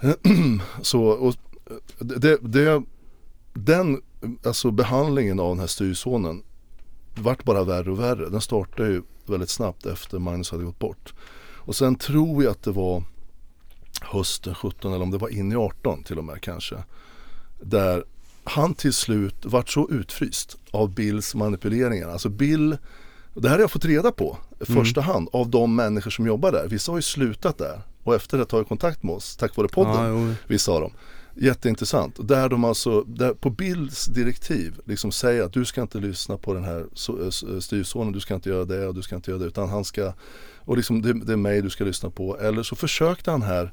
så, 0.82 1.04
och 1.04 1.36
det, 2.00 2.38
det, 2.42 2.84
den 3.54 4.02
alltså 4.46 4.72
behandlingen 4.72 5.40
av 5.40 5.50
den 5.50 5.60
här 5.60 5.68
styvsonen 5.68 6.44
vart 7.16 7.44
bara 7.44 7.64
värre 7.64 7.92
och 7.92 8.00
värre. 8.00 8.30
Den 8.30 8.42
startade 8.42 8.90
ju 8.90 9.02
väldigt 9.26 9.50
snabbt 9.50 9.86
efter 9.86 10.20
Magnus 10.20 10.52
hade 10.52 10.64
gått 10.64 10.80
bort. 10.80 11.14
Och 11.64 11.76
sen 11.76 11.96
tror 11.96 12.44
jag 12.44 12.52
att 12.52 12.64
det 12.64 12.72
var 12.72 13.04
hösten 14.04 14.56
17 14.56 14.94
eller 14.94 15.04
om 15.04 15.12
det 15.12 15.18
var 15.18 15.30
in 15.30 15.52
i 15.52 15.56
18 15.56 16.04
till 16.04 16.18
och 16.18 16.26
med 16.26 16.42
kanske. 16.42 16.76
Där 17.62 18.04
han 18.44 18.74
till 18.74 18.94
slut 18.94 19.36
vart 19.46 19.70
så 19.70 19.90
utfryst 19.90 20.58
av 20.72 20.94
Bills 20.94 21.36
manipuleringar. 21.36 22.10
Alltså 22.10 22.30
Bill, 22.30 22.78
det 23.34 23.50
här 23.50 23.56
har 23.56 23.62
jag 23.62 23.72
fått 23.72 23.86
reda 23.86 24.12
på 24.12 24.38
i 24.60 24.66
första 24.66 25.02
hand 25.02 25.30
av 25.32 25.50
de 25.50 25.76
människor 25.76 26.12
som 26.12 26.28
jobbar 26.28 26.52
där. 26.52 26.68
Vissa 26.68 26.92
har 26.92 26.98
ju 26.98 27.02
slutat 27.02 27.58
där 27.58 27.82
och 28.04 28.16
efter 28.16 28.38
det 28.38 28.46
tagit 28.46 28.68
kontakt 28.68 29.04
med 29.04 29.16
oss 29.16 29.36
tack 29.38 29.56
vare 29.56 29.68
podden. 29.68 30.28
Ja. 30.30 30.36
Vissa 30.48 30.72
av 30.72 30.82
dem. 30.82 30.92
Jätteintressant. 31.36 32.28
Där 32.28 32.50
de 32.50 32.64
alltså, 32.64 33.02
där 33.02 33.34
på 33.34 33.50
Bills 33.50 34.06
direktiv 34.06 34.80
liksom 34.86 35.12
säger 35.12 35.44
att 35.44 35.54
du 35.54 35.66
ska 35.66 35.82
inte 35.82 35.98
lyssna 35.98 36.38
på 36.38 36.54
den 36.54 36.64
här 36.64 36.86
so- 36.96 37.54
eh, 37.54 37.60
styvsonen, 37.60 38.14
du 38.14 38.20
ska 38.20 38.36
inte 38.36 38.50
göra 38.50 38.66
det 38.66 38.88
och 38.88 38.96
du 38.96 39.02
ska 39.02 39.16
inte 39.16 39.32
göra 39.32 39.40
det 39.40 39.46
utan 39.46 39.70
han 39.70 39.86
ska, 39.86 40.14
och 40.58 40.78
liksom 40.78 41.02
det, 41.02 41.14
det 41.14 41.34
är 41.34 41.38
mig 41.38 41.62
du 41.62 41.70
ska 41.70 41.84
lyssna 41.84 42.10
på. 42.10 42.38
Eller 42.40 42.64
så 42.64 42.76
försökte 42.76 43.32
han 43.32 43.42
här, 43.42 43.72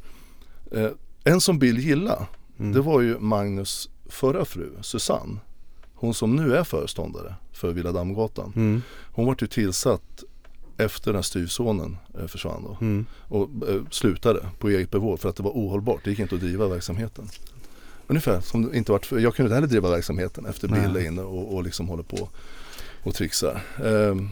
eh, 0.72 0.90
en 1.24 1.40
som 1.40 1.59
Bill 1.59 1.78
gillade, 1.78 2.26
Mm. 2.59 2.72
det 2.72 2.81
var 2.81 3.00
ju 3.00 3.18
Magnus 3.18 3.90
förra 4.09 4.44
fru, 4.44 4.70
Susanne. 4.81 5.37
Hon 5.94 6.14
som 6.14 6.37
nu 6.37 6.57
är 6.57 6.64
föreståndare 6.64 7.35
för 7.52 7.72
Villa 7.72 7.92
Dammgatan. 7.92 8.52
Mm. 8.57 8.83
Hon 9.12 9.26
var 9.26 9.37
ju 9.40 9.46
tillsatt 9.46 10.24
efter 10.76 11.12
den 11.12 11.22
styvsonen 11.22 11.96
eh, 12.20 12.26
försvann 12.26 12.62
då 12.62 12.76
Mm. 12.81 13.07
och 13.28 13.48
eh, 13.68 13.81
slutade 13.90 14.46
på 14.59 14.68
eget 14.68 14.90
bevåg 14.90 15.20
för 15.20 15.28
att 15.28 15.37
det 15.37 15.42
var 15.42 15.50
ohållbart. 15.50 16.00
Det 16.04 16.11
gick 16.11 16.18
inte 16.18 16.35
att 16.35 16.40
driva 16.40 16.68
verksamheten. 16.68 17.28
Ungefär 18.07 18.40
som 18.40 18.62
det 18.70 18.76
inte 18.78 18.92
varit, 18.92 19.11
jag 19.12 19.35
kunde 19.35 19.42
inte 19.46 19.54
heller 19.54 19.66
driva 19.68 19.90
verksamheten 19.90 20.46
efter. 20.46 20.68
Bill 20.68 20.96
är 20.96 21.07
inne 21.07 21.22
och, 21.22 21.54
och 21.54 21.64
liksom 21.64 21.88
håller 21.88 22.02
på 22.02 22.28
och 23.02 23.14
trixar. 23.14 23.62
Ehm, 23.85 24.28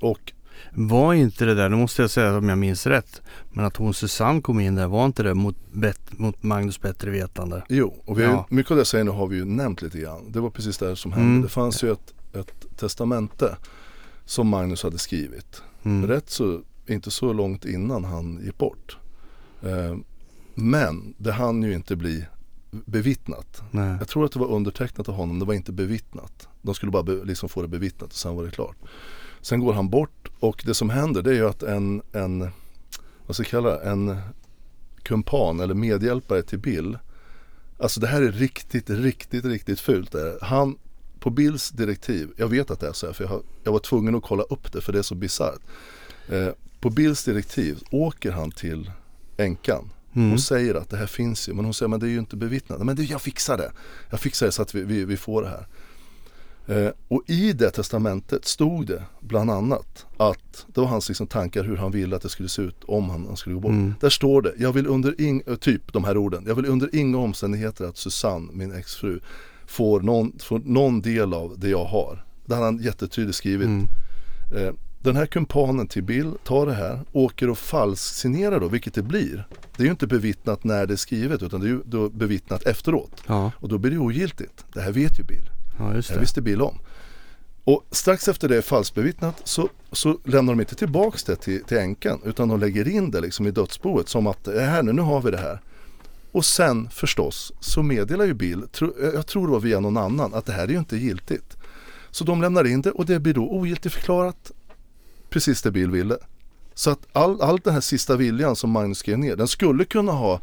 och 0.00 0.32
Var 0.74 1.14
inte 1.14 1.44
det 1.44 1.54
där, 1.54 1.68
nu 1.68 1.76
måste 1.76 2.02
jag 2.02 2.10
säga 2.10 2.36
om 2.36 2.48
jag 2.48 2.58
minns 2.58 2.86
rätt, 2.86 3.22
men 3.52 3.64
att 3.64 3.76
hon 3.76 3.94
Susanne 3.94 4.40
kom 4.40 4.60
in 4.60 4.74
där, 4.74 4.86
var 4.86 5.06
inte 5.06 5.22
det 5.22 5.34
mot, 5.34 5.56
bet, 5.72 6.18
mot 6.18 6.42
Magnus 6.42 6.80
bättre 6.80 7.10
vetande? 7.10 7.62
jo, 7.68 8.02
och 8.04 8.18
vi 8.18 8.22
Ja. 8.22 8.46
mycket 8.50 8.70
av 8.70 8.76
det 8.76 8.80
jag 8.80 8.86
säger 8.86 9.04
nu 9.04 9.10
har 9.10 9.26
vi 9.26 9.36
ju 9.36 9.44
nämnt 9.44 9.82
lite 9.82 9.98
grann. 9.98 10.32
Det 10.32 10.40
var 10.40 10.50
precis 10.50 10.78
det 10.78 10.86
här 10.88 10.94
som 10.94 11.12
hände. 11.12 11.28
Mm. 11.30 11.42
Det 11.42 11.48
fanns 11.48 11.84
ju 11.84 11.92
ett, 11.92 12.14
ett 12.32 12.66
testamente 12.76 13.56
som 14.24 14.48
Magnus 14.48 14.82
hade 14.82 14.98
skrivit. 14.98 15.62
Mm. 15.82 16.06
Rätt 16.08 16.30
så, 16.30 16.60
inte 16.86 17.10
så 17.10 17.32
långt 17.32 17.64
innan 17.64 18.04
han 18.04 18.40
gick 18.44 18.58
bort. 18.58 18.96
Ehm, 19.62 20.04
men 20.54 21.14
det 21.18 21.32
hann 21.32 21.62
ju 21.62 21.74
inte 21.74 21.96
bli 21.96 22.24
bevittnat. 22.70 23.62
Nej. 23.70 23.96
Jag 23.98 24.08
tror 24.08 24.24
att 24.24 24.32
det 24.32 24.38
var 24.38 24.46
undertecknat 24.50 25.08
av 25.08 25.14
honom, 25.14 25.38
det 25.38 25.44
var 25.44 25.54
inte 25.54 25.72
bevittnat. 25.72 26.48
De 26.62 26.74
skulle 26.74 26.92
bara 26.92 27.02
be, 27.02 27.24
liksom 27.24 27.48
få 27.48 27.62
det 27.62 27.68
bevittnat 27.68 28.10
och 28.10 28.16
sen 28.18 28.36
var 28.36 28.44
det 28.44 28.50
klart. 28.50 28.76
Sen 29.40 29.60
går 29.60 29.72
han 29.72 29.88
bort 29.90 30.21
och 30.42 30.62
det 30.66 30.74
som 30.74 30.90
händer 30.90 31.22
det 31.22 31.30
är 31.30 31.34
ju 31.34 31.48
att 31.48 31.62
en, 31.62 32.02
en 32.12 32.50
vad 33.26 33.36
ska 33.36 33.42
jag 33.42 33.50
kalla 33.50 33.70
det, 33.70 33.78
en 33.90 34.16
kumpan 35.02 35.60
eller 35.60 35.74
medhjälpare 35.74 36.42
till 36.42 36.58
Bill. 36.58 36.98
Alltså 37.78 38.00
det 38.00 38.06
här 38.06 38.22
är 38.22 38.32
riktigt, 38.32 38.90
riktigt, 38.90 39.44
riktigt 39.44 39.80
fult. 39.80 40.12
Det 40.12 40.18
här. 40.20 40.38
Han, 40.42 40.76
på 41.20 41.30
Bills 41.30 41.70
direktiv, 41.70 42.30
jag 42.36 42.48
vet 42.48 42.70
att 42.70 42.80
det 42.80 42.88
är 42.88 42.92
så 42.92 43.06
här 43.06 43.12
för 43.12 43.24
jag, 43.24 43.28
har, 43.28 43.42
jag 43.64 43.72
var 43.72 43.78
tvungen 43.78 44.14
att 44.14 44.22
kolla 44.22 44.42
upp 44.42 44.72
det 44.72 44.80
för 44.80 44.92
det 44.92 44.98
är 44.98 45.02
så 45.02 45.14
bisarrt. 45.14 45.60
Eh, 46.28 46.48
på 46.80 46.90
Bills 46.90 47.24
direktiv 47.24 47.78
åker 47.90 48.30
han 48.32 48.50
till 48.50 48.90
änkan 49.36 49.90
Mm. 50.14 50.32
och 50.32 50.40
säger 50.40 50.74
att 50.74 50.90
det 50.90 50.96
här 50.96 51.06
finns 51.06 51.48
ju. 51.48 51.54
Men 51.54 51.64
hon 51.64 51.74
säger 51.74 51.88
men 51.88 52.00
det 52.00 52.06
är 52.06 52.10
ju 52.10 52.18
inte 52.18 52.36
bevittnat. 52.36 52.86
Men 52.86 52.96
det, 52.96 53.02
jag 53.02 53.22
fixar 53.22 53.56
det. 53.56 53.72
Jag 54.10 54.20
fixar 54.20 54.46
det 54.46 54.52
så 54.52 54.62
att 54.62 54.74
vi, 54.74 54.84
vi, 54.84 55.04
vi 55.04 55.16
får 55.16 55.42
det 55.42 55.48
här. 55.48 55.66
Eh, 56.66 56.88
och 57.08 57.22
i 57.26 57.52
det 57.52 57.70
testamentet 57.70 58.44
stod 58.44 58.86
det 58.86 59.02
bland 59.20 59.50
annat 59.50 60.06
att 60.16 60.66
det 60.66 60.80
var 60.80 60.88
hans 60.88 61.08
liksom 61.08 61.26
tankar 61.26 61.64
hur 61.64 61.76
han 61.76 61.90
ville 61.90 62.16
att 62.16 62.22
det 62.22 62.28
skulle 62.28 62.48
se 62.48 62.62
ut 62.62 62.84
om 62.84 63.10
han, 63.10 63.26
han 63.26 63.36
skulle 63.36 63.54
gå 63.54 63.60
bort. 63.60 63.70
Mm. 63.70 63.94
Där 64.00 64.10
står 64.10 64.42
det, 64.42 64.52
jag 64.58 64.72
vill 64.72 64.86
under 64.86 65.20
ing, 65.20 65.42
eh, 65.46 65.54
typ 65.54 65.92
de 65.92 66.04
här 66.04 66.16
orden, 66.16 66.44
jag 66.46 66.54
vill 66.54 66.66
under 66.66 66.94
inga 66.96 67.18
omständigheter 67.18 67.84
att 67.84 67.96
Susanne, 67.96 68.48
min 68.52 68.72
exfru, 68.72 69.20
får 69.66 70.00
någon, 70.00 70.32
får 70.38 70.58
någon 70.64 71.02
del 71.02 71.34
av 71.34 71.54
det 71.58 71.68
jag 71.68 71.84
har. 71.84 72.24
Det 72.46 72.54
har 72.54 72.64
han 72.64 72.78
jättetydligt 72.78 73.36
skrivit. 73.36 73.66
Mm. 73.66 73.88
Eh, 74.56 74.72
den 75.02 75.16
här 75.16 75.26
kumpanen 75.26 75.86
till 75.86 76.02
Bill 76.02 76.32
tar 76.44 76.66
det 76.66 76.74
här, 76.74 77.00
åker 77.12 77.50
och 77.50 77.58
falsksignerar 77.58 78.60
då, 78.60 78.68
vilket 78.68 78.94
det 78.94 79.02
blir. 79.02 79.46
Det 79.76 79.82
är 79.82 79.84
ju 79.84 79.90
inte 79.90 80.06
bevittnat 80.06 80.64
när 80.64 80.86
det 80.86 80.94
är 80.94 80.96
skrivet 80.96 81.42
utan 81.42 81.60
det 81.60 81.66
är 81.66 81.68
ju 81.68 82.10
bevittnat 82.10 82.62
efteråt. 82.62 83.22
Ja, 83.26 83.52
Och 83.56 83.68
då 83.68 83.78
blir 83.78 83.90
det 83.90 83.98
ogiltigt. 83.98 84.64
Det 84.74 84.80
här 84.80 84.92
vet 84.92 85.18
ju 85.18 85.24
Bill. 85.24 85.50
Ja, 85.78 85.94
just 85.94 86.08
Det 86.08 86.14
det. 86.14 86.20
visste 86.20 86.42
Bill 86.42 86.62
om. 86.62 86.78
Och 87.64 87.84
strax 87.90 88.28
efter 88.28 88.48
det 88.48 88.56
är 88.56 88.62
falskbevittnat 88.62 89.40
så, 89.44 89.68
så 89.92 90.18
lämnar 90.24 90.52
de 90.52 90.60
inte 90.60 90.74
tillbaks 90.74 91.24
det 91.24 91.36
till, 91.36 91.64
till 91.64 91.76
änkan 91.76 92.20
utan 92.24 92.48
de 92.48 92.60
lägger 92.60 92.88
in 92.88 93.10
det 93.10 93.20
liksom 93.20 93.46
i 93.46 93.50
dödsboet 93.50 94.08
som 94.08 94.26
att 94.26 94.44
"Det 94.44 94.60
här 94.62 94.82
nu, 94.82 94.92
nu 94.92 95.02
har 95.02 95.20
vi 95.20 95.30
det 95.30 95.36
här. 95.38 95.60
Och 96.32 96.44
sen 96.44 96.88
förstås 96.90 97.52
så 97.60 97.82
meddelar 97.82 98.24
ju 98.24 98.34
Bill, 98.34 98.68
tro, 98.72 98.92
jag 99.14 99.26
tror 99.26 99.46
det 99.46 99.52
var 99.52 99.60
via 99.60 99.80
någon 99.80 99.96
annan, 99.96 100.34
att 100.34 100.46
det 100.46 100.52
här 100.52 100.64
är 100.64 100.68
ju 100.68 100.78
inte 100.78 100.96
giltigt. 100.96 101.56
Så 102.10 102.24
de 102.24 102.42
lämnar 102.42 102.64
in 102.66 102.82
det 102.82 102.90
och 102.90 103.06
det 103.06 103.20
blir 103.20 103.34
då 103.34 103.42
ogiltigförklarat 103.50 104.50
precis 105.30 105.62
det 105.62 105.70
Bill 105.70 105.90
ville. 105.90 106.16
Så 106.74 106.90
att 106.90 106.98
all, 107.12 107.40
all 107.42 107.58
den 107.58 107.74
här 107.74 107.80
sista 107.80 108.16
viljan 108.16 108.56
som 108.56 108.70
Magnus 108.70 108.98
skrev 108.98 109.18
ner, 109.18 109.36
den 109.36 109.48
skulle 109.48 109.84
kunna 109.84 110.12
ha 110.12 110.40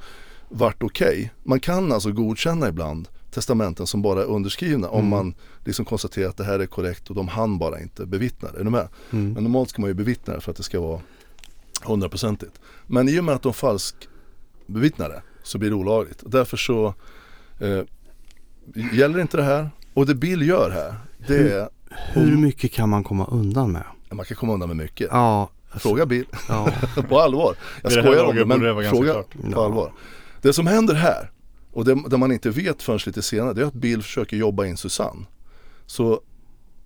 varit 0.49 0.83
okej. 0.83 1.31
Man 1.43 1.59
kan 1.59 1.91
alltså 1.91 2.11
godkänna 2.11 2.67
ibland 2.67 3.07
testamenten 3.31 3.87
som 3.87 4.01
bara 4.01 4.21
är 4.21 4.25
underskrivna 4.25 4.89
om 4.89 4.99
Mm. 4.99 5.09
man 5.09 5.33
liksom 5.65 5.85
konstaterar 5.85 6.29
att 6.29 6.37
det 6.37 6.43
här 6.43 6.59
är 6.59 6.65
korrekt 6.65 7.09
och 7.09 7.15
de 7.15 7.27
hann 7.27 7.57
bara 7.59 7.79
inte 7.81 8.05
bevittna 8.05 8.51
det. 8.51 8.59
Är 8.59 8.63
du 8.63 8.69
med? 8.69 8.87
Mm. 9.11 9.33
Men 9.33 9.43
normalt 9.43 9.69
ska 9.69 9.81
man 9.81 9.89
ju 9.89 9.93
bevittna 9.93 10.33
det 10.33 10.41
för 10.41 10.51
att 10.51 10.57
det 10.57 10.63
ska 10.63 10.79
vara 10.81 11.01
hundraprocentigt. 11.83 12.59
Men 12.87 13.09
i 13.09 13.19
och 13.19 13.23
med 13.23 13.35
att 13.35 13.41
de 13.41 13.53
falsk 13.53 13.95
bevittnar 14.67 15.09
det 15.09 15.21
så 15.43 15.57
blir 15.57 15.69
det 15.69 15.75
olagligt. 15.75 16.23
Därför 16.25 16.57
så 16.57 16.93
eh, 17.59 17.81
gäller 18.93 19.19
inte 19.19 19.37
det 19.37 19.43
här. 19.43 19.69
Och 19.93 20.05
det 20.05 20.15
Bill 20.15 20.47
gör 20.47 20.69
här, 20.69 20.95
det 21.27 21.33
Hur- 21.33 21.51
är, 21.51 21.69
Hur 22.13 22.37
mycket 22.37 22.71
kan 22.71 22.89
man 22.89 23.03
komma 23.03 23.25
undan 23.31 23.71
med? 23.71 23.83
man 24.11 24.25
kan 24.25 24.37
komma 24.37 24.53
undan 24.53 24.69
med 24.69 24.77
mycket. 24.77 25.07
Ja, 25.11 25.49
alltså, 25.71 25.89
Fråga 25.89 26.05
Bill. 26.05 26.25
ja. 26.47 26.71
på 27.09 27.19
allvar. 27.19 27.55
Jag 27.83 27.89
Vid 27.89 27.97
det 27.97 28.03
här 28.03 28.07
skojar 28.11 28.23
om 28.29 28.35
det 28.35 28.45
men 28.45 28.61
ganska 28.61 28.89
fråga 28.89 29.11
klart. 29.13 29.31
på 29.33 29.39
Ja. 29.51 29.65
allvar. 29.65 29.91
Det 30.41 30.53
som 30.53 30.67
händer 30.67 30.95
här 30.95 31.31
och 31.73 31.85
det, 31.85 32.03
det 32.09 32.17
man 32.17 32.31
inte 32.31 32.49
vet 32.49 32.81
förrän 32.83 32.99
lite 33.05 33.21
senare 33.21 33.53
det 33.53 33.61
är 33.61 33.65
att 33.65 33.73
Bill 33.73 34.01
försöker 34.03 34.37
jobba 34.37 34.65
in 34.65 34.77
Susanne. 34.77 35.25
Så 35.85 36.21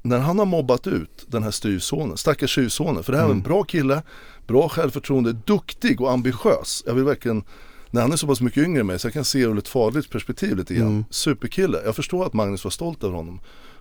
när 0.02 0.20
han 0.20 0.40
har 0.40 0.46
mobbat 0.46 0.88
ut 0.88 1.26
den 1.28 1.44
här 1.44 1.52
styvsonen, 1.52 2.18
stackars 2.18 2.52
styvsonen, 2.52 3.04
för 3.04 3.12
det 3.12 3.18
här 3.18 3.26
är 3.26 3.30
en 3.30 3.36
Mm. 3.38 3.44
bra 3.44 3.64
kille, 3.64 4.02
bra 4.48 4.70
självförtroende, 4.70 5.34
duktig 5.34 6.02
och 6.02 6.12
ambitiös. 6.12 6.84
Jag 6.88 6.94
vill 6.94 7.04
verkligen, 7.04 7.44
när 7.92 8.02
han 8.02 8.12
är 8.12 8.16
så 8.16 8.28
pass 8.28 8.42
mycket 8.42 8.64
yngre 8.64 8.80
än 8.80 8.88
mig 8.88 9.00
så 9.00 9.08
jag 9.08 9.14
kan 9.14 9.26
se 9.26 9.40
ur 9.40 9.58
ett 9.58 9.68
farligt 9.68 10.10
perspektiv 10.10 10.58
lite 10.58 10.74
grann. 10.74 10.88
Mm. 10.88 11.06
Superkille. 11.10 11.82
Jag 11.86 11.96
förstår 11.96 12.26
att 12.26 12.34
Magnus 12.34 12.64
var 12.64 12.72
stolt 12.72 13.04
över 13.04 13.16
honom. 13.16 13.40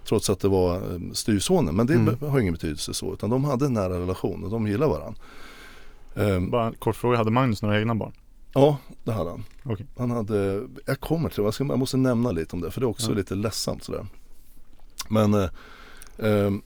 Trots 0.08 0.30
att 0.30 0.40
det 0.40 0.48
var 0.48 0.76
eh, 0.76 1.00
styvsonen. 1.12 1.76
Men 1.76 1.86
det 1.86 1.94
Mm. 1.94 2.16
har 2.20 2.40
ingen 2.40 2.52
betydelse 2.54 2.94
så. 2.94 3.12
Utan 3.12 3.30
de 3.30 3.44
hade 3.44 3.66
en 3.66 3.72
nära 3.72 4.00
relation 4.00 4.44
och 4.44 4.50
de 4.50 4.66
gillar 4.66 4.88
varandra. 4.88 5.20
Bara 6.50 6.66
en 6.66 6.74
kort 6.74 6.96
fråga, 6.96 7.16
hade 7.18 7.30
Magnus 7.30 7.62
några 7.62 7.78
egna 7.80 7.94
barn? 7.94 8.12
Ja, 8.54 8.76
det 9.04 9.12
hade 9.12 9.30
han. 9.30 9.44
Okej. 9.64 9.86
Han 9.98 10.10
hade, 10.10 10.68
jag 10.86 11.00
kommer 11.00 11.28
till 11.28 11.36
det, 11.42 11.46
jag, 11.46 11.54
ska, 11.54 11.64
jag 11.64 11.78
måste 11.78 11.96
nämna 11.96 12.30
lite 12.32 12.56
om 12.56 12.62
det 12.62 12.70
för 12.70 12.80
det 12.80 12.84
är 12.84 12.88
också 12.88 13.10
Ja. 13.10 13.16
lite 13.16 13.34
ledsamt 13.34 13.84
sådär. 13.84 14.06
Men 15.08 15.34
eh, 15.34 15.48
ehm, 16.18 16.62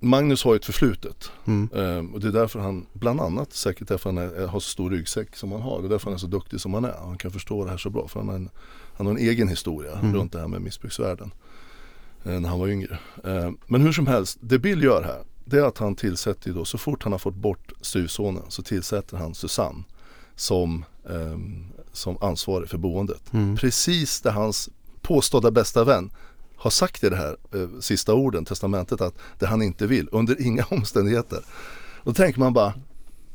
Magnus 0.00 0.44
har 0.44 0.52
ju 0.52 0.56
ett 0.56 0.64
förflutet 0.64 1.30
Mm. 1.46 1.68
ehm, 1.74 2.14
och 2.14 2.20
det 2.20 2.28
är 2.28 2.32
därför 2.32 2.60
han, 2.60 2.86
bland 2.92 3.20
annat 3.20 3.52
säkert 3.52 3.88
därför 3.88 4.10
han 4.10 4.18
är, 4.18 4.46
har 4.46 4.60
så 4.60 4.70
stor 4.70 4.90
ryggsäck 4.90 5.36
som 5.36 5.52
han 5.52 5.60
har. 5.62 5.80
Det 5.80 5.86
är 5.86 5.90
därför 5.90 6.04
han 6.06 6.14
är 6.14 6.18
så 6.18 6.26
duktig 6.26 6.60
som 6.60 6.74
han 6.74 6.84
är. 6.84 6.94
Han 6.98 7.18
kan 7.18 7.30
förstå 7.30 7.64
det 7.64 7.70
här 7.70 7.78
så 7.78 7.90
bra 7.90 8.08
för 8.08 8.20
han 8.20 8.28
har 8.28 8.36
en, 8.36 8.50
han 8.94 9.06
har 9.06 9.12
en 9.14 9.18
egen 9.18 9.48
historia 9.48 9.98
Mm. 9.98 10.14
runt 10.14 10.32
det 10.32 10.40
här 10.40 10.48
med 10.48 10.62
missbruksvärlden. 10.62 11.34
eh, 12.24 12.40
när 12.40 12.48
han 12.48 12.58
var 12.60 12.68
yngre. 12.68 12.98
Ehm, 13.24 13.58
men 13.66 13.80
hur 13.80 13.92
som 13.92 14.06
helst, 14.06 14.38
det 14.40 14.58
Bill 14.58 14.82
gör 14.82 15.02
här 15.02 15.22
det 15.44 15.56
är 15.58 15.62
att 15.62 15.78
han 15.78 15.94
tillsätter 15.96 16.48
ju 16.48 16.54
då, 16.54 16.64
så 16.64 16.78
fort 16.78 17.02
han 17.02 17.12
har 17.12 17.18
fått 17.18 17.34
bort 17.34 17.72
styvsonen 17.80 18.42
så 18.48 18.62
tillsätter 18.62 19.16
han 19.16 19.34
Susanne 19.34 19.82
som, 20.36 20.84
ehm, 21.10 21.66
som 21.92 22.16
ansvarig 22.20 22.68
för 22.68 22.78
boendet. 22.78 23.32
Mm. 23.32 23.56
Precis 23.56 24.20
det 24.20 24.30
hans 24.30 24.70
påstådda 25.00 25.50
bästa 25.50 25.84
vän 25.84 26.10
har 26.56 26.70
sagt 26.70 27.04
i 27.04 27.08
det 27.08 27.16
här 27.16 27.36
eh, 27.54 27.80
sista 27.80 28.14
orden, 28.14 28.44
testamentet, 28.44 29.00
att 29.00 29.14
det 29.38 29.46
han 29.46 29.62
inte 29.62 29.86
vill 29.86 30.08
under 30.12 30.42
inga 30.46 30.64
omständigheter. 30.70 31.40
Då 32.04 32.12
tänker 32.12 32.40
man 32.40 32.52
bara, 32.52 32.74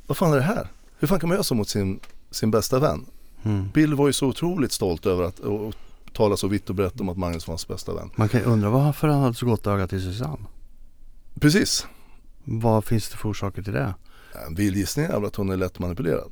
vad 0.08 0.18
fan 0.18 0.32
är 0.32 0.38
det 0.38 0.42
här? 0.42 0.68
Hur 1.00 1.08
fan 1.08 1.20
kan 1.20 1.30
man 1.30 1.36
göra 1.36 1.44
så 1.44 1.56
mot 1.56 1.70
sin, 1.70 2.00
sin 2.32 2.52
bästa 2.52 2.80
vän? 2.80 3.06
Mm. 3.44 3.70
Bill 3.74 3.96
var 3.96 4.08
ju 4.08 4.14
så 4.14 4.28
otroligt 4.28 4.72
stolt 4.72 5.06
över 5.06 5.24
att 5.24 5.40
och, 5.40 5.68
och 5.68 5.74
tala 6.14 6.38
så 6.38 6.48
vitt 6.48 6.70
och 6.70 6.76
brett 6.76 7.02
om 7.02 7.10
att 7.10 7.18
Magnus 7.18 7.48
var 7.48 7.52
hans 7.52 7.68
bästa 7.68 7.94
vän. 7.94 8.10
Man 8.16 8.30
kan 8.30 8.40
ju 8.40 8.46
undra 8.46 8.70
varför 8.70 9.08
han 9.08 9.22
hade 9.22 9.34
så 9.34 9.46
gott 9.46 9.68
öga 9.68 9.88
till 9.88 10.02
Susanne. 10.02 10.46
Precis. 11.40 11.88
Vad 12.44 12.86
finns 12.86 13.10
det 13.10 13.18
för 13.18 13.30
orsaker 13.30 13.62
till 13.62 13.74
det? 13.74 13.94
En 14.48 14.56
vild 14.56 14.78
gissning 14.78 15.06
är 15.06 15.14
väl 15.14 15.26
att 15.26 15.36
hon 15.36 15.50
är 15.50 15.58
lätt 15.58 15.80
manipulerad. 15.80 16.32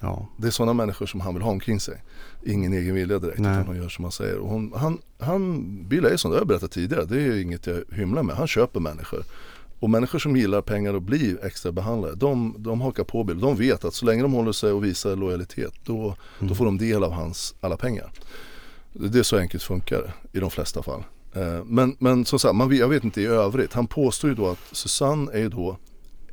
Ja, 0.00 0.28
Det 0.36 0.46
är 0.46 0.50
sådana 0.50 0.72
människor 0.72 1.06
som 1.06 1.20
han 1.20 1.34
vill 1.34 1.42
ha 1.42 1.50
omkring 1.50 1.80
sig. 1.80 2.02
Ingen 2.46 2.72
egen 2.72 2.94
vilja 2.94 3.18
direkt 3.18 3.38
Nej. 3.38 3.52
utan 3.52 3.66
hon 3.66 3.76
gör 3.76 3.88
som 3.88 4.04
han 4.04 4.12
säger. 4.12 4.38
Och 4.38 4.48
hon, 4.48 4.72
han, 4.76 4.98
han, 5.18 5.64
Bill 5.88 6.18
sån, 6.18 6.30
det 6.30 6.36
har 6.36 6.40
jag 6.40 6.48
berättat 6.48 6.70
tidigare. 6.70 7.04
Det 7.04 7.22
är 7.22 7.42
inget 7.42 7.66
jag 7.66 7.82
hymlar 7.92 8.22
med. 8.22 8.36
Han 8.36 8.46
köper 8.46 8.80
människor. 8.80 9.24
Och 9.80 9.90
människor 9.90 10.18
som 10.18 10.36
gillar 10.36 10.62
pengar 10.62 10.94
och 10.94 11.02
blir 11.02 11.44
extra 11.44 11.72
behandlade, 11.72 12.14
de, 12.14 12.54
de 12.58 12.80
hakar 12.80 13.04
på 13.04 13.24
Bill. 13.24 13.40
De 13.40 13.56
vet 13.56 13.84
att 13.84 13.94
så 13.94 14.06
länge 14.06 14.22
de 14.22 14.32
håller 14.32 14.52
sig 14.52 14.72
och 14.72 14.84
visar 14.84 15.16
lojalitet, 15.16 15.72
då, 15.84 16.16
då 16.38 16.44
Mm. 16.44 16.54
får 16.54 16.64
de 16.64 16.78
del 16.78 17.04
av 17.04 17.12
hans 17.12 17.54
alla 17.60 17.76
pengar. 17.76 18.10
Det 18.92 19.18
är 19.18 19.22
så 19.22 19.38
enkelt 19.38 19.62
funkar 19.62 19.98
det 20.02 20.38
i 20.38 20.40
de 20.40 20.50
flesta 20.50 20.82
fall. 20.82 21.04
Eh, 21.34 21.64
Men, 21.64 21.96
men 21.98 22.24
som 22.24 22.38
sagt, 22.38 22.54
man, 22.54 22.76
jag 22.76 22.88
vet 22.88 23.04
inte 23.04 23.20
i 23.22 23.26
övrigt. 23.26 23.72
Han 23.72 23.86
påstår 23.86 24.30
ju 24.30 24.36
då 24.36 24.48
att 24.48 24.58
Susanne 24.72 25.32
är 25.32 25.38
ju 25.38 25.48
då 25.48 25.78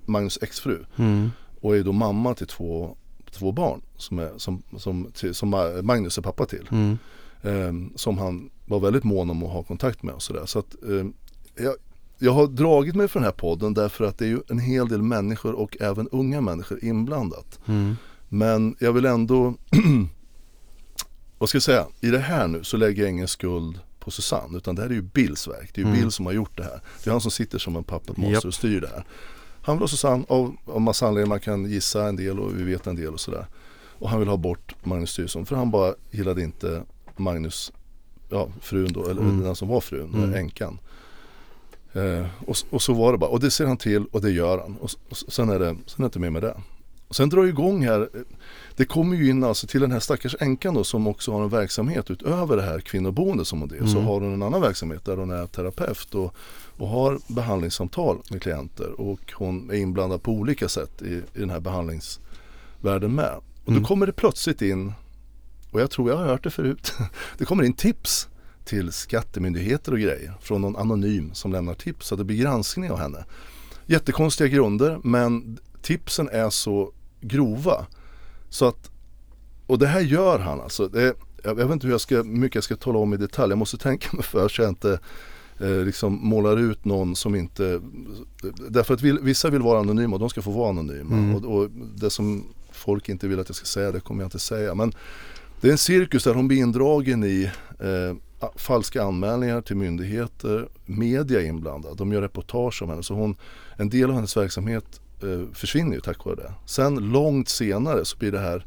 Magnus 0.06 0.40
exfru 0.42 0.86
mm. 0.96 1.32
och 1.62 1.78
är 1.78 1.84
då 1.84 1.92
mamma 1.92 2.34
till 2.34 2.48
två, 2.48 2.98
två 3.32 3.52
barn 3.52 3.82
som, 3.98 4.20
är, 4.20 4.32
som, 4.38 4.64
som, 4.78 5.12
som 5.34 5.56
Ma- 5.56 5.82
Magnus 5.82 6.18
är 6.18 6.22
pappa 6.22 6.46
till. 6.46 6.68
Mm. 6.72 6.98
Ehm, 7.44 7.92
som 7.96 8.18
han 8.18 8.50
var 8.66 8.80
väldigt 8.80 9.04
mån 9.04 9.30
om 9.30 9.44
att 9.44 9.52
ha 9.52 9.64
kontakt 9.64 10.04
med 10.04 10.16
och 10.16 10.22
sådär. 10.22 10.46
Så 10.46 10.60
att 10.60 10.84
ehm, 10.84 11.14
jag, 11.56 11.76
jag 12.18 12.32
har 12.32 12.48
dragit 12.48 12.96
mig 12.96 13.08
för 13.08 13.20
den 13.20 13.26
här 13.26 13.32
podden 13.32 13.74
därför 13.74 14.04
att 14.06 14.18
det 14.18 14.26
är 14.26 14.30
ju 14.30 14.40
en 14.50 14.60
hel 14.60 14.88
del 14.88 15.02
människor 15.02 15.54
och 15.54 15.78
även 15.82 16.08
unga 16.10 16.42
människor 16.42 16.84
inblandat. 16.84 17.60
Mm. 17.68 17.96
Men 18.30 18.76
jag 18.80 18.94
vill 18.94 19.06
ändå, 19.06 19.54
vad 21.38 21.50
ska 21.50 21.56
jag 21.56 21.64
säga, 21.64 21.88
i 22.02 22.08
det 22.10 22.20
här 22.20 22.48
nu 22.48 22.64
så 22.64 22.78
lägger 22.78 23.02
jag 23.04 23.10
ingen 23.10 23.28
skuld 23.28 23.80
på 24.00 24.12
Susanne 24.12 24.58
utan 24.58 24.76
det 24.76 24.82
här 24.82 24.90
är 24.90 24.94
ju 24.94 25.02
Bills 25.02 25.48
verk. 25.48 25.72
Det 25.74 25.82
är 25.82 25.86
ju 25.86 25.90
Mm. 25.90 26.02
Bill 26.02 26.12
som 26.12 26.26
har 26.26 26.34
gjort 26.34 26.58
det 26.58 26.64
här. 26.64 26.82
Det 27.04 27.10
är 27.10 27.12
han 27.12 27.22
som 27.22 27.32
sitter 27.32 27.60
som 27.60 27.76
en 27.76 27.84
puppet 27.84 28.18
Japp. 28.18 28.46
och 28.46 28.54
styr 28.54 28.82
det 28.82 28.88
här. 28.88 29.04
Han 29.62 29.76
vill 29.78 29.82
ha 29.84 29.88
Susanne 29.88 30.26
av, 30.28 30.56
av 30.66 30.82
massa 30.82 31.08
anledningar, 31.08 31.30
man 31.30 31.40
kan 31.40 31.66
gissa 31.66 32.08
en 32.08 32.16
del 32.16 32.40
och 32.40 32.60
vi 32.60 32.64
vet 32.64 32.88
en 32.88 32.96
del 32.96 33.14
och 33.14 33.20
sådär. 33.20 33.46
Och 34.00 34.10
han 34.10 34.20
vill 34.20 34.28
ha 34.30 34.38
bort 34.38 34.76
Magnus 34.84 35.10
Styrson 35.12 35.46
för 35.46 35.56
han 35.56 35.72
bara 35.72 35.94
gillade 36.12 36.42
inte 36.44 36.84
Magnus, 37.18 37.72
ja 38.30 38.48
frun 38.62 38.94
då, 38.94 39.04
eller 39.10 39.22
Mm. 39.22 39.44
den 39.44 39.56
som 39.56 39.68
var 39.68 39.82
frun, 39.82 40.14
Mm. 40.14 40.34
änkan. 40.34 40.80
Eh, 41.94 42.26
och, 42.48 42.56
och 42.70 42.82
så 42.82 42.94
var 42.94 43.12
det 43.12 43.18
bara, 43.18 43.30
och 43.30 43.40
det 43.40 43.52
ser 43.52 43.66
han 43.66 43.78
till 43.78 44.06
och 44.06 44.22
det 44.22 44.32
gör 44.32 44.58
han. 44.60 44.78
Och, 44.78 44.90
och 45.10 45.18
sen, 45.18 45.50
är 45.50 45.60
det, 45.60 45.66
sen 45.86 45.96
är 45.98 46.00
det 46.02 46.06
inte 46.06 46.20
mer 46.20 46.30
med 46.30 46.42
det. 46.44 46.58
Och 47.08 47.16
sen 47.16 47.30
drar 47.30 47.44
det 47.44 47.50
igång 47.50 47.84
här, 47.86 48.10
det 48.76 48.86
kommer 48.86 49.16
ju 49.16 49.30
in 49.30 49.44
alltså 49.44 49.68
till 49.68 49.82
den 49.82 49.92
här 49.92 50.00
stackars 50.00 50.36
änkan 50.40 50.74
då 50.74 50.84
som 50.84 51.08
också 51.08 51.32
har 51.32 51.44
en 51.44 51.50
verksamhet 51.50 52.12
utöver 52.12 52.56
det 52.58 52.62
här 52.64 52.80
kvinnoboendet 52.80 53.48
som 53.48 53.62
hon 53.62 53.72
är. 53.74 53.78
Så 53.86 53.92
Mm. 53.98 54.06
har 54.06 54.20
hon 54.22 54.34
en 54.34 54.44
annan 54.44 54.62
verksamhet 54.62 55.06
där 55.06 55.18
hon 55.18 55.32
är 55.32 55.48
terapeut 55.48 56.16
och, 56.16 56.34
och 56.78 56.88
har 56.88 57.20
behandlingssamtal 57.28 58.18
med 58.32 58.42
klienter 58.42 59.02
och 59.02 59.32
hon 59.34 59.70
är 59.70 59.76
inblandad 59.76 60.24
på 60.24 60.32
olika 60.32 60.70
sätt 60.70 61.02
i, 61.02 61.14
i 61.14 61.22
den 61.34 61.50
här 61.50 61.60
behandlingsvärlden 61.60 63.16
med. 63.16 63.32
Och 63.64 63.70
Mm. 63.70 63.82
då 63.82 63.88
kommer 63.88 64.06
det 64.06 64.14
plötsligt 64.14 64.62
in 64.62 64.94
och 65.72 65.82
jag 65.82 65.92
tror 65.92 66.10
jag 66.10 66.18
har 66.18 66.26
hört 66.26 66.44
det 66.44 66.50
förut. 66.50 66.94
Det 67.38 67.46
kommer 67.46 67.64
in 67.64 67.74
tips 67.74 68.28
till 68.66 68.92
skattemyndigheter 68.92 69.92
och 69.92 70.00
grejer 70.00 70.34
från 70.42 70.62
någon 70.62 70.76
anonym 70.76 71.34
som 71.34 71.52
lämnar 71.52 71.74
tips 71.74 72.08
så 72.08 72.16
det 72.16 72.24
blir 72.24 72.38
granskning 72.38 72.92
av 72.92 72.98
henne. 73.00 73.26
Jättekonstiga 73.86 74.48
grunder 74.48 75.00
men 75.04 75.58
tipsen 75.82 76.30
är 76.30 76.50
så 76.50 76.92
grova 77.22 77.86
så 78.52 78.68
att 78.68 78.92
och 79.68 79.80
det 79.80 79.88
här 79.88 80.02
gör 80.02 80.40
han 80.40 80.62
alltså. 80.62 80.88
Det, 80.88 81.14
jag 81.44 81.56
vet 81.56 81.72
inte 81.72 81.88
hur 81.88 81.94
jag 81.94 82.02
ska, 82.02 82.24
mycket 82.24 82.56
jag 82.56 82.64
ska 82.64 82.76
tala 82.76 83.00
om 83.00 83.14
i 83.14 83.18
detalj. 83.18 83.52
Jag 83.52 83.58
måste 83.58 83.78
tänka 83.78 84.08
mig 84.14 84.24
för 84.24 84.48
så 84.48 84.62
jag 84.62 84.70
inte 84.70 85.00
eh, 85.60 85.86
liksom 85.86 86.20
målar 86.28 86.58
ut 86.58 86.86
någon 86.86 87.16
som 87.16 87.36
inte... 87.36 87.82
Därför 88.70 88.94
att 88.94 89.02
vissa 89.02 89.50
vill 89.50 89.62
vara 89.62 89.80
anonyma 89.80 90.16
och 90.16 90.20
de 90.20 90.30
ska 90.30 90.42
få 90.42 90.52
vara 90.52 90.70
anonyma. 90.70 91.16
Mm. 91.16 91.36
Och, 91.36 91.56
och, 91.56 91.70
det 91.96 92.10
som 92.10 92.44
folk 92.72 93.10
inte 93.10 93.28
vill 93.28 93.40
att 93.40 93.50
jag 93.50 93.56
ska 93.56 93.66
säga 93.66 93.92
det 93.92 94.00
kommer 94.00 94.22
jag 94.22 94.28
inte 94.28 94.40
säga. 94.40 94.76
Men 94.76 94.94
det 95.62 95.68
är 95.68 95.72
en 95.72 95.78
cirkus 95.78 96.24
där 96.24 96.34
hon 96.34 96.48
blir 96.48 96.58
indragen 96.58 97.24
i 97.24 97.52
eh, 97.80 98.48
falska 98.56 99.04
anmälningar 99.04 99.62
till 99.62 99.76
myndigheter, 99.76 100.70
media 100.86 101.42
inblandad. 101.42 101.98
De 101.98 102.12
gör 102.12 102.22
reportage 102.22 102.82
om 102.82 102.90
henne. 102.90 103.04
Så 103.04 103.14
hon, 103.14 103.36
en 103.78 103.90
del 103.90 104.10
av 104.10 104.16
hennes 104.16 104.38
verksamhet 104.38 105.02
försvinner 105.54 105.94
ju 105.94 106.02
tack 106.02 106.26
vare 106.26 106.36
det. 106.36 106.54
Sen 106.66 106.96
långt 106.96 107.50
senare 107.50 108.06
så 108.06 108.18
blir 108.18 108.32
det 108.32 108.40
här 108.40 108.66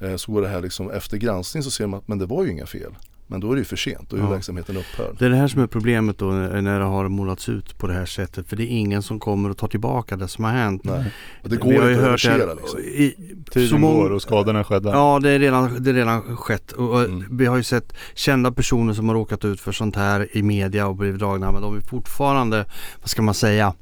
Eh, 0.00 0.16
så 0.16 0.32
går 0.32 0.42
det 0.42 0.48
här 0.48 0.60
liksom 0.60 0.90
efter 0.90 1.16
granskning 1.16 1.62
så 1.62 1.70
ser 1.70 1.86
man 1.86 1.98
att 1.98 2.08
men 2.08 2.18
det 2.18 2.26
var 2.26 2.44
ju 2.44 2.50
inga 2.50 2.66
fel. 2.66 2.94
Men 3.28 3.40
då 3.40 3.50
är 3.50 3.54
det 3.54 3.58
ju 3.58 3.64
för 3.64 3.76
sent, 3.76 4.10
då 4.10 4.16
är 4.16 4.20
ja. 4.20 4.30
verksamheten 4.30 4.76
upphör. 4.76 5.14
Det 5.18 5.24
är 5.24 5.30
det 5.30 5.36
här 5.36 5.48
som 5.48 5.62
är 5.62 5.66
problemet 5.66 6.18
då 6.18 6.26
när 6.26 6.78
det 6.78 6.84
har 6.84 7.08
målats 7.08 7.48
ut 7.48 7.78
på 7.78 7.86
det 7.86 7.92
här 7.92 8.06
sättet. 8.06 8.48
För 8.48 8.56
det 8.56 8.62
är 8.62 8.76
ingen 8.78 9.02
som 9.02 9.20
kommer 9.20 9.50
att 9.50 9.58
ta 9.58 9.68
tillbaka 9.68 10.16
det 10.16 10.28
som 10.28 10.44
har 10.44 10.52
hänt. 10.52 10.84
Nej. 10.84 11.12
Och 11.42 11.48
det 11.48 11.56
går 11.56 11.74
inte 11.74 11.84
att 11.84 12.04
reversera 12.04 12.54
liksom. 12.54 12.80
I, 12.80 13.14
Tiden 13.50 13.80
går 13.80 14.10
och 14.10 14.22
skadorna 14.22 14.64
skedde. 14.64 14.88
Ja, 14.88 15.20
det 15.22 15.30
är 15.30 15.38
redan, 15.38 15.82
det 15.82 15.90
är 15.90 15.94
redan 15.94 16.36
skett. 16.36 16.72
Och, 16.72 17.00
mm. 17.00 17.24
Vi 17.30 17.46
har 17.46 17.56
ju 17.56 17.62
sett 17.62 17.96
kända 18.14 18.52
personer 18.52 18.92
som 18.92 19.08
har 19.08 19.16
råkat 19.16 19.44
ut 19.44 19.60
för 19.60 19.72
sånt 19.72 19.96
här 19.96 20.36
i 20.36 20.42
media 20.42 20.86
och 20.86 20.96
blivit 20.96 21.18
dragna. 21.18 21.52
Men 21.52 21.62
de 21.62 21.76
är 21.76 21.80
fortfarande, 21.80 22.64
vad 23.00 23.10
ska 23.10 23.22
man 23.22 23.34
säga, 23.34 23.74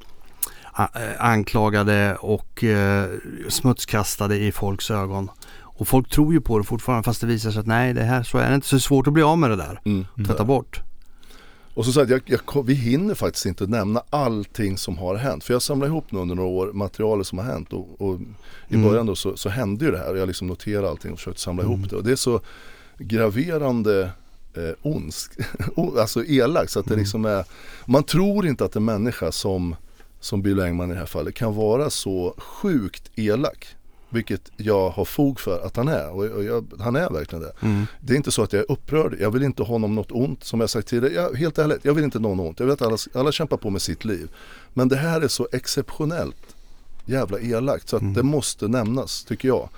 anklagade 1.17 2.15
och 2.15 2.63
eh, 2.63 3.09
smutskastade 3.49 4.37
i 4.37 4.51
folks 4.51 4.91
ögon. 4.91 5.29
Och 5.57 5.87
folk 5.87 6.09
tror 6.09 6.33
ju 6.33 6.41
på 6.41 6.57
det 6.57 6.63
fortfarande 6.63 7.03
fast 7.03 7.21
det 7.21 7.27
visar 7.27 7.51
sig 7.51 7.59
att 7.59 7.67
nej 7.67 7.93
det 7.93 8.03
här 8.03 8.23
så 8.23 8.37
är 8.37 8.49
det 8.49 8.55
inte 8.55 8.67
så 8.67 8.79
svårt 8.79 9.07
att 9.07 9.13
bli 9.13 9.23
av 9.23 9.37
med 9.37 9.49
det 9.49 9.55
där. 9.55 9.81
Mm. 9.85 10.05
Tvätta 10.27 10.43
bort. 10.43 10.81
Och 11.75 11.85
så 11.85 11.91
sagt, 11.91 12.09
jag, 12.09 12.21
jag, 12.25 12.63
vi 12.65 12.73
hinner 12.73 13.15
faktiskt 13.15 13.45
inte 13.45 13.67
nämna 13.67 14.03
allting 14.09 14.77
som 14.77 14.97
har 14.97 15.15
hänt. 15.15 15.43
För 15.43 15.53
jag 15.53 15.61
samlar 15.61 15.87
ihop 15.87 16.11
nu 16.11 16.19
under 16.19 16.35
några 16.35 16.49
år 16.49 16.73
materialet 16.73 17.27
som 17.27 17.37
har 17.37 17.45
hänt. 17.45 17.73
Och, 17.73 18.01
och 18.01 18.19
i 18.67 18.75
mm. 18.75 18.89
början 18.89 19.05
då 19.05 19.15
så, 19.15 19.37
så, 19.37 19.49
hände 19.49 19.85
ju 19.85 19.91
det 19.91 19.97
här. 19.97 20.15
Jag 20.15 20.27
liksom 20.27 20.47
noterade 20.47 20.89
allting 20.89 21.11
och 21.11 21.17
försökte 21.17 21.41
samla 21.41 21.63
mm. 21.63 21.73
ihop 21.73 21.89
det. 21.89 21.95
Och 21.95 22.03
det 22.03 22.11
är 22.11 22.15
så 22.15 22.39
graverande 22.97 24.11
eh, 24.53 24.71
ondsk, 24.81 25.31
alltså 25.99 26.25
elakt. 26.25 26.71
Så 26.71 26.79
att 26.79 26.85
det 26.85 26.93
mm. 26.93 26.99
liksom 26.99 27.25
är, 27.25 27.45
man 27.85 28.03
tror 28.03 28.47
inte 28.47 28.65
att 28.65 28.75
en 28.75 28.85
människa 28.85 29.31
som, 29.31 29.75
som 30.19 30.41
Bill 30.41 30.59
Engman 30.59 30.91
i 30.91 30.93
det 30.93 30.99
här 30.99 31.05
fallet 31.05 31.35
kan 31.35 31.55
vara 31.55 31.89
så 31.89 32.35
sjukt 32.37 33.11
elak. 33.15 33.67
Vilket 34.09 34.51
jag 34.57 34.89
har 34.89 35.05
fog 35.05 35.39
för 35.39 35.65
att 35.65 35.75
han 35.77 35.87
är 35.87 36.09
och 36.09 36.43
jag, 36.43 36.65
han 36.79 36.95
är 36.95 37.09
verkligen 37.09 37.43
det. 37.43 37.51
Mm. 37.61 37.85
Det 37.99 38.13
är 38.13 38.17
inte 38.17 38.31
så 38.31 38.43
att 38.43 38.53
jag 38.53 38.59
är 38.59 38.71
upprörd, 38.71 39.15
jag 39.19 39.31
vill 39.31 39.43
inte 39.43 39.63
honom 39.63 39.95
något 39.95 40.11
ont 40.11 40.43
som 40.43 40.59
jag 40.59 40.69
sagt 40.69 40.87
tidigare. 40.87 41.13
Jag, 41.13 41.35
helt 41.35 41.57
ärligt, 41.57 41.85
jag 41.85 41.93
vill 41.93 42.03
inte 42.03 42.19
någon 42.19 42.39
ont. 42.39 42.59
Jag 42.59 42.67
vet 42.67 42.81
att 42.81 42.87
alla, 42.87 42.97
alla 43.13 43.31
kämpar 43.31 43.57
på 43.57 43.69
med 43.69 43.81
sitt 43.81 44.05
liv. 44.05 44.29
Men 44.73 44.87
det 44.87 44.95
här 44.95 45.21
är 45.21 45.27
så 45.27 45.47
exceptionellt 45.51 46.55
jävla 47.05 47.39
elakt 47.39 47.89
så 47.89 47.95
att 47.95 48.01
mm. 48.01 48.13
det 48.13 48.23
måste 48.23 48.67
nämnas 48.67 49.23
tycker 49.23 49.47
jag. 49.47 49.69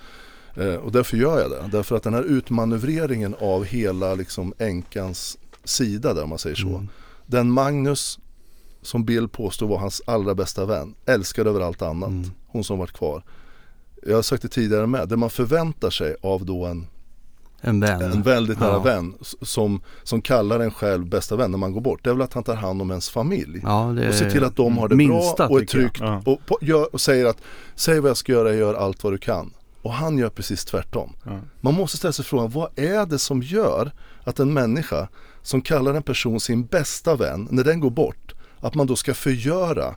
Eh, 0.56 0.74
och 0.74 0.92
därför 0.92 1.16
gör 1.16 1.40
jag 1.40 1.50
det. 1.50 1.68
Därför 1.72 1.96
att 1.96 2.02
den 2.02 2.14
här 2.14 2.22
utmanövreringen 2.22 3.34
av 3.40 3.64
hela 3.64 4.14
liksom 4.14 4.54
änkans 4.58 5.38
sida 5.64 6.14
där 6.14 6.22
om 6.22 6.28
man 6.28 6.38
säger 6.38 6.56
så. 6.56 6.68
Mm. 6.68 6.88
Den 7.26 7.50
Magnus 7.50 8.18
som 8.88 9.04
Bill 9.04 9.28
påstod 9.28 9.68
var 9.68 9.78
hans 9.78 10.02
allra 10.06 10.34
bästa 10.34 10.64
vän, 10.64 10.94
älskade 11.06 11.50
över 11.50 11.60
allt 11.60 11.82
annat. 11.82 12.08
Mm. 12.08 12.30
Hon 12.46 12.64
som 12.64 12.78
varit 12.78 12.92
kvar 12.92 13.22
jag 14.06 14.14
har 14.14 14.22
sagt 14.22 14.42
det 14.42 14.48
tidigare 14.48 14.86
med, 14.86 15.08
det 15.08 15.16
man 15.16 15.30
förväntar 15.30 15.90
sig 15.90 16.16
av 16.22 16.44
då 16.44 16.64
en 16.64 16.86
en 17.60 17.80
vän. 17.80 18.02
En 18.02 18.22
väldigt 18.22 18.60
nära 18.60 18.72
ja. 18.72 18.78
vän 18.78 19.14
som, 19.42 19.80
som 20.02 20.22
kallar 20.22 20.60
en 20.60 20.70
själv 20.70 21.06
bästa 21.06 21.36
vän 21.36 21.50
när 21.50 21.58
man 21.58 21.72
går 21.72 21.80
bort. 21.80 22.04
Det 22.04 22.10
är 22.10 22.14
väl 22.14 22.22
att 22.22 22.34
han 22.34 22.42
tar 22.42 22.54
hand 22.54 22.82
om 22.82 22.90
ens 22.90 23.10
familj. 23.10 23.60
Ja, 23.62 24.08
och 24.08 24.14
ser 24.14 24.30
till 24.30 24.44
att 24.44 24.56
de 24.56 24.78
har 24.78 24.88
det 24.88 24.96
minsta, 24.96 25.46
bra 25.46 25.48
och 25.48 25.60
är 25.60 25.66
tryggt. 25.66 26.00
Ja. 26.00 26.22
Och, 26.26 26.46
på, 26.46 26.58
gör, 26.60 26.94
och, 26.94 27.00
säger 27.00 27.26
att 27.26 27.36
säg 27.74 28.00
vad 28.00 28.10
jag 28.10 28.16
ska 28.16 28.32
göra, 28.32 28.48
jag 28.48 28.58
gör 28.58 28.74
allt 28.74 29.04
vad 29.04 29.12
du 29.12 29.18
kan. 29.18 29.50
Och 29.82 29.92
han 29.92 30.18
gör 30.18 30.30
precis 30.30 30.64
tvärtom. 30.64 31.12
Man 31.60 31.74
måste 31.74 31.96
ställa 31.96 32.12
sig 32.12 32.24
frågan, 32.24 32.50
vad 32.50 32.78
är 32.78 33.06
det 33.06 33.18
som 33.18 33.42
gör 33.42 33.90
att 34.24 34.38
en 34.38 34.52
människa 34.52 35.08
som 35.42 35.60
kallar 35.60 35.94
en 35.94 36.02
person 36.02 36.40
sin 36.40 36.64
bästa 36.64 37.16
vän, 37.16 37.48
när 37.50 37.64
den 37.64 37.80
går 37.80 37.90
bort, 37.90 38.27
att 38.60 38.74
man 38.74 38.86
då 38.86 38.96
ska 38.96 39.14
förgöra 39.14 39.94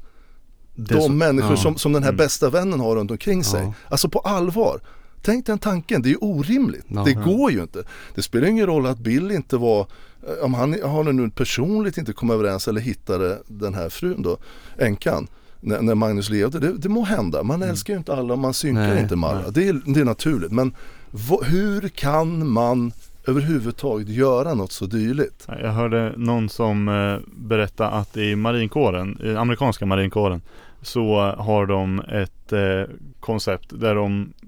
de 0.75 1.01
så, 1.01 1.09
människor 1.09 1.51
ja. 1.51 1.57
som, 1.57 1.77
som 1.77 1.93
den 1.93 2.03
här 2.03 2.09
mm. 2.09 2.17
bästa 2.17 2.49
vännen 2.49 2.79
har 2.79 2.95
runt 2.95 3.11
omkring 3.11 3.43
sig. 3.43 3.63
Ja. 3.63 3.73
Alltså 3.89 4.09
på 4.09 4.19
allvar. 4.19 4.81
Tänk 5.21 5.45
den 5.45 5.59
tanken, 5.59 6.01
det 6.01 6.09
är 6.09 6.11
ju 6.11 6.17
orimligt. 6.17 6.85
Ja, 6.87 7.03
det 7.03 7.13
går 7.13 7.51
ju 7.51 7.61
inte. 7.61 7.83
Det 8.15 8.21
spelar 8.21 8.47
ingen 8.47 8.65
roll 8.65 8.85
att 8.85 8.99
Bill 8.99 9.31
inte 9.31 9.57
var, 9.57 9.79
eh, 10.27 10.43
om 10.45 10.53
han 10.53 10.81
har 10.83 11.03
nu 11.03 11.29
personligt 11.29 11.97
inte 11.97 12.13
kommit 12.13 12.33
överens 12.33 12.67
eller 12.67 12.81
hittade 12.81 13.41
den 13.47 13.73
här 13.73 13.89
frun 13.89 14.21
då, 14.21 14.37
änkan. 14.77 15.27
När, 15.59 15.81
när 15.81 15.95
Magnus 15.95 16.29
levde, 16.29 16.59
det, 16.59 16.73
det 16.77 16.89
må 16.89 17.03
hända. 17.03 17.43
Man 17.43 17.55
mm. 17.55 17.69
älskar 17.69 17.93
ju 17.93 17.97
inte 17.97 18.13
alla 18.15 18.33
och 18.33 18.39
man 18.39 18.53
synkar 18.53 18.87
nej, 18.87 19.01
inte 19.01 19.15
med 19.15 19.29
alla. 19.29 19.49
Det 19.49 19.67
är, 19.67 19.81
det 19.93 19.99
är 19.99 20.05
naturligt. 20.05 20.51
Men 20.51 20.75
v- 21.11 21.45
hur 21.45 21.89
kan 21.89 22.47
man 22.47 22.91
överhuvudtaget 23.27 24.09
göra 24.09 24.53
något 24.53 24.71
så 24.71 24.85
dyligt? 24.85 25.47
Jag 25.47 25.71
hörde 25.71 26.13
någon 26.17 26.49
som 26.49 26.87
eh, 26.87 27.17
berättade 27.35 27.89
att 27.89 28.17
i 28.17 28.35
marinkåren, 28.35 29.21
i 29.23 29.35
amerikanska 29.35 29.85
marinkåren 29.85 30.41
så 30.81 31.19
har 31.37 31.65
de 31.65 31.99
ett 31.99 32.53
eh, 32.53 32.95
koncept 33.19 33.79
där 33.79 33.95
de 33.95 34.33
eh, 34.41 34.47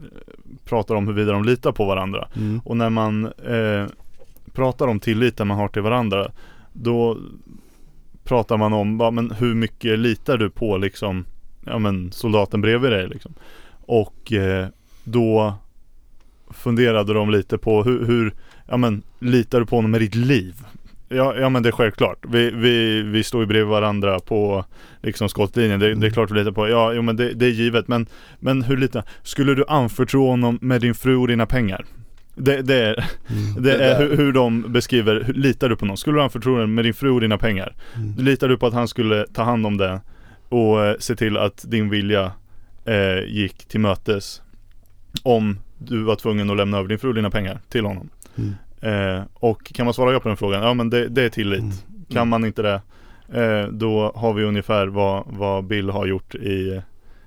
pratar 0.66 0.96
om 0.96 1.08
huruvida 1.08 1.32
de 1.32 1.44
litar 1.44 1.72
på 1.72 1.86
varandra. 1.86 2.28
Mm. 2.36 2.62
Och 2.66 2.78
när 2.78 2.90
man 2.90 3.26
eh, 3.26 3.86
pratar 4.54 4.88
om 4.88 5.00
tilliten 5.00 5.48
man 5.48 5.58
har 5.58 5.68
till 5.68 5.82
varandra 5.82 6.32
då 6.74 7.18
pratar 8.24 8.58
man 8.58 8.74
om 8.74 8.98
va, 8.98 9.12
men 9.12 9.32
hur 9.32 9.54
mycket 9.56 10.00
litar 10.00 10.38
du 10.38 10.50
på 10.50 10.78
liksom 10.78 11.26
ja, 11.66 11.80
men 11.80 12.12
soldaten 12.12 12.62
bredvid 12.62 12.92
dig 12.92 13.08
liksom. 13.08 13.34
Och 13.86 14.34
eh, 14.34 14.68
då 15.04 15.54
funderade 16.50 17.14
de 17.14 17.30
lite 17.30 17.58
på 17.58 17.84
hur, 17.84 18.06
hur, 18.06 18.34
ja 18.68 18.78
men 18.78 19.04
litar 19.20 19.60
du 19.60 19.66
på 19.66 19.76
honom 19.76 19.92
med 19.92 20.02
ditt 20.02 20.16
liv? 20.16 20.56
Ja, 21.10 21.36
ja 21.36 21.50
men 21.50 21.64
det 21.64 21.70
är 21.70 21.74
självklart. 21.74 22.26
Vi, 22.30 22.52
vi, 22.52 23.02
vi 23.02 23.24
står 23.24 23.42
ju 23.42 23.48
bredvid 23.48 23.70
varandra 23.70 24.20
på 24.20 24.66
liksom 25.02 25.30
skottlinjen. 25.30 25.80
Det, 25.80 25.86
det 25.86 25.92
är 25.92 25.96
mm. 25.96 26.12
klart 26.12 26.32
vi 26.32 26.36
litar 26.36 26.52
på. 26.52 26.70
Ja, 26.70 26.94
jo, 26.94 27.02
men 27.02 27.16
det, 27.16 27.34
det 27.34 27.46
är 27.46 27.50
givet. 27.50 27.88
Men, 27.88 28.08
men 28.40 28.62
hur 28.62 28.78
lite, 28.78 29.04
skulle 29.24 29.56
du 29.56 29.66
anförtro 29.68 30.28
honom 30.28 30.60
med 30.62 30.82
din 30.82 30.96
fru 30.96 31.16
och 31.16 31.28
dina 31.28 31.46
pengar? 31.46 31.86
Det, 32.36 32.62
det 32.62 32.76
är, 32.76 33.06
mm. 33.30 33.64
det 33.64 33.84
är 33.84 34.00
hur, 34.00 34.18
hur 34.18 34.32
de 34.32 34.72
beskriver, 34.74 35.24
hur, 35.24 35.34
litar 35.34 35.70
du 35.70 35.76
på 35.76 35.86
någon? 35.86 35.98
Skulle 35.98 36.18
du 36.18 36.22
anförtro 36.22 36.54
honom 36.54 36.76
med 36.76 36.86
din 36.86 36.94
fru 36.94 37.10
och 37.10 37.22
dina 37.22 37.38
pengar? 37.38 37.76
Mm. 37.96 38.16
Litar 38.18 38.48
du 38.48 38.58
på 38.58 38.68
att 38.68 38.74
han 38.74 38.88
skulle 38.88 39.26
ta 39.34 39.44
hand 39.44 39.66
om 39.66 39.78
det 39.78 40.02
och 40.50 40.86
eh, 40.86 40.96
se 41.00 41.16
till 41.16 41.38
att 41.38 41.66
din 41.68 41.90
vilja 41.90 42.32
eh, 42.86 43.24
gick 43.28 43.66
till 43.66 43.80
mötes 43.80 44.42
om 45.24 45.60
du 45.78 46.04
var 46.04 46.16
tvungen 46.16 46.50
att 46.50 46.58
lämna 46.58 46.78
över 46.78 46.90
din 46.90 47.00
fru 47.00 47.10
och 47.10 47.16
dina 47.16 47.30
pengar 47.30 47.60
till 47.70 47.86
honom? 47.86 48.10
Mm. 48.36 48.56
Eh, 48.82 49.24
och 49.34 49.66
kan 49.66 49.86
man 49.86 49.94
svara 49.94 50.14
ja 50.14 50.20
på 50.20 50.28
den 50.28 50.38
frågan? 50.38 50.64
Ja 50.64 50.74
men 50.74 50.90
det, 50.90 51.10
det 51.10 51.24
är 51.24 51.30
tillit. 51.30 51.60
Mm. 51.60 51.74
Kan 52.10 52.18
mm. 52.18 52.30
man 52.30 52.46
inte 52.46 52.62
det, 52.62 52.82
eh, 53.42 53.68
då 53.68 54.12
har 54.16 54.34
vi 54.34 54.44
ungefär 54.44 54.88
vad, 54.88 55.24
vad 55.28 55.64
Bill 55.64 55.90
har 55.90 56.06
gjort 56.06 56.36
i 56.36 56.82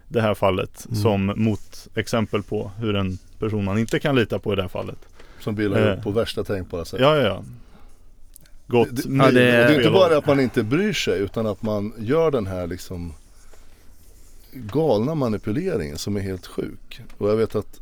det 0.08 0.20
här 0.20 0.34
fallet 0.34 0.86
mm. 0.86 0.96
som 0.96 1.32
motexempel 1.36 2.42
på 2.42 2.70
hur 2.78 2.96
en 2.96 3.18
person 3.38 3.64
man 3.64 3.78
inte 3.78 3.98
kan 3.98 4.16
lita 4.16 4.38
på 4.38 4.52
i 4.52 4.56
det 4.56 4.62
här 4.62 4.68
fallet. 4.68 4.98
Som 5.40 5.54
Bill 5.54 5.72
har 5.72 5.80
eh, 5.80 5.94
gjort 5.94 6.02
på 6.02 6.10
värsta 6.10 6.44
tänkbara 6.44 6.84
sätt. 6.84 7.00
Ja, 7.00 7.16
ja, 7.16 7.22
ja. 7.22 7.42
Gott. 8.66 8.88
Det, 8.92 9.08
det, 9.08 9.16
ja, 9.16 9.30
det, 9.30 9.42
är, 9.42 9.68
det 9.68 9.74
är 9.74 9.78
inte 9.78 9.90
bara 9.90 10.16
att 10.16 10.26
man 10.26 10.40
inte 10.40 10.62
bryr 10.62 10.92
sig 10.92 11.20
utan 11.20 11.46
att 11.46 11.62
man 11.62 11.92
gör 11.98 12.30
den 12.30 12.46
här 12.46 12.66
liksom 12.66 13.12
galna 14.52 15.14
manipuleringen 15.14 15.98
som 15.98 16.16
är 16.16 16.20
helt 16.20 16.46
sjuk. 16.46 17.00
Och 17.18 17.30
jag 17.30 17.36
vet 17.36 17.54
att 17.54 17.80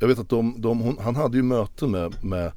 jag 0.00 0.08
vet 0.08 0.18
att 0.18 0.28
de, 0.28 0.54
de 0.58 0.80
hon, 0.80 0.98
han 0.98 1.16
hade 1.16 1.36
ju 1.36 1.42
möten 1.42 1.90
med, 1.90 2.24
med 2.24 2.52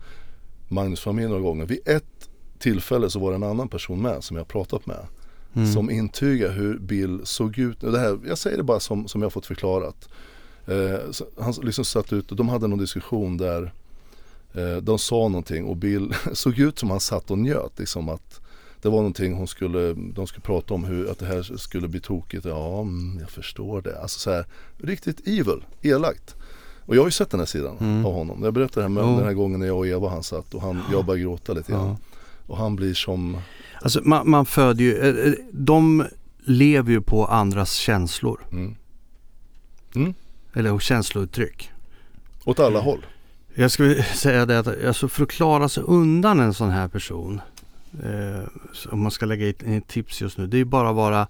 Magnus 0.68 1.00
familj 1.00 1.28
några 1.28 1.42
gånger. 1.42 1.66
Vid 1.66 1.80
ett 1.86 2.30
tillfälle 2.60 3.10
så 3.10 3.20
var 3.20 3.30
det 3.30 3.36
en 3.36 3.44
annan 3.44 3.68
person 3.68 4.02
med 4.02 4.24
som 4.24 4.38
jag 4.38 4.48
pratat 4.48 4.86
med. 4.86 5.08
Mm. 5.54 5.74
Som 5.74 5.90
intygar 5.90 6.52
hur 6.52 6.78
Bill 6.78 7.22
såg 7.24 7.58
ut. 7.58 7.82
Det 7.82 8.00
här, 8.00 8.20
jag 8.28 8.38
säger 8.38 8.58
det 8.58 8.64
bara 8.64 8.80
som, 8.80 9.08
som 9.08 9.22
jag 9.22 9.34
fått 9.34 9.46
förklarat. 9.46 10.10
Eh, 10.66 11.00
han 11.40 11.54
liksom 11.62 11.86
satt 11.86 12.14
ut 12.14 12.32
och 12.32 12.38
de 12.38 12.50
hade 12.50 12.68
någon 12.68 12.80
diskussion 12.80 13.38
där 13.38 13.74
eh, 14.54 14.78
de 14.78 15.00
sa 15.00 15.16
någonting 15.16 15.66
och 15.66 15.78
Bill 15.78 16.14
såg 16.34 16.60
ut 16.60 16.80
som 16.80 16.90
han 16.90 17.00
satt 17.00 17.32
och 17.32 17.38
njöt. 17.38 17.80
Liksom 17.80 18.10
att 18.10 18.42
det 18.82 18.90
var 18.90 18.98
någonting 18.98 19.34
hon 19.34 19.48
skulle, 19.48 19.94
de 19.94 20.28
skulle 20.28 20.42
prata 20.42 20.74
om 20.74 20.84
hur 20.84 21.12
att 21.12 21.20
det 21.20 21.26
här 21.26 21.58
skulle 21.58 21.88
bli 21.88 22.00
tokigt. 22.00 22.46
Ja, 22.46 22.82
mm, 22.82 23.20
jag 23.20 23.30
förstår 23.30 23.82
det. 23.82 24.02
Alltså 24.02 24.20
så 24.20 24.32
här, 24.32 24.46
riktigt 24.78 25.28
evil, 25.28 25.66
elakt. 25.82 26.36
Och 26.86 26.96
jag 26.96 27.02
har 27.02 27.08
ju 27.08 27.12
sett 27.12 27.30
den 27.30 27.40
här 27.40 27.48
sidan 27.48 27.78
Mm. 27.80 28.06
av 28.06 28.14
honom. 28.14 28.44
Jag 28.44 28.54
berättade 28.54 28.80
det 28.80 28.84
här 28.84 28.90
med 28.90 29.04
Jo. 29.12 29.18
den 29.18 29.26
här 29.26 29.34
gången 29.34 29.60
när 29.60 29.68
jag 29.68 29.78
och 29.78 29.88
Eva 29.88 30.10
han 30.10 30.24
satt 30.24 30.54
och 30.54 30.62
han, 30.62 30.82
jag 30.92 31.06
började 31.06 31.22
gråta 31.24 31.54
lite 31.54 31.72
grann. 31.72 31.88
Ja. 31.88 31.98
Och 32.48 32.58
han 32.58 32.76
blir 32.76 32.94
som, 32.94 33.38
Alltså 33.82 34.02
man, 34.04 34.30
man 34.30 34.46
föder 34.46 34.84
ju, 34.84 34.98
eh, 34.98 35.28
eh, 35.28 35.34
de 35.52 36.06
lever 36.46 36.92
ju 36.92 37.02
på 37.02 37.26
andras 37.26 37.74
känslor. 37.74 38.40
mm, 38.52 40.14
Eller 40.54 40.80
känslouttryck. 40.80 41.72
åt 42.46 42.60
alla 42.60 42.80
håll. 42.80 43.06
Jag 43.56 43.72
skulle 43.72 44.04
säga 44.16 44.46
det 44.46 44.60
att 44.60 44.86
alltså 44.86 45.08
för 45.08 45.24
att 45.24 45.30
klara 45.30 45.70
sig 45.70 45.84
undan 45.88 46.40
en 46.40 46.54
sån 46.54 46.70
här 46.70 46.88
person. 46.88 47.42
Eh, 48.04 48.44
om 48.92 49.02
man 49.02 49.12
ska 49.12 49.26
lägga 49.26 49.48
in 49.48 49.56
ett 49.74 49.88
tips 49.88 50.22
just 50.22 50.38
nu. 50.38 50.48
Det 50.48 50.58
är 50.58 50.66
bara 50.66 50.90
att 50.90 50.96
vara 50.96 51.28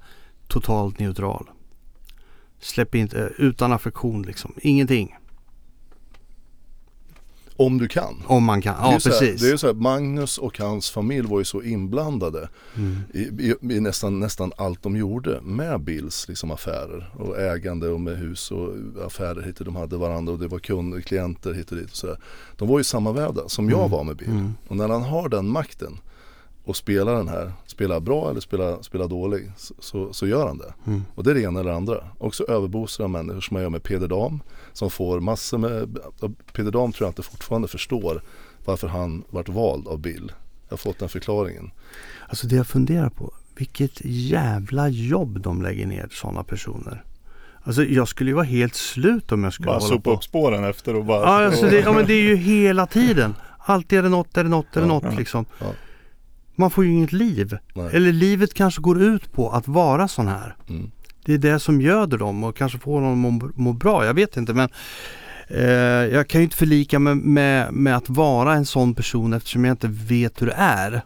totalt 0.48 1.00
neutral. 1.00 1.50
Släpp 2.60 2.96
inte, 2.96 3.20
eh, 3.22 3.28
utan 3.38 3.72
affektion 3.74 4.22
liksom. 4.22 4.54
Ingenting. 4.62 5.16
Om 7.66 7.78
du 7.78 7.88
kan. 7.88 8.24
Om 8.28 8.44
man 8.44 8.62
kan. 8.62 8.76
Ja 8.80 9.00
så 9.00 9.10
här, 9.10 9.20
precis. 9.20 9.42
det 9.42 9.50
är 9.50 9.58
så 9.58 9.68
här, 9.68 9.74
Magnus 9.74 10.38
och 10.38 10.60
hans 10.60 10.90
familj 10.90 11.28
var 11.28 11.40
ju 11.40 11.46
så 11.46 11.62
inblandade 11.64 12.50
Mm. 12.76 12.98
i, 13.14 13.20
i, 13.20 13.76
i 13.76 13.80
nästan, 13.80 14.20
nästan 14.20 14.52
allt 14.58 14.84
de 14.84 14.96
gjorde 14.98 15.42
med 15.42 15.82
Bills 15.82 16.28
liksom 16.28 16.52
affärer 16.52 17.10
och 17.18 17.40
ägande 17.40 17.90
och 17.90 18.02
med 18.02 18.18
hus 18.18 18.52
och 18.52 18.70
affärer 19.06 19.42
hit 19.42 19.60
och 19.60 19.66
de 19.66 19.76
hade 19.76 19.98
varandra 19.98 20.34
och 20.34 20.40
det 20.40 20.48
var 20.48 20.60
kunder, 20.60 21.02
klienter 21.02 21.54
hit 21.54 21.72
och 21.72 21.78
dit 21.78 21.90
och 21.92 21.96
sådär. 21.98 22.18
De 22.58 22.68
var 22.68 22.78
ju 22.78 22.84
sammanvävda 22.84 23.50
som 23.50 23.70
jag 23.70 23.80
Mm. 23.80 23.92
var 23.92 24.04
med 24.04 24.16
Bill. 24.18 24.30
Mm. 24.30 24.54
Och 24.68 24.76
när 24.78 24.90
han 24.90 25.04
har 25.04 25.30
den 25.30 25.48
makten 25.48 25.98
och 26.66 26.76
spelar 26.76 27.16
den 27.16 27.28
här, 27.28 27.52
spelar 27.66 28.00
bra 28.00 28.30
eller 28.30 28.40
spelar, 28.42 28.82
spelar 28.82 29.08
dålig 29.08 29.52
så, 29.58 29.74
så, 29.80 30.14
så 30.14 30.28
gör 30.28 30.48
han 30.48 30.58
det. 30.58 30.74
Mm. 30.88 31.02
Och 31.16 31.24
det 31.24 31.32
är 31.32 31.36
det 31.36 31.42
ena 31.42 31.60
eller 31.60 31.72
andra. 31.72 31.98
Också 32.18 32.44
överboostrar 32.44 33.08
människor 33.08 33.42
som 33.42 33.56
man 33.56 33.64
gör 33.64 33.70
med 33.70 33.84
Peder 33.84 34.08
Dam 34.08 34.40
som 34.74 34.90
får 34.90 35.20
massor 35.20 35.58
med, 35.58 35.98
Peder 36.54 36.72
Dam 36.72 36.92
tror 36.92 37.06
jag 37.06 37.10
inte 37.12 37.24
fortfarande 37.24 37.68
förstår 37.68 38.22
varför 38.66 38.88
han 38.88 39.24
vart 39.30 39.50
vald 39.50 39.88
av 39.88 40.00
Bill. 40.00 40.32
Jag 40.68 40.72
har 40.74 40.78
fått 40.78 41.00
den 41.00 41.10
förklaringen. 41.10 41.72
Alltså 42.28 42.48
det 42.48 42.56
jag 42.56 42.68
funderar 42.68 43.10
på. 43.10 43.34
Vilket 43.56 44.02
jävla 44.06 44.90
jobb 44.90 45.42
de 45.42 45.62
lägger 45.62 45.86
ner 45.88 46.08
sådana 46.12 46.44
personer. 46.44 47.04
Alltså 47.64 47.84
jag 47.84 48.08
skulle 48.08 48.30
ju 48.30 48.34
vara 48.36 48.46
helt 48.46 48.76
slut 48.76 49.32
om 49.32 49.44
jag 49.44 49.54
skulle 49.54 49.66
Bara 49.68 49.76
hålla 49.78 49.88
sopa 49.88 50.02
på. 50.02 50.12
upp 50.14 50.24
spåren 50.24 50.64
efter 50.64 50.96
och 50.96 51.06
bara 51.06 51.22
Ja, 51.42 51.46
alltså 51.46 51.66
det, 51.66 51.80
ja 51.80 51.94
men 51.94 52.06
det 52.06 52.14
är 52.14 52.22
ju 52.24 52.36
hela 52.36 52.86
tiden. 52.88 53.36
Alltid 53.60 54.00
är 54.00 54.04
det 54.04 54.10
något, 54.10 54.38
är 54.38 54.44
det 54.44 54.50
något, 54.50 54.66
är 54.76 54.82
det 54.82 54.88
Ja, 54.88 54.94
något 54.94 55.04
ja. 55.04 55.12
liksom. 55.18 55.46
Ja. 55.60 55.66
Man 56.56 56.72
får 56.72 56.86
ju 56.86 56.92
inget 56.92 57.12
liv. 57.14 57.58
Nej. 57.74 57.90
Eller 57.94 58.12
livet 58.12 58.54
kanske 58.54 58.82
går 58.82 59.02
ut 59.02 59.32
på 59.32 59.50
att 59.50 59.68
vara 59.68 60.08
sån 60.08 60.28
här. 60.28 60.56
Mm. 60.70 60.92
Det 61.26 61.34
är 61.34 61.38
det 61.38 61.60
som 61.60 61.82
göder 61.82 62.18
dem 62.18 62.44
och 62.44 62.56
kanske 62.56 62.80
får 62.80 63.02
dem 63.02 63.26
att 63.26 63.58
må, 63.58 63.74
bra. 63.74 64.06
Jag 64.06 64.14
vet 64.14 64.38
inte 64.38 64.54
men 64.54 64.70
eh, 65.48 65.64
jag 66.16 66.28
kan 66.28 66.42
ju 66.42 66.44
inte 66.44 66.56
förlika 66.58 67.00
mig 67.00 67.16
med, 67.16 67.74
med 67.74 67.98
att 67.98 68.10
vara 68.10 68.54
en 68.54 68.66
sån 68.66 68.96
person 68.96 69.34
eftersom 69.34 69.66
jag 69.66 69.74
inte 69.74 69.88
vet 69.88 70.42
hur 70.42 70.48
det 70.48 70.56
är. 70.58 71.02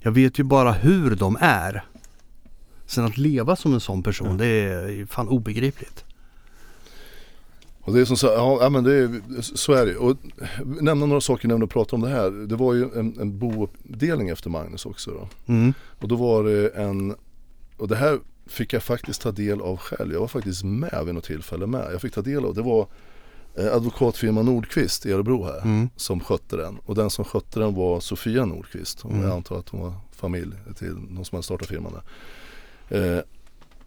Jag 0.00 0.12
vet 0.12 0.38
ju 0.38 0.42
bara 0.42 0.72
hur 0.72 1.16
de 1.16 1.36
är. 1.40 1.84
Sen 2.86 3.04
att 3.04 3.18
leva 3.18 3.56
som 3.56 3.74
en 3.74 3.80
sån 3.80 4.02
person, 4.02 4.28
Ja. 4.30 4.34
det 4.34 4.46
är 4.46 5.06
fan 5.06 5.28
obegripligt. 5.28 6.04
Och 7.82 7.92
det 7.94 8.00
är 8.00 8.04
som 8.04 8.16
så, 8.16 8.26
ja, 8.60 8.68
men 8.68 8.84
det 8.84 8.94
är, 8.94 9.20
så 9.40 9.72
är 9.72 9.86
det 9.86 9.96
Och 9.96 10.16
nämna 10.80 11.06
några 11.06 11.20
saker 11.20 11.48
när 11.48 11.58
du 11.58 11.66
pratar 11.66 11.96
om 11.96 12.00
det 12.00 12.08
här. 12.08 12.30
Det 12.30 12.56
var 12.56 12.74
ju 12.74 12.82
en, 12.82 13.20
en 13.20 13.38
bodelning 13.38 14.28
efter 14.28 14.50
Magnus 14.50 14.86
också 14.86 15.10
då. 15.10 15.52
Mm. 15.52 15.74
Och 16.00 16.08
då 16.08 16.16
var 16.16 16.44
det 16.44 16.68
en, 16.68 17.14
och 17.76 17.88
det 17.88 17.96
här 17.96 18.18
fick 18.50 18.72
jag 18.72 18.82
faktiskt 18.82 19.20
ta 19.22 19.32
del 19.32 19.60
av 19.60 19.76
själv. 19.76 20.12
Jag 20.12 20.20
var 20.20 20.28
faktiskt 20.28 20.64
med 20.64 21.02
vid 21.06 21.14
något 21.14 21.24
tillfälle 21.24 21.66
med. 21.66 21.88
Jag 21.92 22.00
fick 22.00 22.14
ta 22.14 22.22
del 22.22 22.44
av, 22.44 22.54
det 22.54 22.62
var 22.62 22.86
eh, 23.54 23.74
advokatfirman 23.74 24.44
Nordqvist 24.46 25.06
i 25.06 25.12
Örebro 25.12 25.44
här 25.44 25.60
Mm. 25.62 25.88
som 25.96 26.20
skötte 26.20 26.56
den. 26.56 26.78
Och 26.86 26.94
den 26.94 27.10
som 27.10 27.24
skötte 27.24 27.60
den 27.60 27.74
var 27.74 28.00
Sofia 28.00 28.44
Nordqvist. 28.44 29.04
Och 29.04 29.10
Mm. 29.10 29.22
jag 29.22 29.32
antar 29.32 29.58
att 29.58 29.68
hon 29.68 29.80
var 29.80 29.92
familj 30.12 30.54
till 30.78 30.94
någon 30.94 31.24
som 31.24 31.36
hade 31.36 31.42
startat 31.44 31.68
firman 31.68 31.92
där. 32.88 33.16
Eh, 33.16 33.22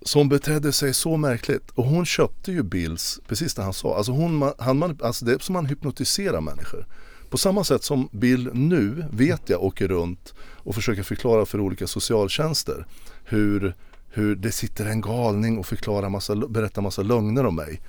som 0.02 0.30
betedde 0.30 0.72
sig 0.72 0.94
så 0.94 1.18
märkligt. 1.18 1.70
Och 1.76 1.86
hon 1.86 2.06
köpte 2.06 2.52
ju 2.52 2.64
Bills, 2.64 3.20
precis 3.28 3.54
det 3.54 3.64
han 3.64 3.74
sa. 3.74 3.98
Alltså, 3.98 4.12
hon, 4.12 4.52
han, 4.58 4.78
man, 4.78 4.98
alltså 5.02 5.26
det 5.26 5.34
är 5.34 5.40
som 5.40 5.54
man 5.54 5.66
hypnotiserar 5.66 6.42
människor. 6.42 6.86
På 7.30 7.38
samma 7.38 7.64
sätt 7.64 7.84
som 7.84 8.10
Bill 8.12 8.50
nu, 8.54 9.06
vet 9.12 9.50
jag, 9.50 9.64
åker 9.64 9.88
runt 9.88 10.34
och 10.40 10.76
försöker 10.76 11.04
förklara 11.04 11.46
för 11.46 11.60
olika 11.60 11.88
socialtjänster 11.88 12.86
hur, 13.24 13.76
hur 14.14 14.36
det 14.36 14.52
sitter 14.52 14.86
en 14.86 15.02
galning 15.02 15.58
och 15.58 15.66
förklarar 15.66 16.10
massa, 16.10 16.36
berättar 16.36 16.82
massa 16.82 17.02
lögner 17.02 17.46
om 17.46 17.56
mig. 17.56 17.82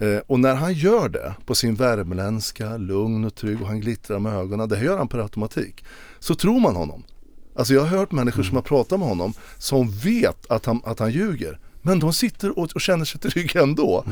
Eh, 0.00 0.18
och 0.26 0.40
när 0.40 0.54
han 0.54 0.72
gör 0.72 1.08
det 1.08 1.34
på 1.46 1.54
sin 1.54 1.74
värmländska, 1.74 2.76
lugn 2.76 3.24
och 3.24 3.34
trygg 3.34 3.62
och 3.62 3.68
han 3.68 3.80
glittrar 3.80 4.18
med 4.18 4.32
ögonen, 4.32 4.68
det 4.68 4.76
här 4.76 4.84
gör 4.84 4.98
han 4.98 5.08
per 5.08 5.18
automatik. 5.18 5.84
Så 6.18 6.34
tror 6.34 6.60
man 6.60 6.76
honom. 6.76 7.02
Alltså 7.56 7.74
jag 7.74 7.80
har 7.80 7.98
hört 7.98 8.12
människor 8.12 8.42
som 8.42 8.56
har 8.56 8.62
pratat 8.62 8.98
med 8.98 9.08
honom 9.08 9.34
som 9.58 9.90
vet 9.90 10.50
att 10.50 10.66
han, 10.66 10.80
att 10.84 10.98
han 10.98 11.10
ljuger. 11.10 11.58
Men 11.82 11.98
de 11.98 12.12
sitter 12.12 12.58
och, 12.58 12.70
och 12.74 12.80
känner 12.80 13.04
sig 13.04 13.20
trygga 13.20 13.62
ändå. 13.62 14.04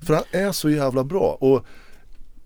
För 0.00 0.14
han 0.14 0.24
är 0.30 0.52
så 0.52 0.70
jävla 0.70 1.04
bra. 1.04 1.38
Och 1.40 1.66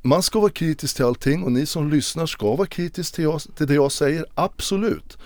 man 0.02 0.22
ska 0.22 0.40
vara 0.40 0.50
kritisk 0.50 0.96
till 0.96 1.04
allting 1.04 1.44
och 1.44 1.52
ni 1.52 1.66
som 1.66 1.90
lyssnar 1.90 2.26
ska 2.26 2.56
vara 2.56 2.66
kritisk 2.66 3.14
till, 3.14 3.24
jag, 3.24 3.40
till 3.56 3.66
det 3.66 3.74
jag 3.74 3.92
säger, 3.92 4.26
absolut. 4.34 5.18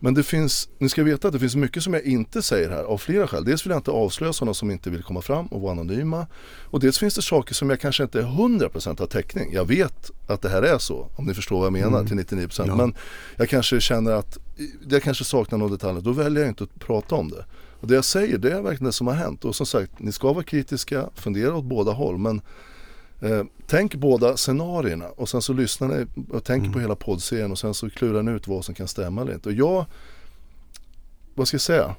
Men 0.00 0.14
det 0.14 0.22
finns, 0.22 0.68
ni 0.78 0.88
ska 0.88 1.02
veta 1.02 1.28
att 1.28 1.32
det 1.34 1.40
finns 1.40 1.56
mycket 1.56 1.82
som 1.82 1.94
jag 1.94 2.02
inte 2.02 2.42
säger 2.42 2.70
här 2.70 2.82
av 2.82 2.98
flera 2.98 3.26
skäl. 3.26 3.44
Dels 3.44 3.66
vill 3.66 3.70
jag 3.70 3.78
inte 3.78 3.90
avslöja 3.90 4.32
sådana 4.32 4.54
som 4.54 4.70
inte 4.70 4.90
vill 4.90 5.02
komma 5.02 5.22
fram 5.22 5.46
och 5.46 5.60
vara 5.60 5.72
anonyma. 5.72 6.26
Och 6.62 6.80
dels 6.80 6.98
finns 6.98 7.14
det 7.14 7.22
saker 7.22 7.54
som 7.54 7.70
jag 7.70 7.80
kanske 7.80 8.02
inte 8.02 8.18
är 8.18 8.24
100% 8.24 8.98
har 8.98 9.06
täckning. 9.06 9.52
Jag 9.52 9.64
vet 9.64 10.10
att 10.26 10.42
det 10.42 10.48
här 10.48 10.62
är 10.62 10.78
så, 10.78 11.10
om 11.16 11.24
ni 11.24 11.34
förstår 11.34 11.56
vad 11.56 11.66
jag 11.66 11.72
menar 11.72 12.04
till 12.04 12.16
99%. 12.16 12.64
Ja. 12.66 12.76
Men 12.76 12.94
jag 13.36 13.48
kanske 13.48 13.80
känner 13.80 14.12
att 14.12 14.38
jag 14.88 15.02
kanske 15.02 15.24
saknar 15.24 15.58
någon 15.58 15.70
detalj. 15.70 16.02
Då 16.02 16.12
väljer 16.12 16.40
jag 16.40 16.50
inte 16.50 16.64
att 16.64 16.78
prata 16.78 17.14
om 17.14 17.28
det. 17.30 17.44
Och 17.80 17.88
det 17.88 17.94
jag 17.94 18.04
säger 18.04 18.38
det 18.38 18.50
är 18.50 18.62
verkligen 18.62 18.84
det 18.84 18.92
som 18.92 19.06
har 19.06 19.14
hänt. 19.14 19.44
Och 19.44 19.56
som 19.56 19.66
sagt, 19.66 19.92
ni 19.98 20.12
ska 20.12 20.32
vara 20.32 20.44
kritiska, 20.44 21.10
fundera 21.14 21.56
åt 21.56 21.64
båda 21.64 21.92
håll. 21.92 22.18
Men 22.18 22.40
Eh, 23.20 23.42
tänk 23.66 23.94
båda 23.94 24.36
scenarierna 24.36 25.08
och 25.08 25.28
sen 25.28 25.42
så 25.42 25.52
lyssnar 25.52 25.88
ni 25.88 26.06
och 26.30 26.44
tänker 26.44 26.70
på 26.70 26.80
hela 26.80 26.94
poddserien 26.94 27.50
och 27.50 27.58
sen 27.58 27.74
så 27.74 27.90
klurar 27.90 28.22
ni 28.22 28.32
ut 28.32 28.48
vad 28.48 28.64
som 28.64 28.74
kan 28.74 28.88
stämma 28.88 29.22
eller 29.22 29.32
inte. 29.32 29.48
Och 29.48 29.54
jag, 29.54 29.86
vad 31.34 31.48
ska 31.48 31.54
jag 31.54 31.62
säga? 31.62 31.94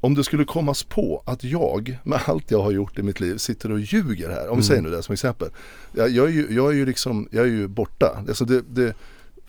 Om 0.00 0.14
det 0.14 0.24
skulle 0.24 0.44
kommas 0.44 0.82
på 0.82 1.22
att 1.26 1.44
jag 1.44 1.98
med 2.04 2.20
allt 2.24 2.50
jag 2.50 2.62
har 2.62 2.70
gjort 2.70 2.98
i 2.98 3.02
mitt 3.02 3.20
liv 3.20 3.36
sitter 3.36 3.72
och 3.72 3.80
ljuger 3.80 4.28
här. 4.28 4.48
Om 4.48 4.56
vi 4.56 4.62
säger 4.62 4.82
nu 4.82 4.90
det 4.90 5.02
som 5.02 5.12
exempel. 5.12 5.48
Jag, 5.92 6.10
jag, 6.10 6.26
är, 6.26 6.32
ju, 6.32 6.46
jag 6.50 6.70
är 6.70 6.74
ju 6.74 6.86
liksom, 6.86 7.28
jag 7.30 7.44
är 7.44 7.50
ju 7.50 7.68
borta. 7.68 8.24
Alltså 8.28 8.44
det, 8.44 8.62
det, 8.68 8.94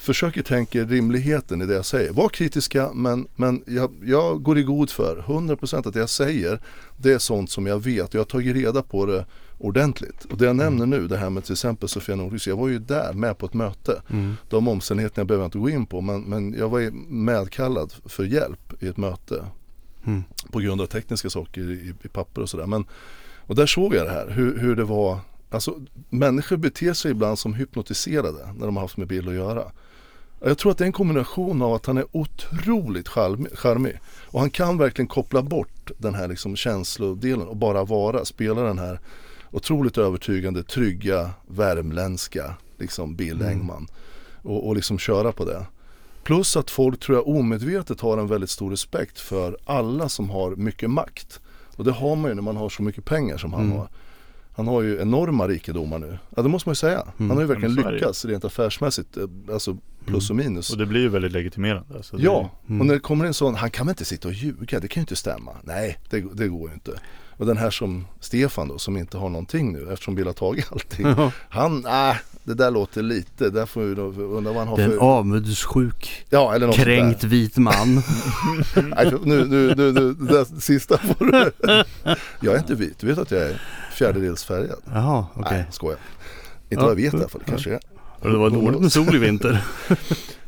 försöker 0.01 0.41
tänka 0.41 0.83
rimligheten 0.83 1.61
i 1.61 1.65
det 1.65 1.73
jag 1.73 1.85
säger. 1.85 2.13
Var 2.13 2.29
kritiska 2.29 2.91
men, 2.93 3.27
men 3.35 3.63
jag, 3.67 3.91
jag 4.03 4.43
går 4.43 4.57
i 4.57 4.63
god 4.63 4.89
för 4.89 5.23
100% 5.27 5.87
att 5.87 5.93
det 5.93 5.99
jag 5.99 6.09
säger 6.09 6.59
det 6.97 7.13
är 7.13 7.17
sånt 7.17 7.51
som 7.51 7.67
jag 7.67 7.83
vet. 7.83 8.13
Jag 8.13 8.21
har 8.21 8.25
tagit 8.25 8.55
reda 8.55 8.81
på 8.81 9.05
det 9.05 9.25
ordentligt. 9.61 10.25
Och 10.25 10.37
det 10.37 10.45
jag 10.45 10.55
nämner 10.55 10.85
nu, 10.85 11.07
det 11.07 11.17
här 11.17 11.29
med 11.29 11.43
till 11.43 11.53
exempel 11.53 11.89
Sofia 11.89 12.15
Nordqvist. 12.15 12.47
Jag 12.47 12.57
var 12.57 12.67
ju 12.67 12.79
där 12.79 13.13
med 13.13 13.37
på 13.37 13.45
ett 13.45 13.53
möte. 13.53 14.01
Mm. 14.09 14.35
De 14.49 14.67
omständigheterna 14.67 15.25
behöver 15.25 15.43
jag 15.43 15.47
inte 15.47 15.57
gå 15.57 15.69
in 15.69 15.85
på 15.85 16.01
men, 16.01 16.21
men 16.21 16.53
jag 16.53 16.69
var 16.69 16.91
medkallad 17.09 17.93
för 18.05 18.23
hjälp 18.23 18.83
i 18.83 18.87
ett 18.87 18.97
möte. 18.97 19.45
Mm. 20.05 20.23
På 20.51 20.59
grund 20.59 20.81
av 20.81 20.85
tekniska 20.85 21.29
saker 21.29 21.61
i, 21.61 21.93
i 22.03 22.07
papper 22.07 22.41
och 22.41 22.49
sådär. 22.49 22.83
Och 23.37 23.55
där 23.55 23.65
såg 23.65 23.95
jag 23.95 24.05
det 24.05 24.11
här, 24.11 24.29
hur, 24.29 24.59
hur 24.59 24.75
det 24.75 24.83
var. 24.83 25.19
Alltså 25.49 25.79
människor 26.09 26.57
beter 26.57 26.93
sig 26.93 27.11
ibland 27.11 27.39
som 27.39 27.53
hypnotiserade 27.53 28.53
när 28.57 28.65
de 28.65 28.75
har 28.75 28.83
haft 28.83 28.97
med 28.97 29.07
Bill 29.07 29.27
att 29.27 29.33
göra. 29.33 29.71
Jag 30.43 30.57
tror 30.57 30.71
att 30.71 30.77
det 30.77 30.83
är 30.83 30.85
en 30.85 30.91
kombination 30.91 31.61
av 31.61 31.73
att 31.73 31.85
han 31.85 31.97
är 31.97 32.05
otroligt 32.11 33.07
charmig 33.07 33.99
och 34.03 34.39
han 34.39 34.49
kan 34.49 34.77
verkligen 34.77 35.07
koppla 35.07 35.41
bort 35.41 35.91
den 35.97 36.15
här 36.15 36.27
liksom 36.27 36.55
känslodelen 36.55 37.47
och 37.47 37.57
bara 37.57 37.83
vara, 37.83 38.25
spela 38.25 38.61
den 38.61 38.79
här 38.79 38.99
otroligt 39.51 39.97
övertygande, 39.97 40.63
trygga, 40.63 41.29
värmländska 41.47 42.53
liksom 42.77 43.15
Bill 43.15 43.41
Engman 43.41 43.87
och, 44.41 44.67
och 44.67 44.75
liksom 44.75 44.97
köra 44.99 45.31
på 45.31 45.45
det. 45.45 45.65
Plus 46.23 46.57
att 46.57 46.71
folk 46.71 46.99
tror 46.99 47.17
jag 47.17 47.27
omedvetet 47.27 48.01
har 48.01 48.17
en 48.17 48.27
väldigt 48.27 48.49
stor 48.49 48.71
respekt 48.71 49.19
för 49.19 49.57
alla 49.65 50.09
som 50.09 50.29
har 50.29 50.55
mycket 50.55 50.89
makt. 50.89 51.39
Och 51.75 51.83
det 51.85 51.91
har 51.91 52.15
man 52.15 52.31
ju 52.31 52.35
när 52.35 52.41
man 52.41 52.57
har 52.57 52.69
så 52.69 52.83
mycket 52.83 53.05
pengar 53.05 53.37
som 53.37 53.53
han 53.53 53.61
Mm. 53.65 53.77
har. 53.77 53.87
Han 54.55 54.67
har 54.67 54.81
ju 54.81 55.01
enorma 55.01 55.47
rikedomar 55.47 55.99
nu. 55.99 56.17
Ja 56.35 56.41
det 56.41 56.49
måste 56.49 56.69
man 56.69 56.71
ju 56.71 56.75
säga. 56.75 57.07
Han 57.17 57.29
har 57.29 57.41
ju 57.41 57.47
verkligen 57.47 57.77
är 57.77 57.83
det 57.83 57.89
ju. 57.89 57.95
lyckats 57.95 58.25
rent 58.25 58.45
affärsmässigt. 58.45 59.17
eh, 59.17 59.23
Alltså 59.53 59.77
plus 60.05 60.29
och 60.29 60.35
minus. 60.35 60.71
Och 60.71 60.77
det 60.77 60.85
blir 60.85 61.01
ju 61.01 61.09
väldigt 61.09 61.31
legitimerande 61.31 61.95
alltså, 61.97 62.17
Ja, 62.19 62.49
Mm. 62.67 62.81
och 62.81 62.87
när 62.87 62.93
det 62.93 62.99
kommer 62.99 63.25
en 63.25 63.33
sån, 63.33 63.55
han 63.55 63.69
kan 63.71 63.85
väl 63.85 63.91
inte 63.91 64.05
sitta 64.05 64.27
och 64.27 64.33
ljuga, 64.33 64.79
det 64.79 64.87
kan 64.87 65.01
ju 65.01 65.03
inte 65.03 65.15
stämma. 65.15 65.51
Nej, 65.63 65.97
det, 66.09 66.21
det 66.33 66.47
går 66.47 66.67
ju 66.69 66.73
inte. 66.73 66.99
Och 67.37 67.45
den 67.45 67.57
här 67.57 67.69
som 67.69 68.07
Stefan 68.19 68.67
då, 68.67 68.77
som 68.77 68.97
inte 68.97 69.17
har 69.17 69.29
någonting 69.29 69.73
nu 69.73 69.87
eftersom 69.91 70.15
Bill 70.15 70.25
har 70.25 70.33
tagit 70.33 70.71
allting. 70.71 71.07
Ja. 71.07 71.31
Han, 71.49 71.81
nej, 71.81 72.17
det 72.43 72.53
där 72.53 72.71
låter 72.71 73.01
lite, 73.01 73.49
där 73.49 73.65
får 73.65 73.81
vi 73.81 74.21
undra 74.23 74.51
vad 74.51 74.59
han 74.59 74.67
har 74.67 74.77
Det 74.77 74.83
är 74.83 74.87
en 74.87 74.91
för... 74.93 74.99
avmudssjuk, 74.99 76.25
Ja, 76.29 76.55
eller 76.55 76.67
något 76.67 76.75
kränkt 76.75 77.23
vit 77.23 77.57
man. 77.57 77.95
Nej, 78.75 79.13
nu, 79.23 79.45
nu, 79.45 79.75
nu, 79.75 79.91
nu, 79.91 80.13
det 80.13 80.33
där 80.33 80.59
sista 80.59 80.97
får 80.97 81.25
du. 81.25 81.51
Jag 82.39 82.55
är 82.55 82.59
inte 82.59 82.75
vit, 82.75 82.99
du 82.99 83.07
vet 83.07 83.17
att 83.17 83.31
jag 83.31 83.41
är 83.41 83.61
fjärdedels 83.93 84.43
färgad. 84.43 84.79
Jaha, 84.85 85.25
okej. 85.33 85.57
Nej, 85.57 85.65
skojar. 85.71 85.99
Inte 86.69 86.81
vad 86.83 86.91
jag 86.91 86.95
vet 86.95 87.13
i 87.13 87.17
alla 87.17 87.29
fall, 87.29 87.41
det 87.45 87.51
kanske 87.51 87.73
är. 87.73 87.79
Det 88.21 88.37
var 88.37 88.49
dåligt 88.49 88.81
med 88.81 88.91
sol 88.91 89.15
i 89.15 89.19
vinter. 89.19 89.63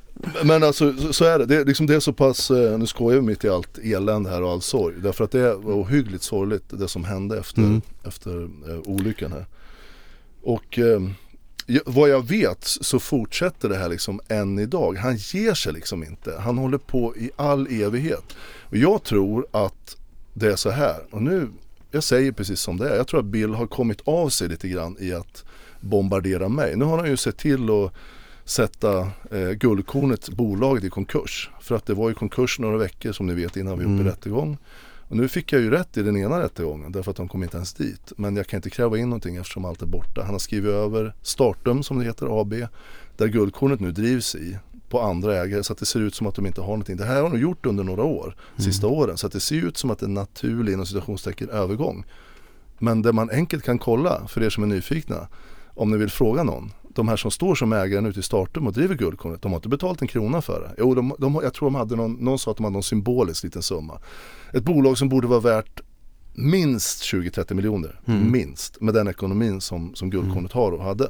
Men 0.44 0.64
alltså 0.64 0.94
så- 0.98 1.14
så 1.14 1.26
är 1.26 1.40
det. 1.40 1.46
Det 1.46 1.56
är, 1.56 1.66
liksom, 1.66 1.86
det 1.88 1.96
är 1.96 2.00
så 2.00 2.14
pass, 2.14 2.52
eh, 2.52 2.78
nu 2.78 2.88
skojar 2.88 3.20
vi 3.20 3.26
mitt 3.26 3.44
i 3.46 3.50
allt 3.50 3.78
elände 3.78 4.30
här 4.30 4.42
och 4.44 4.52
all 4.52 4.62
sorg. 4.62 4.96
Därför 5.02 5.24
att 5.24 5.32
det 5.32 5.56
var 5.56 5.74
ohyggligt 5.74 6.24
sorgligt 6.24 6.64
det 6.70 6.88
som 6.88 7.04
hände 7.04 7.40
efter, 7.40 7.62
Mm. 7.62 7.82
efter 8.04 8.44
eh, 8.44 8.80
olyckan 8.86 9.32
här. 9.32 9.46
Och 10.44 10.80
eh, 10.80 11.02
vad 11.86 12.10
jag 12.10 12.28
vet 12.28 12.64
så 12.64 13.00
fortsätter 13.00 13.70
det 13.70 13.76
här 13.76 13.90
liksom 13.90 14.20
än 14.28 14.60
idag. 14.60 14.98
Han 14.98 15.16
ger 15.18 15.54
sig 15.54 15.74
liksom 15.74 16.04
inte. 16.04 16.36
Han 16.40 16.58
håller 16.58 16.78
på 16.78 17.16
i 17.16 17.32
all 17.36 17.68
evighet. 17.68 18.24
Och 18.70 18.78
jag 18.78 19.04
tror 19.04 19.46
att 19.52 19.98
det 20.34 20.48
är 20.52 20.56
så 20.56 20.70
här. 20.70 20.96
Och 21.12 21.22
nu, 21.22 21.48
jag 21.92 22.04
säger 22.04 22.32
precis 22.32 22.60
som 22.60 22.78
det 22.78 22.90
är. 22.90 22.96
Jag 22.96 23.08
tror 23.08 23.20
att 23.20 23.26
Bill 23.26 23.54
har 23.54 23.68
kommit 23.68 24.02
av 24.06 24.30
sig 24.30 24.48
lite 24.50 24.68
grann 24.68 24.98
i 25.00 25.14
att 25.14 25.44
bombardera 25.82 26.50
mig. 26.50 26.76
Nu 26.76 26.86
har 26.86 26.98
han 26.98 27.10
ju 27.10 27.18
sett 27.18 27.38
till 27.38 27.64
att 27.70 27.92
sätta 28.46 29.00
eh, 29.32 29.50
Guldkornet, 29.52 30.30
bolaget, 30.30 30.84
i 30.84 30.90
konkurs. 30.90 31.50
För 31.62 31.76
att 31.76 31.86
det 31.86 31.94
var 31.94 32.10
ju 32.10 32.16
konkurs 32.16 32.60
några 32.60 32.78
veckor 32.78 33.12
som 33.12 33.26
ni 33.28 33.34
vet 33.34 33.58
innan 33.58 33.80
vi 33.80 33.86
var 33.86 33.92
uppe 33.92 33.98
i 33.98 34.02
Mm. 34.02 34.06
rättegång. 34.12 34.58
Och 35.08 35.18
nu 35.18 35.28
fick 35.28 35.54
jag 35.54 35.62
ju 35.62 35.70
rätt 35.72 35.98
i 35.98 36.04
den 36.04 36.18
ena 36.18 36.40
rättegången 36.40 36.92
därför 36.92 37.12
att 37.12 37.18
de 37.18 37.28
kom 37.28 37.44
inte 37.44 37.58
ens 37.58 37.74
dit. 37.74 38.12
Men 38.18 38.36
jag 38.36 38.48
kan 38.48 38.58
inte 38.58 38.70
kräva 38.70 38.98
in 38.98 39.10
någonting 39.10 39.36
eftersom 39.36 39.66
allt 39.66 39.82
är 39.82 39.86
borta. 39.86 40.22
Han 40.24 40.32
har 40.32 40.40
skrivit 40.40 40.72
över 40.72 41.14
Startum 41.22 41.84
som 41.84 42.00
det 42.00 42.06
heter, 42.06 42.42
AB, 42.42 42.54
där 43.18 43.28
Guldkornet 43.28 43.80
nu 43.80 43.92
drivs 43.92 44.36
i 44.36 44.58
på 44.90 45.02
andra 45.02 45.36
ägare 45.44 45.64
så 45.64 45.74
att 45.74 45.80
det 45.80 45.86
ser 45.86 46.00
ut 46.00 46.16
som 46.16 46.28
att 46.28 46.36
de 46.36 46.46
inte 46.46 46.62
har 46.62 46.68
någonting. 46.68 46.98
Det 46.98 47.06
här 47.06 47.22
har 47.22 47.30
de 47.30 47.40
gjort 47.40 47.66
under 47.66 47.84
några 47.84 48.04
år, 48.04 48.36
sista 48.58 48.88
åren. 48.88 49.18
Så 49.18 49.28
att 49.28 49.34
det 49.34 49.40
ser 49.40 49.56
ut 49.56 49.78
som 49.78 49.92
att 49.92 50.00
det 50.00 50.04
är 50.04 50.08
en 50.08 50.14
naturlig 50.14 50.74
inom 50.74 50.86
citationstecken 50.86 51.50
övergång. 51.50 52.06
Men 52.80 53.02
det 53.02 53.14
man 53.14 53.30
enkelt 53.30 53.64
kan 53.64 53.80
kolla 53.80 54.28
för 54.28 54.44
er 54.44 54.50
som 54.50 54.64
är 54.64 54.68
nyfikna 54.68 55.28
om 55.68 55.92
ni 55.92 55.98
vill 55.98 56.10
fråga 56.10 56.44
någon. 56.44 56.72
De 56.94 57.08
här 57.08 57.16
som 57.18 57.32
står 57.32 57.56
som 57.56 57.74
ägare 57.74 58.08
ute 58.10 58.20
i 58.20 58.24
Startum 58.24 58.68
och 58.68 58.74
driver 58.74 58.96
Guldkornet, 58.96 59.42
de 59.42 59.52
har 59.52 59.58
inte 59.58 59.70
betalt 59.70 60.02
en 60.02 60.08
krona 60.08 60.42
för 60.42 60.62
det. 60.62 60.76
Jo, 60.78 60.96
de, 60.96 61.16
de, 61.20 61.40
jag 61.44 61.54
tror 61.54 61.68
de 61.70 61.76
hade 61.76 61.96
någon, 61.96 62.14
någon 62.14 62.40
sa 62.40 62.52
att 62.52 62.58
de 62.58 62.64
hade 62.64 62.74
någon 62.74 62.84
symbolisk 62.84 63.44
liten 63.44 63.62
summa. 63.64 64.00
Ett 64.54 64.64
bolag 64.64 64.98
som 64.98 65.10
borde 65.10 65.28
vara 65.28 65.40
värt 65.40 65.82
minst 66.34 67.04
20-30 67.04 67.54
miljoner, 67.54 68.00
Mm. 68.06 68.32
minst, 68.32 68.82
med 68.82 68.94
den 68.94 69.08
ekonomin 69.08 69.62
som, 69.62 69.96
som 69.96 70.10
Guldkornet 70.10 70.52
har 70.52 70.72
och 70.72 70.84
hade. 70.84 71.10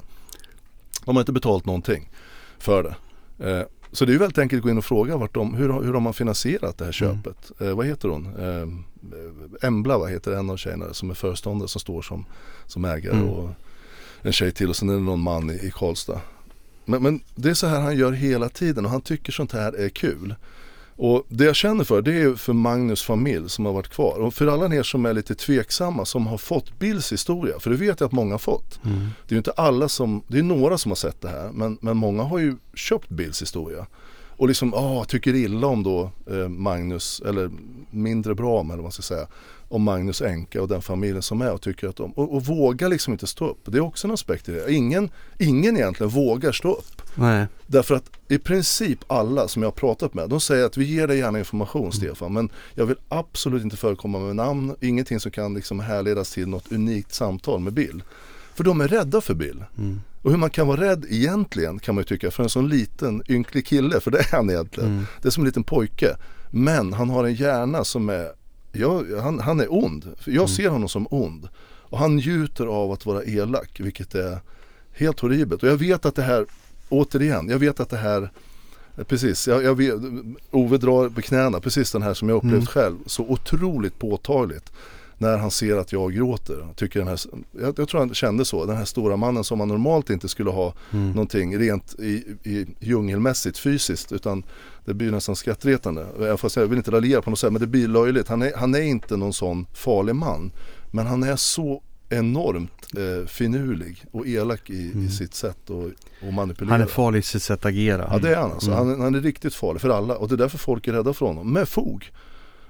De 1.06 1.16
har 1.16 1.22
inte 1.22 1.32
betalt 1.32 1.66
någonting 1.66 2.10
för 2.60 2.84
det. 2.84 2.96
Eh, 3.52 3.66
så 3.92 4.06
det 4.06 4.10
är 4.12 4.14
ju 4.14 4.20
väldigt 4.20 4.38
enkelt 4.38 4.60
att 4.60 4.64
gå 4.64 4.70
in 4.70 4.78
och 4.78 4.86
fråga 4.86 5.18
vart 5.18 5.34
de, 5.34 5.54
hur, 5.54 5.70
har- 5.70 5.84
hur 5.84 5.94
har 5.94 6.00
man 6.00 6.14
finansierat 6.14 6.78
det 6.78 6.86
här 6.86 7.04
Mm. 7.04 7.24
köpet. 7.24 7.52
Eh, 7.62 7.76
vad 7.76 7.86
heter 7.86 8.08
hon? 8.10 8.26
Eh, 8.26 8.68
Embla 9.68 9.98
vad 9.98 10.12
heter 10.12 10.32
en 10.32 10.50
av 10.50 10.58
tjejerna 10.58 10.94
som 10.94 11.10
är 11.10 11.14
föreståndare 11.14 11.68
som 11.70 11.82
står 11.82 12.02
som, 12.02 12.26
som 12.66 12.86
ägare 12.86 13.16
Mm. 13.18 13.30
och 13.30 13.50
en 14.24 14.34
tjej 14.34 14.52
till 14.52 14.70
och 14.70 14.76
sen 14.76 14.90
är 14.90 14.94
det 14.94 15.00
någon 15.00 15.20
man 15.20 15.50
i, 15.50 15.54
i 15.54 15.72
Karlstad. 15.76 16.22
Men, 16.86 17.04
men 17.04 17.22
det 17.36 17.50
är 17.50 17.54
så 17.54 17.68
här 17.68 17.82
han 17.82 17.98
gör 17.98 18.12
hela 18.12 18.50
tiden 18.50 18.86
och 18.86 18.92
han 18.92 19.02
tycker 19.02 19.32
sånt 19.32 19.52
här 19.52 19.74
är 19.74 19.90
kul. 19.90 20.36
Och 20.96 21.26
det 21.30 21.44
jag 21.44 21.56
känner 21.56 21.84
för 21.84 22.02
det 22.02 22.22
är 22.22 22.36
för 22.36 22.54
Magnus 22.54 23.04
familj 23.04 23.50
som 23.50 23.66
har 23.66 23.74
varit 23.74 23.90
kvar. 23.90 24.20
Och 24.20 24.34
för 24.34 24.48
alla 24.48 24.76
er 24.76 24.84
som 24.84 25.06
är 25.06 25.14
lite 25.14 25.36
tveksamma 25.36 26.06
som 26.06 26.28
har 26.28 26.38
fått 26.38 26.80
Bills 26.80 27.12
historia. 27.12 27.60
För 27.60 27.70
det 27.70 27.76
vet 27.76 28.00
jag 28.00 28.08
att 28.08 28.14
många 28.14 28.34
har 28.34 28.40
fått. 28.40 28.80
Mm. 28.86 29.00
Det 29.00 29.32
är 29.32 29.36
ju 29.36 29.38
inte 29.38 29.52
alla 29.52 29.90
som, 29.90 30.24
det 30.28 30.40
är 30.40 30.44
några 30.44 30.78
som 30.78 30.92
har 30.92 30.96
sett 30.96 31.22
det 31.22 31.30
här. 31.30 31.50
Men, 31.54 31.78
men 31.82 31.98
många 31.98 32.24
har 32.24 32.40
ju 32.40 32.56
köpt 32.74 33.10
Bills 33.10 33.42
historia. 33.42 33.86
Och 34.38 34.48
liksom, 34.48 34.74
ah, 34.74 35.06
tycker 35.06 35.36
illa 35.36 35.68
om 35.68 35.84
då 35.84 36.12
eh, 36.32 36.48
Magnus, 36.48 37.22
eller 37.26 37.52
mindre 37.92 38.36
bra 38.36 38.60
om 38.60 38.70
eller 38.70 38.78
vad 38.78 38.84
man 38.84 38.92
ska 38.92 39.02
säga. 39.02 39.28
Om 39.74 39.84
Magnus 39.84 40.22
änka 40.22 40.62
och 40.62 40.68
den 40.68 40.82
familjen 40.82 41.22
som 41.22 41.42
är 41.42 41.52
och 41.52 41.62
tycker 41.62 41.88
att 41.88 41.96
de, 41.96 42.12
och, 42.12 42.36
och 42.36 42.46
vågar 42.46 42.90
liksom 42.90 43.14
inte 43.14 43.28
stå 43.28 43.48
upp. 43.48 43.60
Det 43.66 43.78
är 43.78 43.82
också 43.82 44.08
en 44.08 44.14
aspekt 44.14 44.50
i 44.50 44.52
det. 44.52 44.74
Ingen, 44.74 45.10
ingen 45.40 45.78
egentligen 45.78 46.10
vågar 46.10 46.52
stå 46.52 46.74
upp. 46.74 47.02
Nej. 47.16 47.46
Därför 47.68 47.96
att 47.96 48.10
i 48.28 48.38
princip 48.38 49.00
alla 49.08 49.48
som 49.48 49.62
jag 49.62 49.68
har 49.68 49.76
pratat 49.76 50.14
med, 50.14 50.30
de 50.30 50.40
säger 50.40 50.66
att 50.66 50.78
vi 50.78 50.86
ger 50.86 51.08
dig 51.08 51.18
gärna 51.18 51.40
information 51.40 51.92
Stefan, 51.92 52.34
men 52.34 52.50
jag 52.74 52.86
vill 52.86 52.98
absolut 53.10 53.64
inte 53.64 53.78
förekomma 53.78 54.20
med 54.20 54.36
namn, 54.36 54.76
ingenting 54.82 55.20
som 55.20 55.32
kan 55.32 55.54
liksom 55.54 55.80
härledas 55.80 56.32
till 56.32 56.48
något 56.48 56.72
unikt 56.72 57.14
samtal 57.14 57.60
med 57.60 57.74
Bill. 57.74 58.04
För 58.56 58.64
de 58.64 58.82
är 58.82 58.88
rädda 58.88 59.22
för 59.22 59.34
Bill. 59.34 59.64
Mm. 59.78 60.02
Och 60.22 60.32
hur 60.32 60.38
man 60.38 60.50
kan 60.50 60.68
vara 60.68 60.82
rädd 60.82 61.06
egentligen 61.10 61.80
kan 61.80 61.96
man 61.96 62.02
ju 62.02 62.06
tycka 62.06 62.32
för 62.32 62.44
en 62.44 62.50
sån 62.50 62.70
liten 62.70 63.24
ynklig 63.30 63.66
kille, 63.66 64.00
för 64.00 64.12
det 64.12 64.20
är 64.20 64.32
han 64.32 64.50
egentligen. 64.50 64.90
Mm. 64.90 65.06
Det 65.22 65.28
är 65.28 65.32
som 65.32 65.44
en 65.44 65.48
liten 65.48 65.64
pojke. 65.64 66.16
Men 66.52 66.94
han 66.94 67.10
har 67.10 67.24
en 67.24 67.34
hjärna 67.34 67.84
som 67.84 68.10
är, 68.10 68.30
ja, 68.74 69.04
han, 69.22 69.40
han 69.40 69.60
är 69.60 69.74
ond. 69.74 70.16
Jag 70.26 70.50
ser 70.50 70.70
honom 70.70 70.90
som 70.90 71.08
ond. 71.10 71.50
Och 71.64 71.98
han 72.00 72.16
njuter 72.16 72.66
av 72.66 72.92
att 72.92 73.06
vara 73.06 73.24
elak, 73.24 73.80
vilket 73.80 74.16
är 74.16 74.40
helt 74.94 75.20
horribelt. 75.20 75.64
Och 75.64 75.70
jag 75.70 75.78
vet 75.78 76.06
att 76.06 76.16
det 76.16 76.22
här, 76.22 76.46
återigen, 76.90 77.50
jag 77.50 77.60
vet 77.60 77.80
att 77.80 77.90
det 77.90 77.98
här 77.98 78.30
Precis, 79.08 79.48
jag, 79.48 79.64
jag 79.64 79.76
vet, 79.76 79.94
Ove 80.52 80.78
drar 80.78 81.10
på 81.10 81.22
knäna, 81.22 81.60
precis 81.60 81.92
den 81.92 82.02
här 82.02 82.14
som 82.14 82.30
jag 82.30 82.36
upplevt 82.36 82.54
Mm. 82.54 82.66
själv, 82.66 82.96
så 83.06 83.24
otroligt 83.24 84.00
påtagligt 84.00 84.72
när 85.18 85.38
han 85.38 85.52
ser 85.52 85.78
att 85.78 85.92
jag 85.92 86.14
gråter. 86.14 86.68
Tycker 86.76 87.00
den 87.00 87.08
här, 87.08 87.20
jag, 87.62 87.80
jag 87.80 87.90
tror 87.90 88.00
han 88.00 88.14
kände 88.14 88.46
så, 88.46 88.66
den 88.66 88.78
här 88.78 88.86
stora 88.86 89.16
mannen 89.18 89.44
som 89.44 89.58
man 89.58 89.68
normalt 89.68 90.10
inte 90.10 90.28
skulle 90.30 90.50
ha 90.50 90.74
Mm. 90.92 91.12
någonting 91.12 91.58
rent 91.60 91.96
i, 92.00 92.14
i 92.44 92.66
djungelmässigt 92.80 93.58
fysiskt 93.58 94.12
utan 94.12 94.44
det 94.86 94.94
blir 94.94 95.12
nästan 95.12 95.36
skrattretande. 95.36 96.08
Jag, 96.20 96.40
får 96.40 96.50
säga, 96.50 96.64
jag 96.64 96.70
vill 96.70 96.78
inte 96.78 96.92
raljera 96.92 97.22
på 97.22 97.30
något 97.30 97.40
sätt 97.40 97.52
men 97.52 97.62
det 97.62 97.68
blir 97.68 97.88
löjligt. 97.88 98.28
Han 98.28 98.42
är, 98.42 98.52
han 98.56 98.76
är 98.76 98.82
inte 98.82 99.18
någon 99.18 99.34
sån 99.34 99.66
farlig 99.74 100.16
man 100.16 100.52
men 100.92 101.08
han 101.08 101.24
är 101.24 101.36
så 101.36 101.82
enormt 102.10 102.88
eh, 102.98 103.28
finurlig 103.28 104.06
och 104.12 104.28
elak 104.28 104.70
i, 104.70 104.92
i 105.06 105.10
sitt 105.10 105.34
sätt 105.34 105.58
att 105.70 106.34
manipulera. 106.34 106.74
Han 106.74 106.82
är 106.82 106.86
farlig 106.86 107.20
i 107.20 107.22
sitt 107.22 107.44
sätt 107.44 107.60
att 107.60 107.66
agera. 107.66 108.08
Ja 108.12 108.18
det 108.20 108.30
är 108.32 108.36
han 108.36 108.52
alltså. 108.52 108.72
Mm. 108.72 108.88
Han, 108.88 109.02
han 109.02 109.16
är 109.16 109.22
riktigt 109.22 109.54
farlig 109.56 109.82
för 109.82 109.90
alla 109.90 110.16
och 110.18 110.28
det 110.28 110.36
är 110.36 110.38
därför 110.38 110.58
folk 110.58 110.88
är 110.88 110.94
rädda 110.94 111.14
för 111.14 111.26
honom. 111.26 111.54
Med 111.54 111.70
fog. 111.70 112.12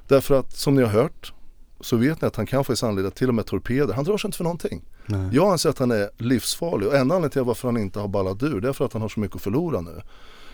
Därför 0.07 0.39
att 0.39 0.57
som 0.57 0.75
ni 0.75 0.81
har 0.81 0.89
hört 0.89 1.33
så 1.83 1.97
vet 1.97 2.21
ni 2.21 2.27
att 2.27 2.35
han 2.35 2.45
kan 2.45 2.63
faktiskt 2.63 2.83
anleda 2.83 3.09
till 3.11 3.27
och 3.29 3.35
med 3.35 3.45
torpeder. 3.45 3.93
Han 3.93 4.03
drar 4.03 4.17
sig 4.17 4.27
inte 4.27 4.37
för 4.37 4.43
någonting. 4.43 4.81
Nej. 5.05 5.29
Jag 5.31 5.51
anser 5.51 5.69
att 5.69 5.79
han 5.79 5.91
är 5.91 6.09
livsfarlig 6.17 6.87
och 6.87 6.93
enda 6.95 7.15
anledningen 7.15 7.29
till 7.29 7.41
varför 7.41 7.67
han 7.67 7.77
inte 7.77 7.99
har 7.99 8.07
ballat 8.07 8.43
ur 8.43 8.61
det 8.61 8.69
är 8.69 8.73
för 8.73 8.85
att 8.85 8.93
han 8.93 9.01
har 9.01 9.09
så 9.09 9.19
mycket 9.19 9.35
att 9.35 9.41
förlora 9.41 9.81
nu. 9.81 10.01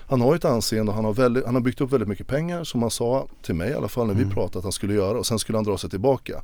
Han 0.08 0.22
har 0.22 0.34
ju 0.34 0.36
ett 0.36 0.46
anseende 0.46 0.90
och 0.90 0.96
han 0.96 1.06
har, 1.06 1.14
väldigt, 1.14 1.46
han 1.46 1.56
har 1.56 1.62
byggt 1.62 1.82
upp 1.82 1.94
väldigt 1.94 2.10
mycket 2.10 2.28
pengar 2.28 2.64
som 2.64 2.82
han 2.82 2.92
sa 2.92 3.28
till 3.42 3.56
mig 3.56 3.70
i 3.70 3.74
alla 3.74 3.88
fall 3.88 4.08
när 4.08 4.14
vi 4.14 4.26
pratade 4.26 4.58
att 4.58 4.64
han 4.64 4.72
skulle 4.72 4.94
göra 4.94 5.18
och 5.18 5.26
sen 5.26 5.40
skulle 5.40 5.58
han 5.58 5.66
dra 5.66 5.78
sig 5.78 5.90
tillbaka. 5.90 6.42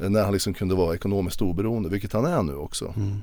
eh, 0.00 0.10
När 0.10 0.24
han 0.24 0.32
liksom 0.32 0.54
kunde 0.54 0.74
vara 0.74 0.94
ekonomiskt 0.94 1.42
oberoende, 1.42 1.88
vilket 1.88 2.12
han 2.12 2.24
är 2.24 2.42
nu 2.42 2.54
också. 2.54 2.92
Mm. 2.96 3.22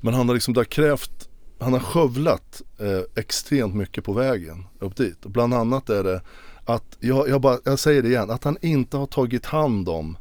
Men 0.00 0.14
han 0.14 0.28
har 0.28 0.34
liksom 0.34 0.54
där 0.54 0.64
krävt, 0.64 1.28
han 1.58 1.72
har 1.72 1.80
skövlat 1.80 2.62
eh, 2.78 3.20
extremt 3.22 3.74
mycket 3.74 4.04
på 4.04 4.12
vägen 4.12 4.64
upp 4.78 4.96
dit. 4.96 5.26
Bland 5.26 5.54
annat 5.54 5.90
är 5.90 6.04
det 6.04 6.20
att, 6.66 6.96
jag, 7.00 7.28
jag, 7.28 7.40
bara, 7.40 7.58
jag 7.64 7.78
säger 7.78 8.02
det 8.02 8.08
igen, 8.08 8.30
att 8.30 8.44
han 8.44 8.56
inte 8.62 8.96
har 8.96 9.06
tagit 9.06 9.46
hand 9.46 9.88
om 9.88 10.16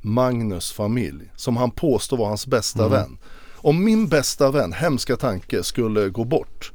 Magnus 0.00 0.72
familj 0.72 1.32
som 1.36 1.56
han 1.56 1.70
påstår 1.70 2.16
var 2.16 2.28
hans 2.28 2.46
bästa 2.46 2.80
Mm. 2.86 2.90
vän. 2.92 3.18
Om 3.56 3.84
min 3.84 4.08
bästa 4.08 4.50
vän, 4.50 4.72
hemska 4.72 5.16
tanke, 5.16 5.62
skulle 5.62 6.08
gå 6.08 6.24
bort 6.24 6.72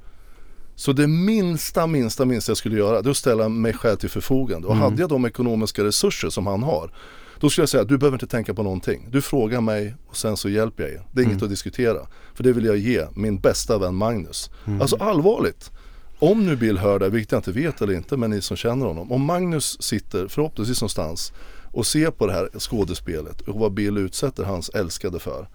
så 0.75 0.93
det 0.93 1.07
minsta, 1.07 1.87
minsta, 1.87 2.25
minsta 2.25 2.49
jag 2.49 2.57
skulle 2.57 2.77
göra 2.77 3.01
det 3.01 3.07
är 3.07 3.11
att 3.11 3.17
ställa 3.17 3.49
mig 3.49 3.73
själv 3.73 3.97
till 3.97 4.09
förfogande. 4.09 4.67
Och 4.67 4.73
Mm. 4.73 4.83
hade 4.83 5.01
jag 5.01 5.09
de 5.09 5.25
ekonomiska 5.25 5.83
resurser 5.83 6.29
som 6.29 6.47
han 6.47 6.63
har 6.63 6.91
då 7.39 7.49
skulle 7.49 7.61
jag 7.63 7.69
säga 7.69 7.83
du 7.83 7.97
behöver 7.97 8.15
inte 8.15 8.27
tänka 8.27 8.53
på 8.53 8.63
någonting. 8.63 9.07
Du 9.11 9.21
frågar 9.21 9.61
mig 9.61 9.95
och 10.07 10.17
sen 10.17 10.37
så 10.37 10.49
hjälper 10.49 10.83
jag 10.83 10.91
er. 10.91 11.03
Det 11.11 11.21
är 11.21 11.23
inget 11.23 11.33
Mm. 11.35 11.43
att 11.43 11.49
diskutera. 11.49 11.97
För 12.33 12.43
det 12.43 12.51
vill 12.53 12.65
jag 12.65 12.77
ge 12.77 13.05
min 13.15 13.39
bästa 13.39 13.77
vän 13.77 13.95
Magnus. 13.95 14.49
Mm. 14.65 14.81
Alltså 14.81 14.95
allvarligt. 14.95 15.71
Om 16.19 16.45
nu 16.45 16.55
Bill 16.55 16.77
hör 16.77 16.99
det, 16.99 17.09
vilket 17.09 17.31
jag 17.31 17.39
inte 17.39 17.51
vet 17.51 17.81
eller 17.81 17.93
inte, 17.93 18.17
men 18.17 18.29
ni 18.29 18.41
som 18.41 18.57
känner 18.57 18.85
honom. 18.85 19.11
Om 19.11 19.25
Magnus 19.25 19.81
sitter 19.81 20.27
förhoppningsvis 20.27 20.81
någonstans 20.81 21.33
och 21.71 21.87
ser 21.87 22.11
på 22.11 22.27
det 22.27 22.33
här 22.33 22.49
skådespelet 22.59 23.41
och 23.41 23.59
vad 23.59 23.73
Bill 23.73 23.97
utsätter 23.97 24.43
hans 24.43 24.69
älskade 24.69 25.19
för. 25.19 25.47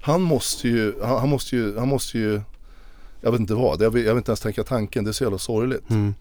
Han 0.00 0.22
måste 0.22 0.68
ju, 0.68 0.94
han, 1.02 1.18
han 1.18 1.28
måste 1.28 1.56
ju, 1.56 1.78
han 1.78 1.88
måste 1.88 2.18
ju, 2.18 2.40
jag 3.20 3.32
vet 3.32 3.40
inte 3.40 3.54
vad, 3.54 3.82
jag 3.82 3.90
vill, 3.90 4.04
jag 4.04 4.14
vill 4.14 4.20
inte 4.20 4.30
ens 4.30 4.40
tänka 4.40 4.64
tanken, 4.64 5.04
det 5.04 5.10
är 5.10 5.12
så 5.12 5.24
jävla 5.24 5.38
sorgligt. 5.38 5.90
Mm. 5.90 6.14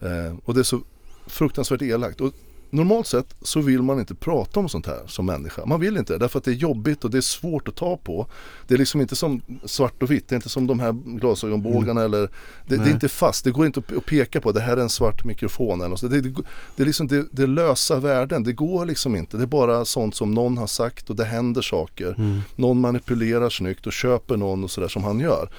Eh, 0.00 0.34
och 0.44 0.54
det 0.54 0.60
är 0.60 0.64
så 0.64 0.80
fruktansvärt 1.26 1.82
elakt. 1.82 2.20
Och 2.20 2.32
normalt 2.70 3.06
sett 3.06 3.34
så 3.42 3.60
vill 3.60 3.82
man 3.82 3.98
inte 4.00 4.14
prata 4.14 4.60
om 4.60 4.68
sånt 4.68 4.86
här 4.86 5.00
som 5.06 5.26
människa. 5.26 5.66
Man 5.66 5.80
vill 5.80 5.96
inte 5.96 6.18
därför 6.18 6.38
att 6.38 6.44
det 6.44 6.50
är 6.50 6.54
jobbigt 6.54 7.04
och 7.04 7.10
det 7.10 7.18
är 7.18 7.22
svårt 7.22 7.68
att 7.68 7.76
ta 7.76 7.96
på. 7.96 8.26
Det 8.68 8.74
är 8.74 8.78
liksom 8.78 9.00
inte 9.00 9.16
som 9.16 9.42
svart 9.64 10.02
och 10.02 10.10
vitt, 10.10 10.28
det 10.28 10.32
är 10.32 10.36
inte 10.36 10.48
som 10.48 10.66
de 10.66 10.80
här 10.80 10.92
glasögonbågarna 11.18 12.02
eller 12.02 12.20
det, 12.66 12.76
det 12.76 12.84
är 12.84 12.90
inte 12.90 13.08
fast, 13.08 13.44
det 13.44 13.50
går 13.50 13.66
inte 13.66 13.80
att- 13.80 14.06
peka 14.06 14.40
på 14.40 14.52
det 14.52 14.60
här 14.60 14.76
är 14.76 14.80
en 14.80 14.88
svart 14.88 15.24
mikrofon 15.24 15.80
eller 15.80 15.96
så. 15.96 16.08
Det, 16.08 16.20
det, 16.20 16.34
det 16.76 16.82
är 16.82 16.86
liksom 16.86 17.06
det, 17.06 17.26
det 17.32 17.42
är 17.42 17.46
lösa 17.46 17.96
värden, 18.00 18.42
det 18.44 18.52
går 18.52 18.86
liksom 18.86 19.16
inte. 19.16 19.36
Det 19.36 19.42
är 19.42 19.46
bara 19.46 19.84
sånt 19.84 20.14
som 20.14 20.34
någon 20.34 20.58
har 20.58 20.66
sagt 20.66 21.10
och 21.10 21.16
det 21.16 21.24
händer 21.24 21.62
saker. 21.62 22.14
Mm. 22.18 22.40
Någon 22.56 22.80
manipulerar 22.80 23.50
snyggt 23.50 23.86
och 23.86 23.92
köper 23.92 24.36
någon 24.36 24.64
och 24.64 24.70
sådär 24.70 24.88
som 24.88 25.04
han 25.04 25.20
gör. 25.20 25.50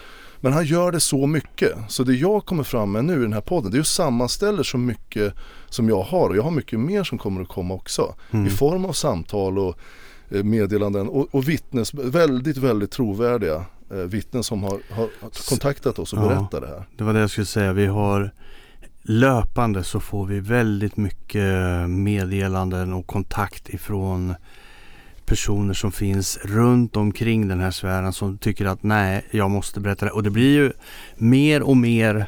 Men 0.41 0.53
han 0.53 0.65
gör 0.65 0.91
det 0.91 0.99
så 0.99 1.27
mycket. 1.27 1.77
Så 1.87 2.03
det 2.03 2.13
jag 2.13 2.45
kommer 2.45 2.63
fram 2.63 2.91
med 2.91 3.05
nu 3.05 3.13
i 3.19 3.21
den 3.21 3.33
här 3.33 3.41
podden 3.41 3.71
det 3.71 3.75
är 3.75 3.79
ju 3.79 3.83
sammanställer 3.83 4.63
så 4.63 4.77
mycket 4.77 5.33
som 5.69 5.89
jag 5.89 6.01
har 6.01 6.29
och 6.29 6.37
jag 6.37 6.43
har 6.43 6.51
mycket 6.51 6.79
mer 6.79 7.03
som 7.03 7.17
kommer 7.17 7.41
att 7.41 7.47
komma 7.47 7.73
också. 7.73 8.15
Mm. 8.31 8.47
I 8.47 8.49
form 8.49 8.85
av 8.85 8.93
samtal 8.93 9.59
och 9.59 9.77
eh, 10.29 10.43
meddelanden 10.43 11.09
och, 11.09 11.35
och 11.35 11.49
vittnes, 11.49 11.93
väldigt, 11.93 12.57
väldigt 12.57 12.91
trovärdiga 12.91 13.65
eh, 13.91 13.97
vittnen 13.97 14.43
som 14.43 14.63
har, 14.63 14.79
har 14.91 15.09
kontaktat 15.49 15.99
oss 15.99 16.13
och 16.13 16.19
Ja. 16.19 16.27
berättat 16.27 16.61
det 16.61 16.67
här. 16.67 16.83
Det 16.97 17.03
var 17.03 17.13
det 17.13 17.19
jag 17.19 17.29
skulle 17.29 17.45
säga. 17.45 17.73
Vi 17.73 17.85
har 17.85 18.31
löpande 19.03 19.83
så 19.83 19.99
får 19.99 20.25
vi 20.25 20.39
väldigt 20.39 20.97
mycket 20.97 21.89
meddelanden 21.89 22.93
och 22.93 23.07
kontakt 23.07 23.69
ifrån 23.69 24.35
personer 25.31 25.73
som 25.73 25.91
finns 25.91 26.37
runt 26.43 26.97
omkring 26.97 27.47
den 27.47 27.59
här 27.59 27.71
sfären 27.71 28.13
som 28.13 28.37
tycker 28.37 28.65
att 28.65 28.83
nej, 28.83 29.25
jag 29.31 29.51
måste 29.51 29.79
berätta 29.79 30.05
det. 30.05 30.11
Och 30.11 30.23
det 30.23 30.29
blir 30.29 30.53
ju 30.53 30.71
mer 31.15 31.61
och 31.61 31.77
mer 31.77 32.25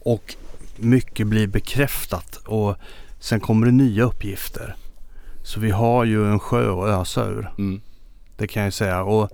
och 0.00 0.34
mycket 0.76 1.26
blir 1.26 1.46
bekräftat 1.46 2.36
och 2.36 2.76
sen 3.20 3.40
kommer 3.40 3.66
det 3.66 3.72
nya 3.72 4.04
uppgifter. 4.04 4.76
Så 5.42 5.60
vi 5.60 5.70
har 5.70 6.04
ju 6.04 6.26
en 6.26 6.38
sjö 6.38 6.72
att 6.72 6.88
ösa 6.88 7.26
ur. 7.26 7.50
Mm. 7.58 7.80
Det 8.36 8.46
kan 8.46 8.62
jag 8.62 8.72
säga. 8.72 9.02
Och 9.02 9.30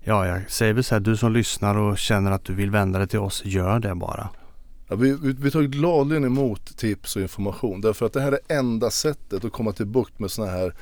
ja, 0.00 0.26
jag 0.26 0.50
säger 0.50 0.72
väl 0.72 0.84
så 0.84 0.94
här, 0.94 1.00
du 1.00 1.16
som 1.16 1.32
lyssnar 1.32 1.76
och 1.76 1.98
känner 1.98 2.30
att 2.30 2.44
du 2.44 2.54
vill 2.54 2.70
vända 2.70 2.98
dig 2.98 3.08
till 3.08 3.18
oss, 3.18 3.42
gör 3.44 3.78
det 3.78 3.94
bara. 3.94 4.28
Ja, 4.88 4.96
vi, 4.96 5.16
vi, 5.22 5.32
vi 5.32 5.50
tar 5.50 5.62
gladeligen 5.62 6.24
emot 6.24 6.76
tips 6.76 7.16
och 7.16 7.22
information 7.22 7.80
därför 7.80 8.06
att 8.06 8.12
det 8.12 8.20
här 8.20 8.32
är 8.32 8.58
enda 8.58 8.90
sättet 8.90 9.44
att 9.44 9.52
komma 9.52 9.72
till 9.72 9.86
bukt 9.86 10.18
med 10.18 10.30
sådana 10.30 10.52
här 10.52 10.74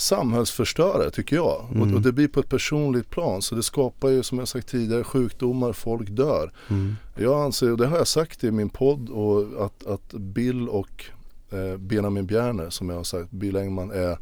samhällsförstörare 0.00 1.10
tycker 1.10 1.36
jag. 1.36 1.66
Mm. 1.70 1.82
Och, 1.82 1.96
och 1.96 2.02
det 2.02 2.12
blir 2.12 2.28
på 2.28 2.40
ett 2.40 2.48
personligt 2.48 3.10
plan 3.10 3.42
så 3.42 3.54
det 3.54 3.62
skapar 3.62 4.08
ju 4.08 4.22
som 4.22 4.38
jag 4.38 4.48
sagt 4.48 4.68
tidigare 4.68 5.04
sjukdomar, 5.04 5.72
folk 5.72 6.08
dör. 6.08 6.52
Mm. 6.68 6.96
Jag 7.16 7.44
anser, 7.44 7.72
och 7.72 7.78
det 7.78 7.86
har 7.86 7.96
jag 7.98 8.08
sagt 8.08 8.44
i 8.44 8.50
min 8.50 8.68
podd, 8.68 9.08
och 9.08 9.64
att, 9.64 9.86
att 9.86 10.12
Bill 10.12 10.68
och 10.68 11.04
eh, 11.50 11.76
Benjamin 11.76 12.26
Bjerner 12.26 12.70
som 12.70 12.88
jag 12.88 12.96
har 12.96 13.04
sagt, 13.04 13.30
Bill 13.30 13.56
Engman 13.56 13.90
är 13.90 14.18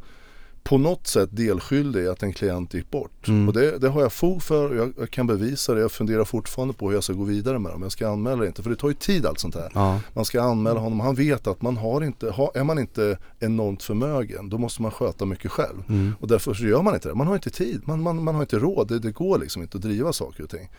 på 0.63 0.77
något 0.77 1.07
sätt 1.07 1.29
delskyldig 1.31 2.03
i 2.03 2.07
att 2.07 2.23
en 2.23 2.33
klient 2.33 2.73
gick 2.73 2.91
bort. 2.91 3.27
Mm. 3.27 3.47
Och 3.47 3.53
det, 3.53 3.77
det 3.77 3.89
har 3.89 4.01
jag 4.01 4.13
fog 4.13 4.43
för 4.43 4.69
och 4.69 4.75
jag, 4.75 4.93
jag 4.99 5.11
kan 5.11 5.27
bevisa 5.27 5.73
det. 5.73 5.81
Jag 5.81 5.91
funderar 5.91 6.25
fortfarande 6.25 6.73
på 6.73 6.87
hur 6.87 6.93
jag 6.93 7.03
ska 7.03 7.13
gå 7.13 7.23
vidare 7.23 7.59
med 7.59 7.71
det. 7.71 7.75
Om 7.75 7.81
jag 7.81 7.91
ska 7.91 8.09
anmäla 8.09 8.41
det 8.41 8.47
inte. 8.47 8.63
För 8.63 8.69
det 8.69 8.75
tar 8.75 8.87
ju 8.87 8.93
tid 8.93 9.25
allt 9.25 9.39
sånt 9.39 9.55
här. 9.55 9.71
Ja. 9.73 9.99
Man 10.13 10.25
ska 10.25 10.41
anmäla 10.41 10.79
honom. 10.79 10.99
Han 10.99 11.15
vet 11.15 11.47
att 11.47 11.61
man 11.61 11.77
har 11.77 12.03
inte, 12.03 12.31
har, 12.31 12.51
är 12.53 12.63
man 12.63 12.79
inte 12.79 13.17
enormt 13.39 13.83
förmögen 13.83 14.49
då 14.49 14.57
måste 14.57 14.81
man 14.81 14.91
sköta 14.91 15.25
mycket 15.25 15.51
själv. 15.51 15.83
Mm. 15.89 16.15
Och 16.19 16.27
därför 16.27 16.53
så 16.53 16.63
gör 16.63 16.81
man 16.81 16.93
inte 16.93 17.07
det. 17.07 17.15
Man 17.15 17.27
har 17.27 17.35
inte 17.35 17.49
tid. 17.49 17.81
Man, 17.85 18.01
man, 18.01 18.23
man 18.23 18.35
har 18.35 18.41
inte 18.41 18.59
råd. 18.59 18.87
Det, 18.87 18.99
det 18.99 19.11
går 19.11 19.39
liksom 19.39 19.61
inte 19.61 19.77
att 19.77 19.83
driva 19.83 20.13
saker 20.13 20.43
och 20.43 20.49
ting. 20.49 20.69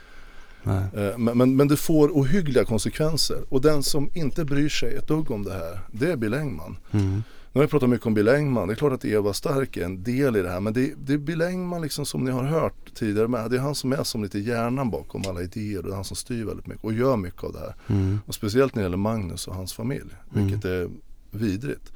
Eh, 0.64 1.18
Men, 1.18 1.39
men, 1.39 1.57
men 1.57 1.68
det 1.68 1.76
får 1.76 2.09
ohyggliga 2.09 2.64
konsekvenser. 2.64 3.39
Och 3.49 3.61
den 3.61 3.83
som 3.83 4.11
inte 4.14 4.45
bryr 4.45 4.68
sig 4.68 4.95
ett 4.95 5.09
dugg 5.09 5.31
om 5.31 5.43
det 5.43 5.53
här, 5.53 5.81
det 5.93 6.12
är 6.12 6.16
Bill 6.16 6.35
Engman. 6.35 6.76
Mm. 6.91 7.22
Nu 7.53 7.59
har 7.59 7.62
jag 7.62 7.70
pratat 7.70 7.88
mycket 7.88 8.07
om 8.07 8.14
Bill 8.14 8.28
Engman. 8.28 8.68
Det 8.68 8.74
är 8.74 8.76
klart 8.76 8.92
att 8.92 9.05
Eva 9.05 9.32
Stark 9.32 9.76
är 9.76 9.84
en 9.84 10.03
del 10.03 10.36
i 10.36 10.42
det 10.42 10.48
här. 10.51 10.61
Men 10.61 10.72
det, 10.72 10.94
det 10.98 11.12
är 11.12 11.18
Bill 11.18 11.42
Engman 11.42 11.82
liksom 11.82 12.07
som 12.07 12.24
ni 12.24 12.30
har 12.30 12.44
hört 12.44 12.94
tidigare 12.94 13.28
med. 13.28 13.51
Det 13.51 13.57
är 13.57 13.61
han 13.61 13.74
som 13.74 13.92
är 13.92 14.05
som 14.05 14.22
lite 14.22 14.38
hjärnan 14.38 14.90
bakom 14.90 15.22
alla 15.28 15.42
idéer. 15.42 15.78
Och 15.78 15.84
det 15.84 15.90
är 15.90 15.94
han 15.94 16.05
som 16.05 16.16
styr 16.16 16.44
väldigt 16.44 16.66
mycket 16.66 16.84
och 16.84 16.92
gör 16.92 17.16
mycket 17.16 17.44
av 17.44 17.53
det 17.53 17.59
här. 17.59 17.74
Mm. 17.86 18.18
Och 18.26 18.34
speciellt 18.34 18.74
när 18.74 18.82
det 18.82 18.84
gäller 18.84 18.96
Magnus 18.96 19.48
och 19.48 19.55
hans 19.55 19.72
familj. 19.72 20.11
Mm. 20.34 20.46
Vilket 20.46 20.64
är 20.64 20.90
vidrigt. 21.30 21.92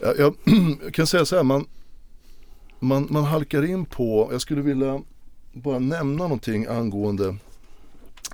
Jag, 0.00 0.18
jag 0.84 0.94
kan 0.94 1.06
säga 1.06 1.24
så 1.24 1.36
här. 1.36 1.42
Man, 1.42 1.66
man, 2.80 3.06
man 3.10 3.24
halkar 3.24 3.64
in 3.64 3.84
på, 3.84 4.28
jag 4.32 4.40
skulle 4.40 4.62
vilja 4.62 5.00
bara 5.52 5.78
nämna 5.78 6.24
någonting 6.24 6.66
angående 6.66 7.28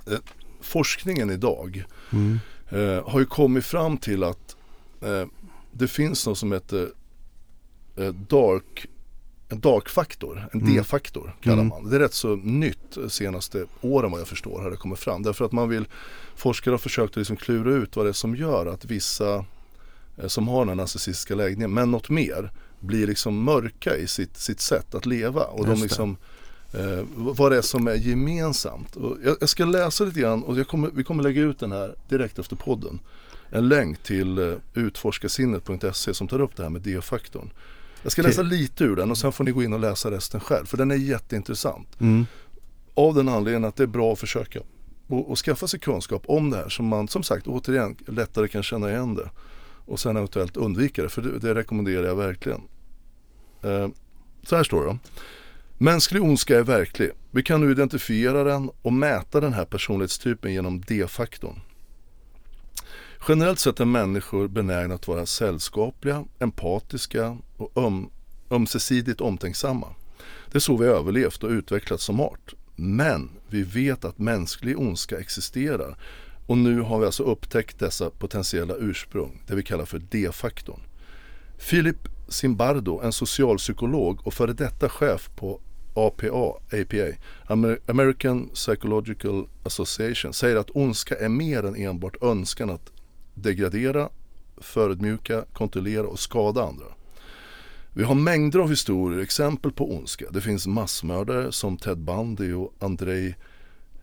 eh, 0.07 0.19
forskningen 0.61 1.29
idag. 1.29 1.85
Mm. 2.11 2.39
Eh, 2.69 3.09
har 3.09 3.19
ju 3.19 3.25
kommit 3.25 3.65
fram 3.65 3.97
till 3.97 4.23
att 4.23 4.55
eh, 5.01 5.25
det 5.71 5.87
finns 5.87 6.27
något 6.27 6.37
som 6.37 6.51
heter 6.51 6.89
eh, 7.97 8.13
dark 8.13 8.87
en 9.51 9.59
dark-faktor, 9.59 10.49
en 10.53 10.61
Mm. 10.61 10.75
D-faktor 10.75 11.35
kallar 11.41 11.55
Mm. 11.57 11.67
man 11.67 11.83
det. 11.83 11.89
Det 11.89 11.95
är 11.95 11.99
rätt 11.99 12.13
så 12.13 12.35
nytt 12.35 12.97
senaste 13.09 13.65
åren 13.81 14.11
vad 14.11 14.19
jag 14.19 14.27
förstår 14.27 14.61
har 14.61 14.71
det 14.71 14.77
kommit 14.77 14.99
fram. 14.99 15.23
Därför 15.23 15.45
att 15.45 15.51
man 15.51 15.69
vill, 15.69 15.85
forskare 16.35 16.73
har 16.73 16.77
försökt 16.77 17.11
att 17.11 17.17
liksom 17.17 17.35
klura 17.35 17.73
ut 17.75 17.95
vad 17.95 18.05
det 18.05 18.09
är 18.09 18.13
som 18.13 18.35
gör 18.35 18.65
att 18.65 18.85
vissa 18.85 19.45
eh, 20.17 20.27
som 20.27 20.47
har 20.47 20.59
den 20.59 20.69
här 20.69 20.75
narcissistiska 20.75 21.35
läggningen, 21.35 21.73
men 21.73 21.91
något 21.91 22.09
mer, 22.09 22.51
blir 22.79 23.07
liksom 23.07 23.43
mörka 23.43 23.97
i 23.97 24.07
sitt, 24.07 24.37
sitt 24.37 24.59
sätt 24.61 24.95
att 24.95 25.05
leva. 25.05 25.43
Och 25.43 25.65
de 25.65 25.71
Just 25.71 25.81
liksom, 25.83 26.17
eh, 26.73 27.03
vad 27.15 27.51
det 27.51 27.57
är 27.57 27.61
som 27.61 27.87
är 27.87 27.95
gemensamt. 27.95 28.95
Och 28.95 29.17
jag, 29.23 29.37
jag 29.39 29.49
ska 29.49 29.65
läsa 29.65 30.03
lite 30.03 30.19
grann 30.19 30.43
och 30.43 30.59
jag 30.59 30.67
kommer, 30.67 30.89
vi 30.93 31.03
kommer 31.03 31.23
lägga 31.23 31.41
ut 31.41 31.59
den 31.59 31.71
här 31.71 31.95
direkt 32.09 32.39
efter 32.39 32.55
podden. 32.55 32.99
En 33.49 33.67
länk 33.67 34.03
till 34.03 34.37
eh, 34.37 34.53
utforskasinnet.se 34.73 36.13
som 36.13 36.27
tar 36.27 36.41
upp 36.41 36.55
det 36.55 36.63
här 36.63 36.69
med 36.69 36.81
D-faktorn. 36.81 37.49
Jag 38.03 38.11
ska 38.11 38.21
läsa 38.21 38.41
lite 38.41 38.83
ur 38.83 38.95
den 38.95 39.11
och 39.11 39.17
sen 39.17 39.31
får 39.31 39.43
ni 39.43 39.51
gå 39.51 39.63
in 39.63 39.73
och 39.73 39.79
läsa 39.79 40.11
resten 40.11 40.39
själv. 40.39 40.65
För 40.65 40.77
den 40.77 40.91
är 40.91 40.95
jätteintressant. 40.95 42.01
Mm. 42.01 42.25
Av 42.93 43.15
den 43.15 43.29
anledningen 43.29 43.69
att 43.69 43.75
det 43.75 43.83
är 43.83 43.87
bra 43.87 44.13
att 44.13 44.19
försöka 44.19 44.59
och, 45.07 45.31
och 45.31 45.37
skaffa 45.37 45.67
sig 45.67 45.79
kunskap 45.79 46.23
om 46.25 46.49
det 46.49 46.57
här. 46.57 46.69
Så 46.69 46.83
man 46.83 47.07
som 47.07 47.23
sagt 47.23 47.47
återigen 47.47 47.95
lättare 48.07 48.47
kan 48.47 48.63
känna 48.63 48.89
igen 48.89 49.15
det. 49.15 49.29
Och 49.85 49.99
sen 49.99 50.17
eventuellt 50.17 50.57
undvika 50.57 51.03
det. 51.03 51.09
För 51.09 51.21
det, 51.21 51.39
det 51.39 51.55
rekommenderar 51.55 52.07
jag 52.07 52.15
verkligen. 52.15 52.61
Eh, 53.61 53.87
så 54.43 54.55
här 54.55 54.63
står 54.63 54.85
det. 54.85 54.97
Mänsklig 55.77 56.23
ondska 56.23 56.57
är 56.57 56.63
verklig. 56.63 57.11
Vi 57.31 57.43
kan 57.43 57.61
nu 57.61 57.71
identifiera 57.71 58.43
den 58.43 58.71
och 58.81 58.93
mäta 58.93 59.39
den 59.39 59.53
här 59.53 59.65
personlighetstypen 59.65 60.53
genom 60.53 60.81
D-faktorn. 60.81 61.59
Generellt 63.27 63.59
sett 63.59 63.79
är 63.79 63.85
människor 63.85 64.47
benägna 64.47 64.95
att 64.95 65.07
vara 65.07 65.25
sällskapliga, 65.25 66.25
empatiska 66.39 67.37
och 67.57 67.77
öm, 67.77 68.09
ömsesidigt 68.51 69.21
omtänksamma. 69.21 69.87
Det 70.51 70.57
är 70.57 70.59
så 70.59 70.77
vi 70.77 70.87
har 70.87 70.95
överlevt 70.95 71.43
och 71.43 71.49
utvecklats 71.49 72.03
som 72.03 72.19
art. 72.19 72.53
Men 72.75 73.29
vi 73.47 73.63
vet 73.63 74.05
att 74.05 74.17
mänsklig 74.17 74.79
ondska 74.79 75.19
existerar 75.19 75.97
och 76.47 76.57
nu 76.57 76.81
har 76.81 76.99
vi 76.99 77.05
alltså 77.05 77.23
upptäckt 77.23 77.79
dessa 77.79 78.09
potentiella 78.09 78.75
ursprung, 78.75 79.41
det 79.47 79.55
vi 79.55 79.63
kallar 79.63 79.85
för 79.85 79.99
D-faktorn. 79.99 80.81
Philip 81.69 81.97
Zimbardo, 82.27 83.01
en 83.03 83.13
socialpsykolog 83.13 84.27
och 84.27 84.33
före 84.33 84.53
detta 84.53 84.89
chef 84.89 85.29
på 85.35 85.61
APA, 85.93 86.59
APA, 86.71 87.17
American 87.87 88.49
Psychological 88.49 89.47
Association, 89.63 90.33
säger 90.33 90.55
att 90.55 90.69
ondska 90.69 91.15
är 91.15 91.29
mer 91.29 91.63
än 91.63 91.75
enbart 91.75 92.23
önskan 92.23 92.69
att 92.69 92.91
degradera, 93.41 94.09
förödmjuka, 94.57 95.45
kontrollera 95.53 96.07
och 96.07 96.19
skada 96.19 96.63
andra. 96.63 96.85
Vi 97.93 98.03
har 98.03 98.15
mängder 98.15 98.59
av 98.59 98.69
historier, 98.69 99.19
exempel 99.19 99.71
på 99.71 99.91
ondska. 99.95 100.25
Det 100.31 100.41
finns 100.41 100.67
massmördare 100.67 101.51
som 101.51 101.77
Ted 101.77 101.97
Bundy 101.97 102.53
och 102.53 102.73
Andrei 102.79 103.35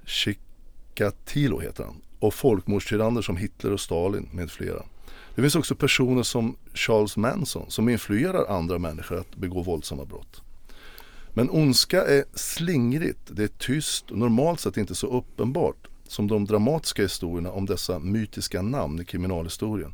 Chikatilo 0.05 1.61
heter 1.61 1.85
han. 1.85 1.97
Och 2.19 2.35
folkmordstyranner 2.35 3.23
som 3.23 3.37
Hitler 3.37 3.73
och 3.73 3.81
Stalin 3.81 4.29
med 4.33 4.51
flera. 4.51 4.83
Det 5.35 5.43
finns 5.43 5.57
också 5.57 5.75
personer 5.75 6.23
som 6.23 6.57
Charles 6.75 7.17
Manson 7.17 7.71
som 7.71 7.89
influerar 7.89 8.57
andra 8.57 8.79
människor 8.79 9.19
att 9.19 9.37
begå 9.37 9.63
våldsamma 9.63 10.05
brott. 10.05 10.43
Men 11.35 11.51
ondska 11.51 12.05
är 12.05 12.25
slingrigt, 12.35 13.21
det 13.27 13.43
är 13.43 13.49
tyst 13.49 14.11
och 14.11 14.19
normalt 14.19 14.61
sett 14.61 14.77
inte 14.77 14.95
så 14.95 15.07
uppenbart 15.07 15.89
som 16.09 16.27
de 16.27 16.45
dramatiska 16.45 17.03
historierna 17.03 17.51
om 17.51 17.67
dessa 17.67 17.99
mytiska 17.99 18.63
namn 18.63 19.01
i 19.01 19.05
kriminalhistorien. 19.05 19.93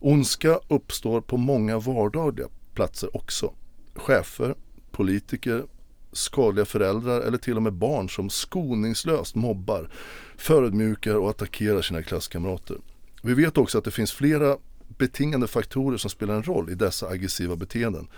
Ondska 0.00 0.60
uppstår 0.68 1.20
på 1.20 1.36
många 1.36 1.78
vardagliga 1.78 2.48
platser 2.74 3.16
också. 3.16 3.52
Chefer, 3.94 4.54
politiker, 4.90 5.64
skadliga 6.12 6.64
föräldrar 6.64 7.20
eller 7.20 7.38
till 7.38 7.56
och 7.56 7.62
med 7.62 7.72
barn 7.72 8.08
som 8.08 8.30
skoningslöst 8.30 9.34
mobbar, 9.34 9.90
förödmjukar 10.36 11.14
och 11.14 11.30
attackerar 11.30 11.82
sina 11.82 12.02
klasskamrater. 12.02 12.76
Vi 13.22 13.34
vet 13.34 13.58
också 13.58 13.78
att 13.78 13.84
det 13.84 13.90
finns 13.90 14.12
flera 14.12 14.56
betingande 14.98 15.46
faktorer 15.46 15.96
som 15.96 16.10
spelar 16.10 16.34
en 16.34 16.42
roll 16.42 16.70
i 16.70 16.74
dessa 16.74 17.08
aggressiva 17.08 17.56
beteenden. 17.56 18.08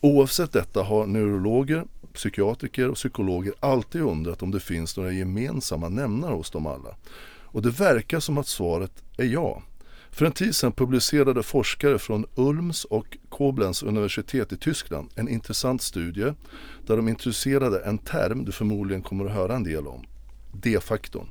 Oavsett 0.00 0.52
detta 0.52 0.82
har 0.82 1.06
neurologer, 1.06 1.84
psykiatriker 2.16 2.88
och 2.88 2.94
psykologer 2.94 3.54
alltid 3.60 4.02
undrat 4.02 4.42
om 4.42 4.50
det 4.50 4.60
finns 4.60 4.96
några 4.96 5.12
gemensamma 5.12 5.88
nämnare 5.88 6.34
hos 6.34 6.50
dem 6.50 6.66
alla. 6.66 6.96
Och 7.56 7.62
det 7.62 7.70
verkar 7.70 8.20
som 8.20 8.38
att 8.38 8.46
svaret 8.46 8.92
är 9.16 9.24
ja. 9.24 9.62
För 10.10 10.26
en 10.26 10.32
tid 10.32 10.54
sedan 10.54 10.72
publicerade 10.72 11.42
forskare 11.42 11.98
från 11.98 12.26
Ulms 12.34 12.84
och 12.84 13.16
Koblenz 13.28 13.82
universitet 13.82 14.52
i 14.52 14.56
Tyskland 14.56 15.10
en 15.14 15.28
intressant 15.28 15.82
studie 15.82 16.32
där 16.86 16.96
de 16.96 17.08
introducerade 17.08 17.80
en 17.80 17.98
term 17.98 18.44
du 18.44 18.52
förmodligen 18.52 19.02
kommer 19.02 19.24
att 19.24 19.32
höra 19.32 19.56
en 19.56 19.64
del 19.64 19.86
om. 19.86 20.04
D-faktorn. 20.52 21.26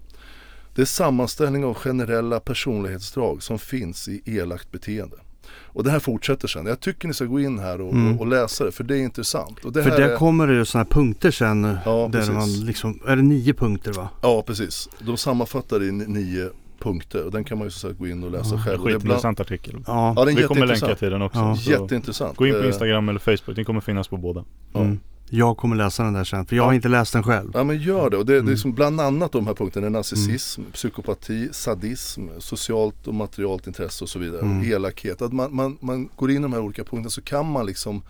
Det 0.76 0.82
är 0.82 0.86
sammanställning 0.86 1.66
av 1.66 1.74
generella 1.74 2.40
personlighetsdrag 2.40 3.44
som 3.44 3.60
finns 3.60 4.08
i 4.08 4.22
elakt 4.26 4.72
beteende. 4.72 5.18
Och 5.64 5.84
det 5.84 5.92
här 5.92 6.00
fortsätter 6.00 6.48
sen. 6.48 6.66
Jag 6.66 6.80
tycker 6.80 7.08
ni 7.08 7.14
ska 7.14 7.26
gå 7.26 7.40
in 7.40 7.60
här 7.60 7.82
och, 7.82 7.92
Mm. 7.94 8.20
och, 8.20 8.28
läsa 8.28 8.66
det 8.66 8.72
för 8.72 8.84
det 8.84 8.98
är 8.98 9.02
intressant. 9.02 9.66
Och 9.66 9.72
det 9.74 9.84
För 9.84 9.90
här 9.90 9.98
där 10.00 10.10
är, 10.10 10.18
kommer 10.18 10.48
det 10.48 10.54
ju 10.54 10.66
sådana 10.66 10.84
här 10.84 10.92
punkter 10.92 11.32
sen. 11.32 11.78
Ja, 11.86 12.10
där 12.12 12.20
precis. 12.20 12.34
man 12.34 12.66
liksom, 12.66 13.00
är 13.08 13.16
det 13.16 13.22
nio 13.22 13.54
punkter 13.54 13.94
va? 13.94 14.10
Ja 14.22 14.44
precis. 14.48 14.90
De 15.00 15.18
sammanfattar 15.18 15.80
det 15.80 15.86
i 15.86 15.92
ni- 15.92 16.06
nio 16.08 16.50
punkter 16.80 17.24
och 17.26 17.32
den 17.32 17.44
kan 17.44 17.58
man 17.58 17.68
ju 17.68 17.72
så 17.72 17.76
att 17.76 17.82
säga 17.82 17.94
gå 18.00 18.08
in 18.08 18.24
och 18.24 18.32
läsa 18.32 18.56
Ja, 18.56 18.62
själv. 18.62 18.74
Är 18.74 18.78
bland- 18.86 19.02
Skitintressant 19.02 19.40
artikel. 19.40 19.76
Ja. 19.88 20.14
Ja, 20.18 20.26
den 20.26 20.34
är 20.38 20.42
Vi 20.42 20.48
kommer 20.48 20.62
jätteintressant. 20.62 20.82
länka 20.90 21.00
till 21.00 21.10
den 21.12 21.22
också. 21.22 21.40
Ja. 21.40 21.56
Jätteintressant. 21.82 22.38
Gå 22.38 22.48
in 22.48 22.54
på 22.54 22.60
Eh, 22.60 22.68
Instagram 22.68 23.10
eller 23.10 23.20
Facebook, 23.20 23.56
den 23.56 23.66
kommer 23.66 23.82
finnas 23.82 24.08
på 24.08 24.18
båda. 24.18 24.44
Ja. 24.74 24.80
Mm. 24.80 25.00
Jag 25.38 25.58
kommer 25.58 25.76
läsa 25.76 26.04
den 26.04 26.14
där 26.14 26.24
sen, 26.24 26.46
för 26.46 26.56
jag 26.56 26.64
har 26.64 26.74
inte 26.74 26.88
läst 26.88 27.14
den 27.14 27.24
själv. 27.24 27.52
Ja 27.54 27.64
men 27.64 27.78
gör 27.82 28.10
det. 28.10 28.18
Och 28.18 28.26
det, 28.26 28.34
det 28.34 28.38
är 28.38 28.42
Mm. 28.42 28.58
som 28.58 28.74
bland 28.74 29.02
annat 29.02 29.32
de 29.32 29.48
här 29.48 29.54
punkterna. 29.54 29.90
Narcissism, 29.90 30.62
psykopati, 30.74 31.50
sadism, 31.52 32.22
socialt 32.40 33.08
och 33.08 33.14
materialt 33.16 33.68
intresse 33.68 34.04
och 34.04 34.10
så 34.10 34.20
vidare. 34.20 34.42
Mm. 34.42 34.72
Elakhet. 34.74 35.22
Att 35.22 35.34
man, 35.34 35.56
man, 35.56 35.78
man 35.82 36.10
går 36.16 36.32
in 36.32 36.38
i 36.38 36.42
de 36.42 36.54
här 36.54 36.60
olika 36.62 36.84
punkterna 36.84 37.10
så 37.10 37.22
kan 37.22 37.52
man 37.52 37.66
liksom 37.66 38.02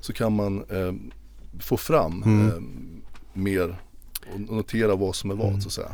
Så 0.00 0.12
kan 0.12 0.32
man 0.36 0.58
eh, 0.58 0.92
få 1.60 1.76
fram 1.76 2.22
Mm. 2.22 2.46
eh, 2.48 2.54
mer 3.32 3.76
och 4.34 4.40
notera 4.40 4.94
vad 4.94 5.14
som 5.14 5.30
är 5.30 5.34
vad 5.34 5.48
Mm. 5.48 5.60
så 5.60 5.68
att 5.68 5.72
säga. 5.72 5.88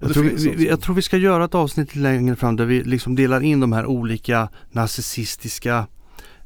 Jag 0.00 0.12
tror, 0.12 0.24
vi, 0.24 0.68
jag 0.68 0.80
tror 0.80 0.94
vi 0.94 1.02
ska 1.02 1.16
göra 1.16 1.44
ett 1.44 1.54
avsnitt 1.54 1.96
längre 1.96 2.36
fram 2.36 2.56
där 2.56 2.64
vi 2.66 2.82
liksom 2.84 3.16
delar 3.16 3.40
in 3.40 3.60
de 3.60 3.72
här 3.72 3.86
olika 3.86 4.48
narcissistiska 4.70 5.86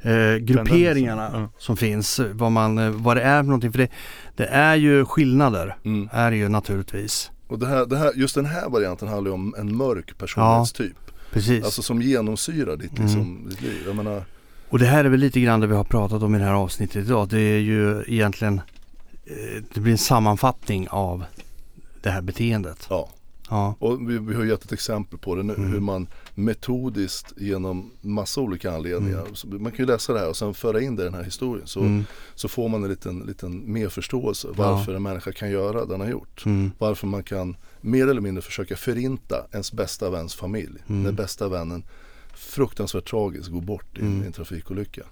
eh, 0.03 0.37
grupperingarna 0.37 1.31
Ja. 1.33 1.49
som 1.59 1.77
finns. 1.77 2.21
Vad, 2.33 2.53
man, 2.53 2.79
eh, 2.79 2.91
vad 2.91 3.17
det 3.17 3.23
är 3.23 3.43
för 3.43 3.47
någonting. 3.47 3.73
För 3.73 3.79
det, 3.79 3.89
det 4.37 4.47
är 4.47 4.75
ju 4.77 5.05
skillnader. 5.05 5.77
Mm. 5.85 6.09
Är 6.13 6.31
det 6.31 6.37
ju 6.37 6.49
naturligtvis. 6.49 7.31
Och 7.49 7.59
det 7.59 7.67
här, 7.67 7.87
det 7.87 7.97
här, 7.99 8.13
just 8.17 8.35
den 8.35 8.47
här 8.47 8.69
varianten 8.69 9.09
handlar 9.09 9.31
ju 9.31 9.35
om 9.35 9.55
en 9.59 9.77
mörk 9.77 10.19
personlighetstyp. 10.19 10.97
Precis. 11.33 11.65
Alltså 11.65 11.83
som 11.83 12.03
genomsyrar 12.03 12.77
ditt, 12.77 12.93
Mm. 12.93 13.03
liksom, 13.05 13.47
ditt 13.49 13.63
liv. 13.63 13.83
Jag 13.87 13.97
menar, 13.97 14.25
Och 14.69 14.79
det 14.79 14.87
här 14.87 15.05
är 15.05 15.09
väl 15.09 15.21
lite 15.21 15.41
grann 15.41 15.61
det 15.61 15.67
vi 15.67 15.75
har 15.75 15.85
pratat 15.85 16.23
om 16.23 16.35
i 16.35 16.39
det 16.39 16.45
här 16.45 16.53
avsnittet 16.53 16.97
idag. 17.07 17.29
Det 17.29 17.41
är 17.41 17.59
ju 17.59 18.05
egentligen 18.07 18.61
eh, 19.25 19.63
Det 19.75 19.81
blir 19.81 19.93
en 19.93 19.99
sammanfattning 19.99 20.89
av 20.91 21.25
det 22.03 22.11
här 22.11 22.23
beteendet. 22.23 22.87
ja. 22.91 23.09
Ja. 23.51 23.75
Och 23.79 24.11
vi, 24.11 24.19
vi 24.19 24.35
har 24.35 24.45
gett 24.45 24.65
ett 24.65 24.73
exempel 24.73 25.19
på 25.19 25.35
det 25.35 25.43
nu. 25.43 25.55
Mm. 25.55 25.73
Hur 25.73 25.81
man 25.81 26.07
metodiskt 26.35 27.33
genom 27.37 27.91
massa 28.01 28.41
olika 28.41 28.73
anledningar. 28.73 29.25
Så 29.33 29.47
Man 29.47 29.73
kan 29.73 29.79
ju 29.79 29.87
läsa 29.87 30.13
det 30.13 30.19
här 30.19 30.29
och 30.29 30.37
sen 30.37 30.55
föra 30.55 30.81
in 30.81 30.97
det 30.97 31.03
i 31.03 31.05
den 31.05 31.15
här 31.15 31.23
historien. 31.23 31.67
Så, 31.67 31.81
Mm. 31.81 32.05
så 32.35 32.49
får 32.49 32.69
man 32.69 32.83
en 32.85 32.91
liten, 32.91 33.19
liten 33.19 33.73
mer 33.73 33.89
förståelse 33.89 34.49
varför 34.57 34.95
en 34.95 35.03
människa 35.03 35.33
kan 35.33 35.51
göra 35.51 35.81
det 35.81 35.93
den 35.93 36.01
har 36.01 36.09
gjort. 36.09 36.47
Mm. 36.47 36.71
Varför 36.79 37.07
man 37.07 37.23
kan 37.23 37.57
mer 37.81 38.09
eller 38.09 38.21
mindre 38.21 38.43
försöka 38.43 38.77
förinta 38.77 39.47
ens 39.53 39.73
bästa 39.73 40.11
väns 40.11 40.35
familj. 40.35 40.79
Mm. 40.89 41.03
När 41.03 41.13
bästa 41.13 41.49
vännen 41.49 41.85
fruktansvärt 42.35 43.11
tragiskt 43.11 43.49
går 43.49 43.61
bort 43.61 43.99
i, 43.99 44.01
en- 44.01 44.07
Mm. 44.07 44.27
en 44.27 44.33
trafikolycka. 44.33 45.03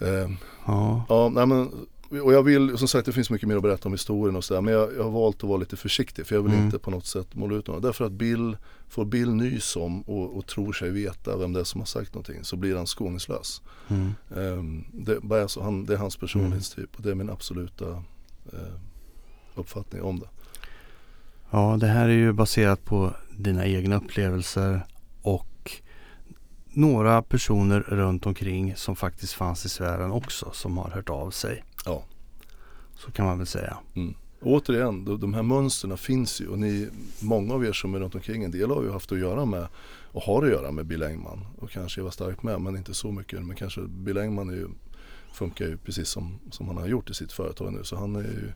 Eh, 0.00 0.30
Ja. 0.66 1.04
ja, 1.08 1.28
nej 1.28 1.46
men, 1.46 1.70
och 2.20 2.32
jag 2.32 2.42
vill, 2.42 2.78
som 2.78 2.88
sagt 2.88 3.06
det 3.06 3.12
finns 3.12 3.30
mycket 3.30 3.48
mer 3.48 3.56
att 3.56 3.62
berätta 3.62 3.88
om 3.88 3.92
historien 3.92 4.36
och 4.36 4.44
sådär. 4.44 4.60
Men 4.60 4.74
jag, 4.74 4.96
jag 4.96 5.02
har 5.02 5.10
valt 5.10 5.36
att 5.36 5.48
vara 5.48 5.58
lite 5.58 5.76
försiktig 5.76 6.26
för 6.26 6.34
jag 6.34 6.42
vill 6.42 6.52
Mm. 6.52 6.64
inte 6.64 6.78
på 6.78 6.90
något 6.90 7.06
sätt 7.06 7.34
måla 7.34 7.56
ut 7.56 7.66
någon. 7.66 7.82
Därför 7.82 8.04
att 8.04 8.12
Bill 8.12 8.56
får 8.88 9.04
Bill 9.04 9.30
nys 9.34 9.76
om 9.76 10.02
och, 10.02 10.36
och 10.36 10.46
tror 10.46 10.72
sig 10.72 10.90
veta 10.90 11.36
vem 11.36 11.52
det 11.52 11.60
är 11.60 11.64
som 11.64 11.80
har 11.80 11.86
sagt 11.86 12.14
någonting 12.14 12.44
så 12.44 12.56
blir 12.56 12.76
han 12.76 12.86
skoningslös. 12.86 13.62
Mm. 13.88 14.12
Um, 14.28 14.84
det, 14.92 15.20
bara 15.22 15.40
är 15.42 15.46
så, 15.46 15.62
han, 15.62 15.84
det 15.86 15.94
är 15.94 15.98
hans 15.98 16.16
personlighetstyp 16.16 16.96
och 16.96 17.02
det 17.02 17.10
är 17.10 17.14
min 17.14 17.30
absoluta 17.30 17.90
eh, 18.52 18.74
uppfattning 19.54 20.02
om 20.02 20.20
det. 20.20 20.28
Ja, 21.50 21.76
det 21.80 21.86
här 21.86 22.08
är 22.08 22.12
ju 22.12 22.32
baserat 22.32 22.84
på 22.84 23.14
dina 23.36 23.66
egna 23.66 23.96
upplevelser 23.96 24.86
några 26.72 27.22
personer 27.22 27.80
runt 27.80 28.26
omkring 28.26 28.76
som 28.76 28.96
faktiskt 28.96 29.32
fanns 29.32 29.64
i 29.64 29.68
sfären 29.68 30.10
också 30.10 30.50
som 30.52 30.78
har 30.78 30.90
hört 30.90 31.08
av 31.10 31.30
sig. 31.30 31.64
Ja. 31.84 32.04
Så 32.94 33.10
kan 33.10 33.26
man 33.26 33.38
väl 33.38 33.46
säga. 33.46 33.76
Mm. 33.94 34.14
Återigen, 34.40 35.04
de, 35.04 35.20
de 35.20 35.34
här 35.34 35.42
mönstren 35.42 35.98
finns 35.98 36.40
ju 36.40 36.48
och 36.48 36.58
ni, 36.58 36.88
många 37.20 37.54
av 37.54 37.64
er 37.64 37.72
som 37.72 37.94
är 37.94 37.98
runt 37.98 38.14
omkring, 38.14 38.44
en 38.44 38.50
del 38.50 38.70
har 38.70 38.82
ju 38.82 38.90
haft 38.90 39.12
att 39.12 39.18
göra 39.18 39.44
med 39.44 39.66
och 40.12 40.22
har 40.22 40.42
att 40.42 40.50
göra 40.50 40.70
med 40.70 40.86
Bill 40.86 41.02
Engman 41.02 41.46
och 41.58 41.70
kanske 41.70 42.00
Eva 42.00 42.10
Stark 42.10 42.42
med 42.42 42.60
men 42.60 42.76
inte 42.76 42.94
så 42.94 43.12
mycket. 43.12 43.44
Men 43.44 43.56
kanske 43.56 43.80
Bill 43.80 44.18
Engman 44.18 44.48
är 44.48 44.54
ju, 44.54 44.68
funkar 45.32 45.64
ju 45.64 45.76
precis 45.76 46.08
som, 46.08 46.38
som 46.50 46.68
han 46.68 46.76
har 46.76 46.86
gjort 46.86 47.10
i 47.10 47.14
sitt 47.14 47.32
företag 47.32 47.72
nu 47.72 47.84
så 47.84 47.96
han 47.96 48.16
är 48.16 48.22
ju 48.22 48.52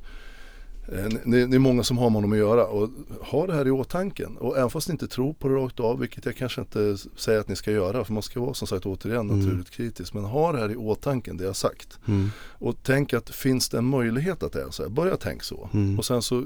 det, 1.24 1.46
det 1.46 1.56
är 1.56 1.58
många 1.58 1.82
som 1.82 1.98
har 1.98 2.10
med 2.10 2.14
honom 2.14 2.32
att 2.32 2.38
göra 2.38 2.66
och 2.66 2.90
ha 3.20 3.46
det 3.46 3.54
här 3.54 3.66
i 3.66 3.70
åtanke. 3.70 4.26
Och 4.26 4.56
även 4.56 4.70
fast 4.70 4.88
ni 4.88 4.92
inte 4.92 5.08
tror 5.08 5.32
på 5.32 5.48
det 5.48 5.54
rakt 5.54 5.80
av, 5.80 5.98
vilket 5.98 6.26
jag 6.26 6.36
kanske 6.36 6.60
inte 6.60 6.96
säger 7.16 7.40
att 7.40 7.48
ni 7.48 7.56
ska 7.56 7.70
göra, 7.70 8.04
för 8.04 8.12
man 8.12 8.22
ska 8.22 8.40
vara 8.40 8.54
som 8.54 8.68
sagt 8.68 8.86
återigen 8.86 9.30
Mm. 9.30 9.38
naturligt 9.38 9.70
kritisk. 9.70 10.14
Men 10.14 10.24
ha 10.24 10.52
det 10.52 10.58
här 10.58 10.70
i 10.70 10.76
åtanke, 10.76 11.32
det 11.32 11.44
jag 11.44 11.56
sagt. 11.56 11.98
Mm. 12.08 12.30
Och 12.38 12.76
tänk 12.82 13.14
att 13.14 13.30
finns 13.30 13.68
det 13.68 13.78
en 13.78 13.84
möjlighet 13.84 14.42
att 14.42 14.52
det 14.52 14.62
är 14.62 14.70
så 14.70 14.82
här, 14.82 14.90
börja 14.90 15.16
tänk 15.16 15.42
så. 15.42 15.68
Mm. 15.72 15.98
Och 15.98 16.04
sen 16.04 16.22
så 16.22 16.44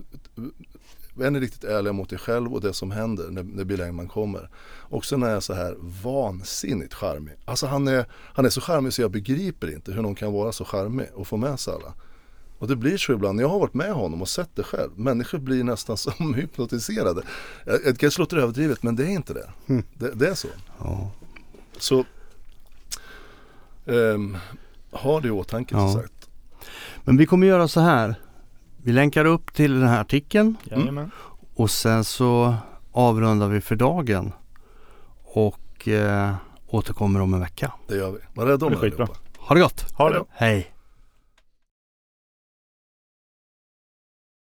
är 1.20 1.30
ni 1.30 1.40
riktigt 1.40 1.64
ärliga 1.64 1.92
mot 1.92 2.12
er 2.12 2.16
själv 2.16 2.54
och 2.54 2.60
det 2.60 2.72
som 2.72 2.90
händer 2.90 3.30
när, 3.30 3.42
när 3.42 3.64
Bill 3.64 3.80
Engman 3.80 4.08
kommer. 4.08 4.50
Och 4.78 5.04
sen 5.04 5.22
är 5.22 5.30
jag 5.30 5.42
så 5.42 5.54
här 5.54 5.76
vansinnigt 6.02 6.94
charmig. 6.94 7.34
Alltså 7.44 7.66
han 7.66 7.88
är, 7.88 8.06
han 8.12 8.44
är 8.44 8.50
så 8.50 8.60
charmig 8.60 8.92
så 8.92 9.02
jag 9.02 9.10
begriper 9.10 9.72
inte 9.74 9.92
hur 9.92 10.02
någon 10.02 10.14
kan 10.14 10.32
vara 10.32 10.52
så 10.52 10.64
charmig 10.64 11.06
och 11.14 11.26
få 11.26 11.36
med 11.36 11.60
sig 11.60 11.74
alla. 11.74 11.94
Och 12.60 12.68
det 12.68 12.76
blir 12.76 12.96
så 12.96 13.12
ibland, 13.12 13.40
jag 13.40 13.48
har 13.48 13.58
varit 13.58 13.74
med 13.74 13.92
honom 13.92 14.22
och 14.22 14.28
sett 14.28 14.50
det 14.56 14.62
själv. 14.62 14.90
Människor 14.96 15.38
blir 15.38 15.64
nästan 15.64 15.96
som 15.96 16.34
hypnotiserade. 16.34 17.22
Jag 17.64 17.98
kanske 17.98 18.20
låter 18.22 18.36
överdrivet 18.36 18.82
men 18.82 18.96
det 18.96 19.04
är 19.04 19.08
inte 19.10 19.34
det. 19.34 19.50
Mm. 19.68 19.84
Det, 19.94 20.10
det 20.14 20.28
är 20.28 20.34
så. 20.34 20.48
Ja. 20.78 21.10
Så 21.78 22.04
ehm, 23.86 24.36
ha 24.90 25.20
det 25.20 25.28
i 25.28 25.30
åtanke 25.30 25.74
Ja. 25.74 25.92
som 25.92 26.00
sagt. 26.02 26.28
Men 27.04 27.16
vi 27.16 27.26
kommer 27.26 27.46
göra 27.46 27.68
så 27.68 27.80
här. 27.80 28.14
Vi 28.82 28.92
länkar 28.92 29.24
upp 29.24 29.54
till 29.54 29.80
den 29.80 29.88
här 29.88 30.00
artikeln 30.00 30.56
Jajamän. 30.64 31.10
och 31.54 31.70
sen 31.70 32.04
så 32.04 32.54
avrundar 32.92 33.48
vi 33.48 33.60
för 33.60 33.76
dagen 33.76 34.32
och 35.24 35.88
eh, 35.88 36.34
återkommer 36.66 37.20
om 37.20 37.34
en 37.34 37.40
vecka. 37.40 37.72
Det 37.88 37.96
gör 37.96 38.10
vi. 38.10 38.18
Var 38.34 38.46
rädda 38.46 38.66
om 38.66 38.72
Det 38.72 38.78
är 38.78 38.84
er 38.84 38.92
allihopa. 38.92 39.12
Ha 39.38 39.54
det 39.54 39.60
gott! 39.60 39.92
Ha 39.92 40.10
det. 40.10 40.24
Hej! 40.30 40.69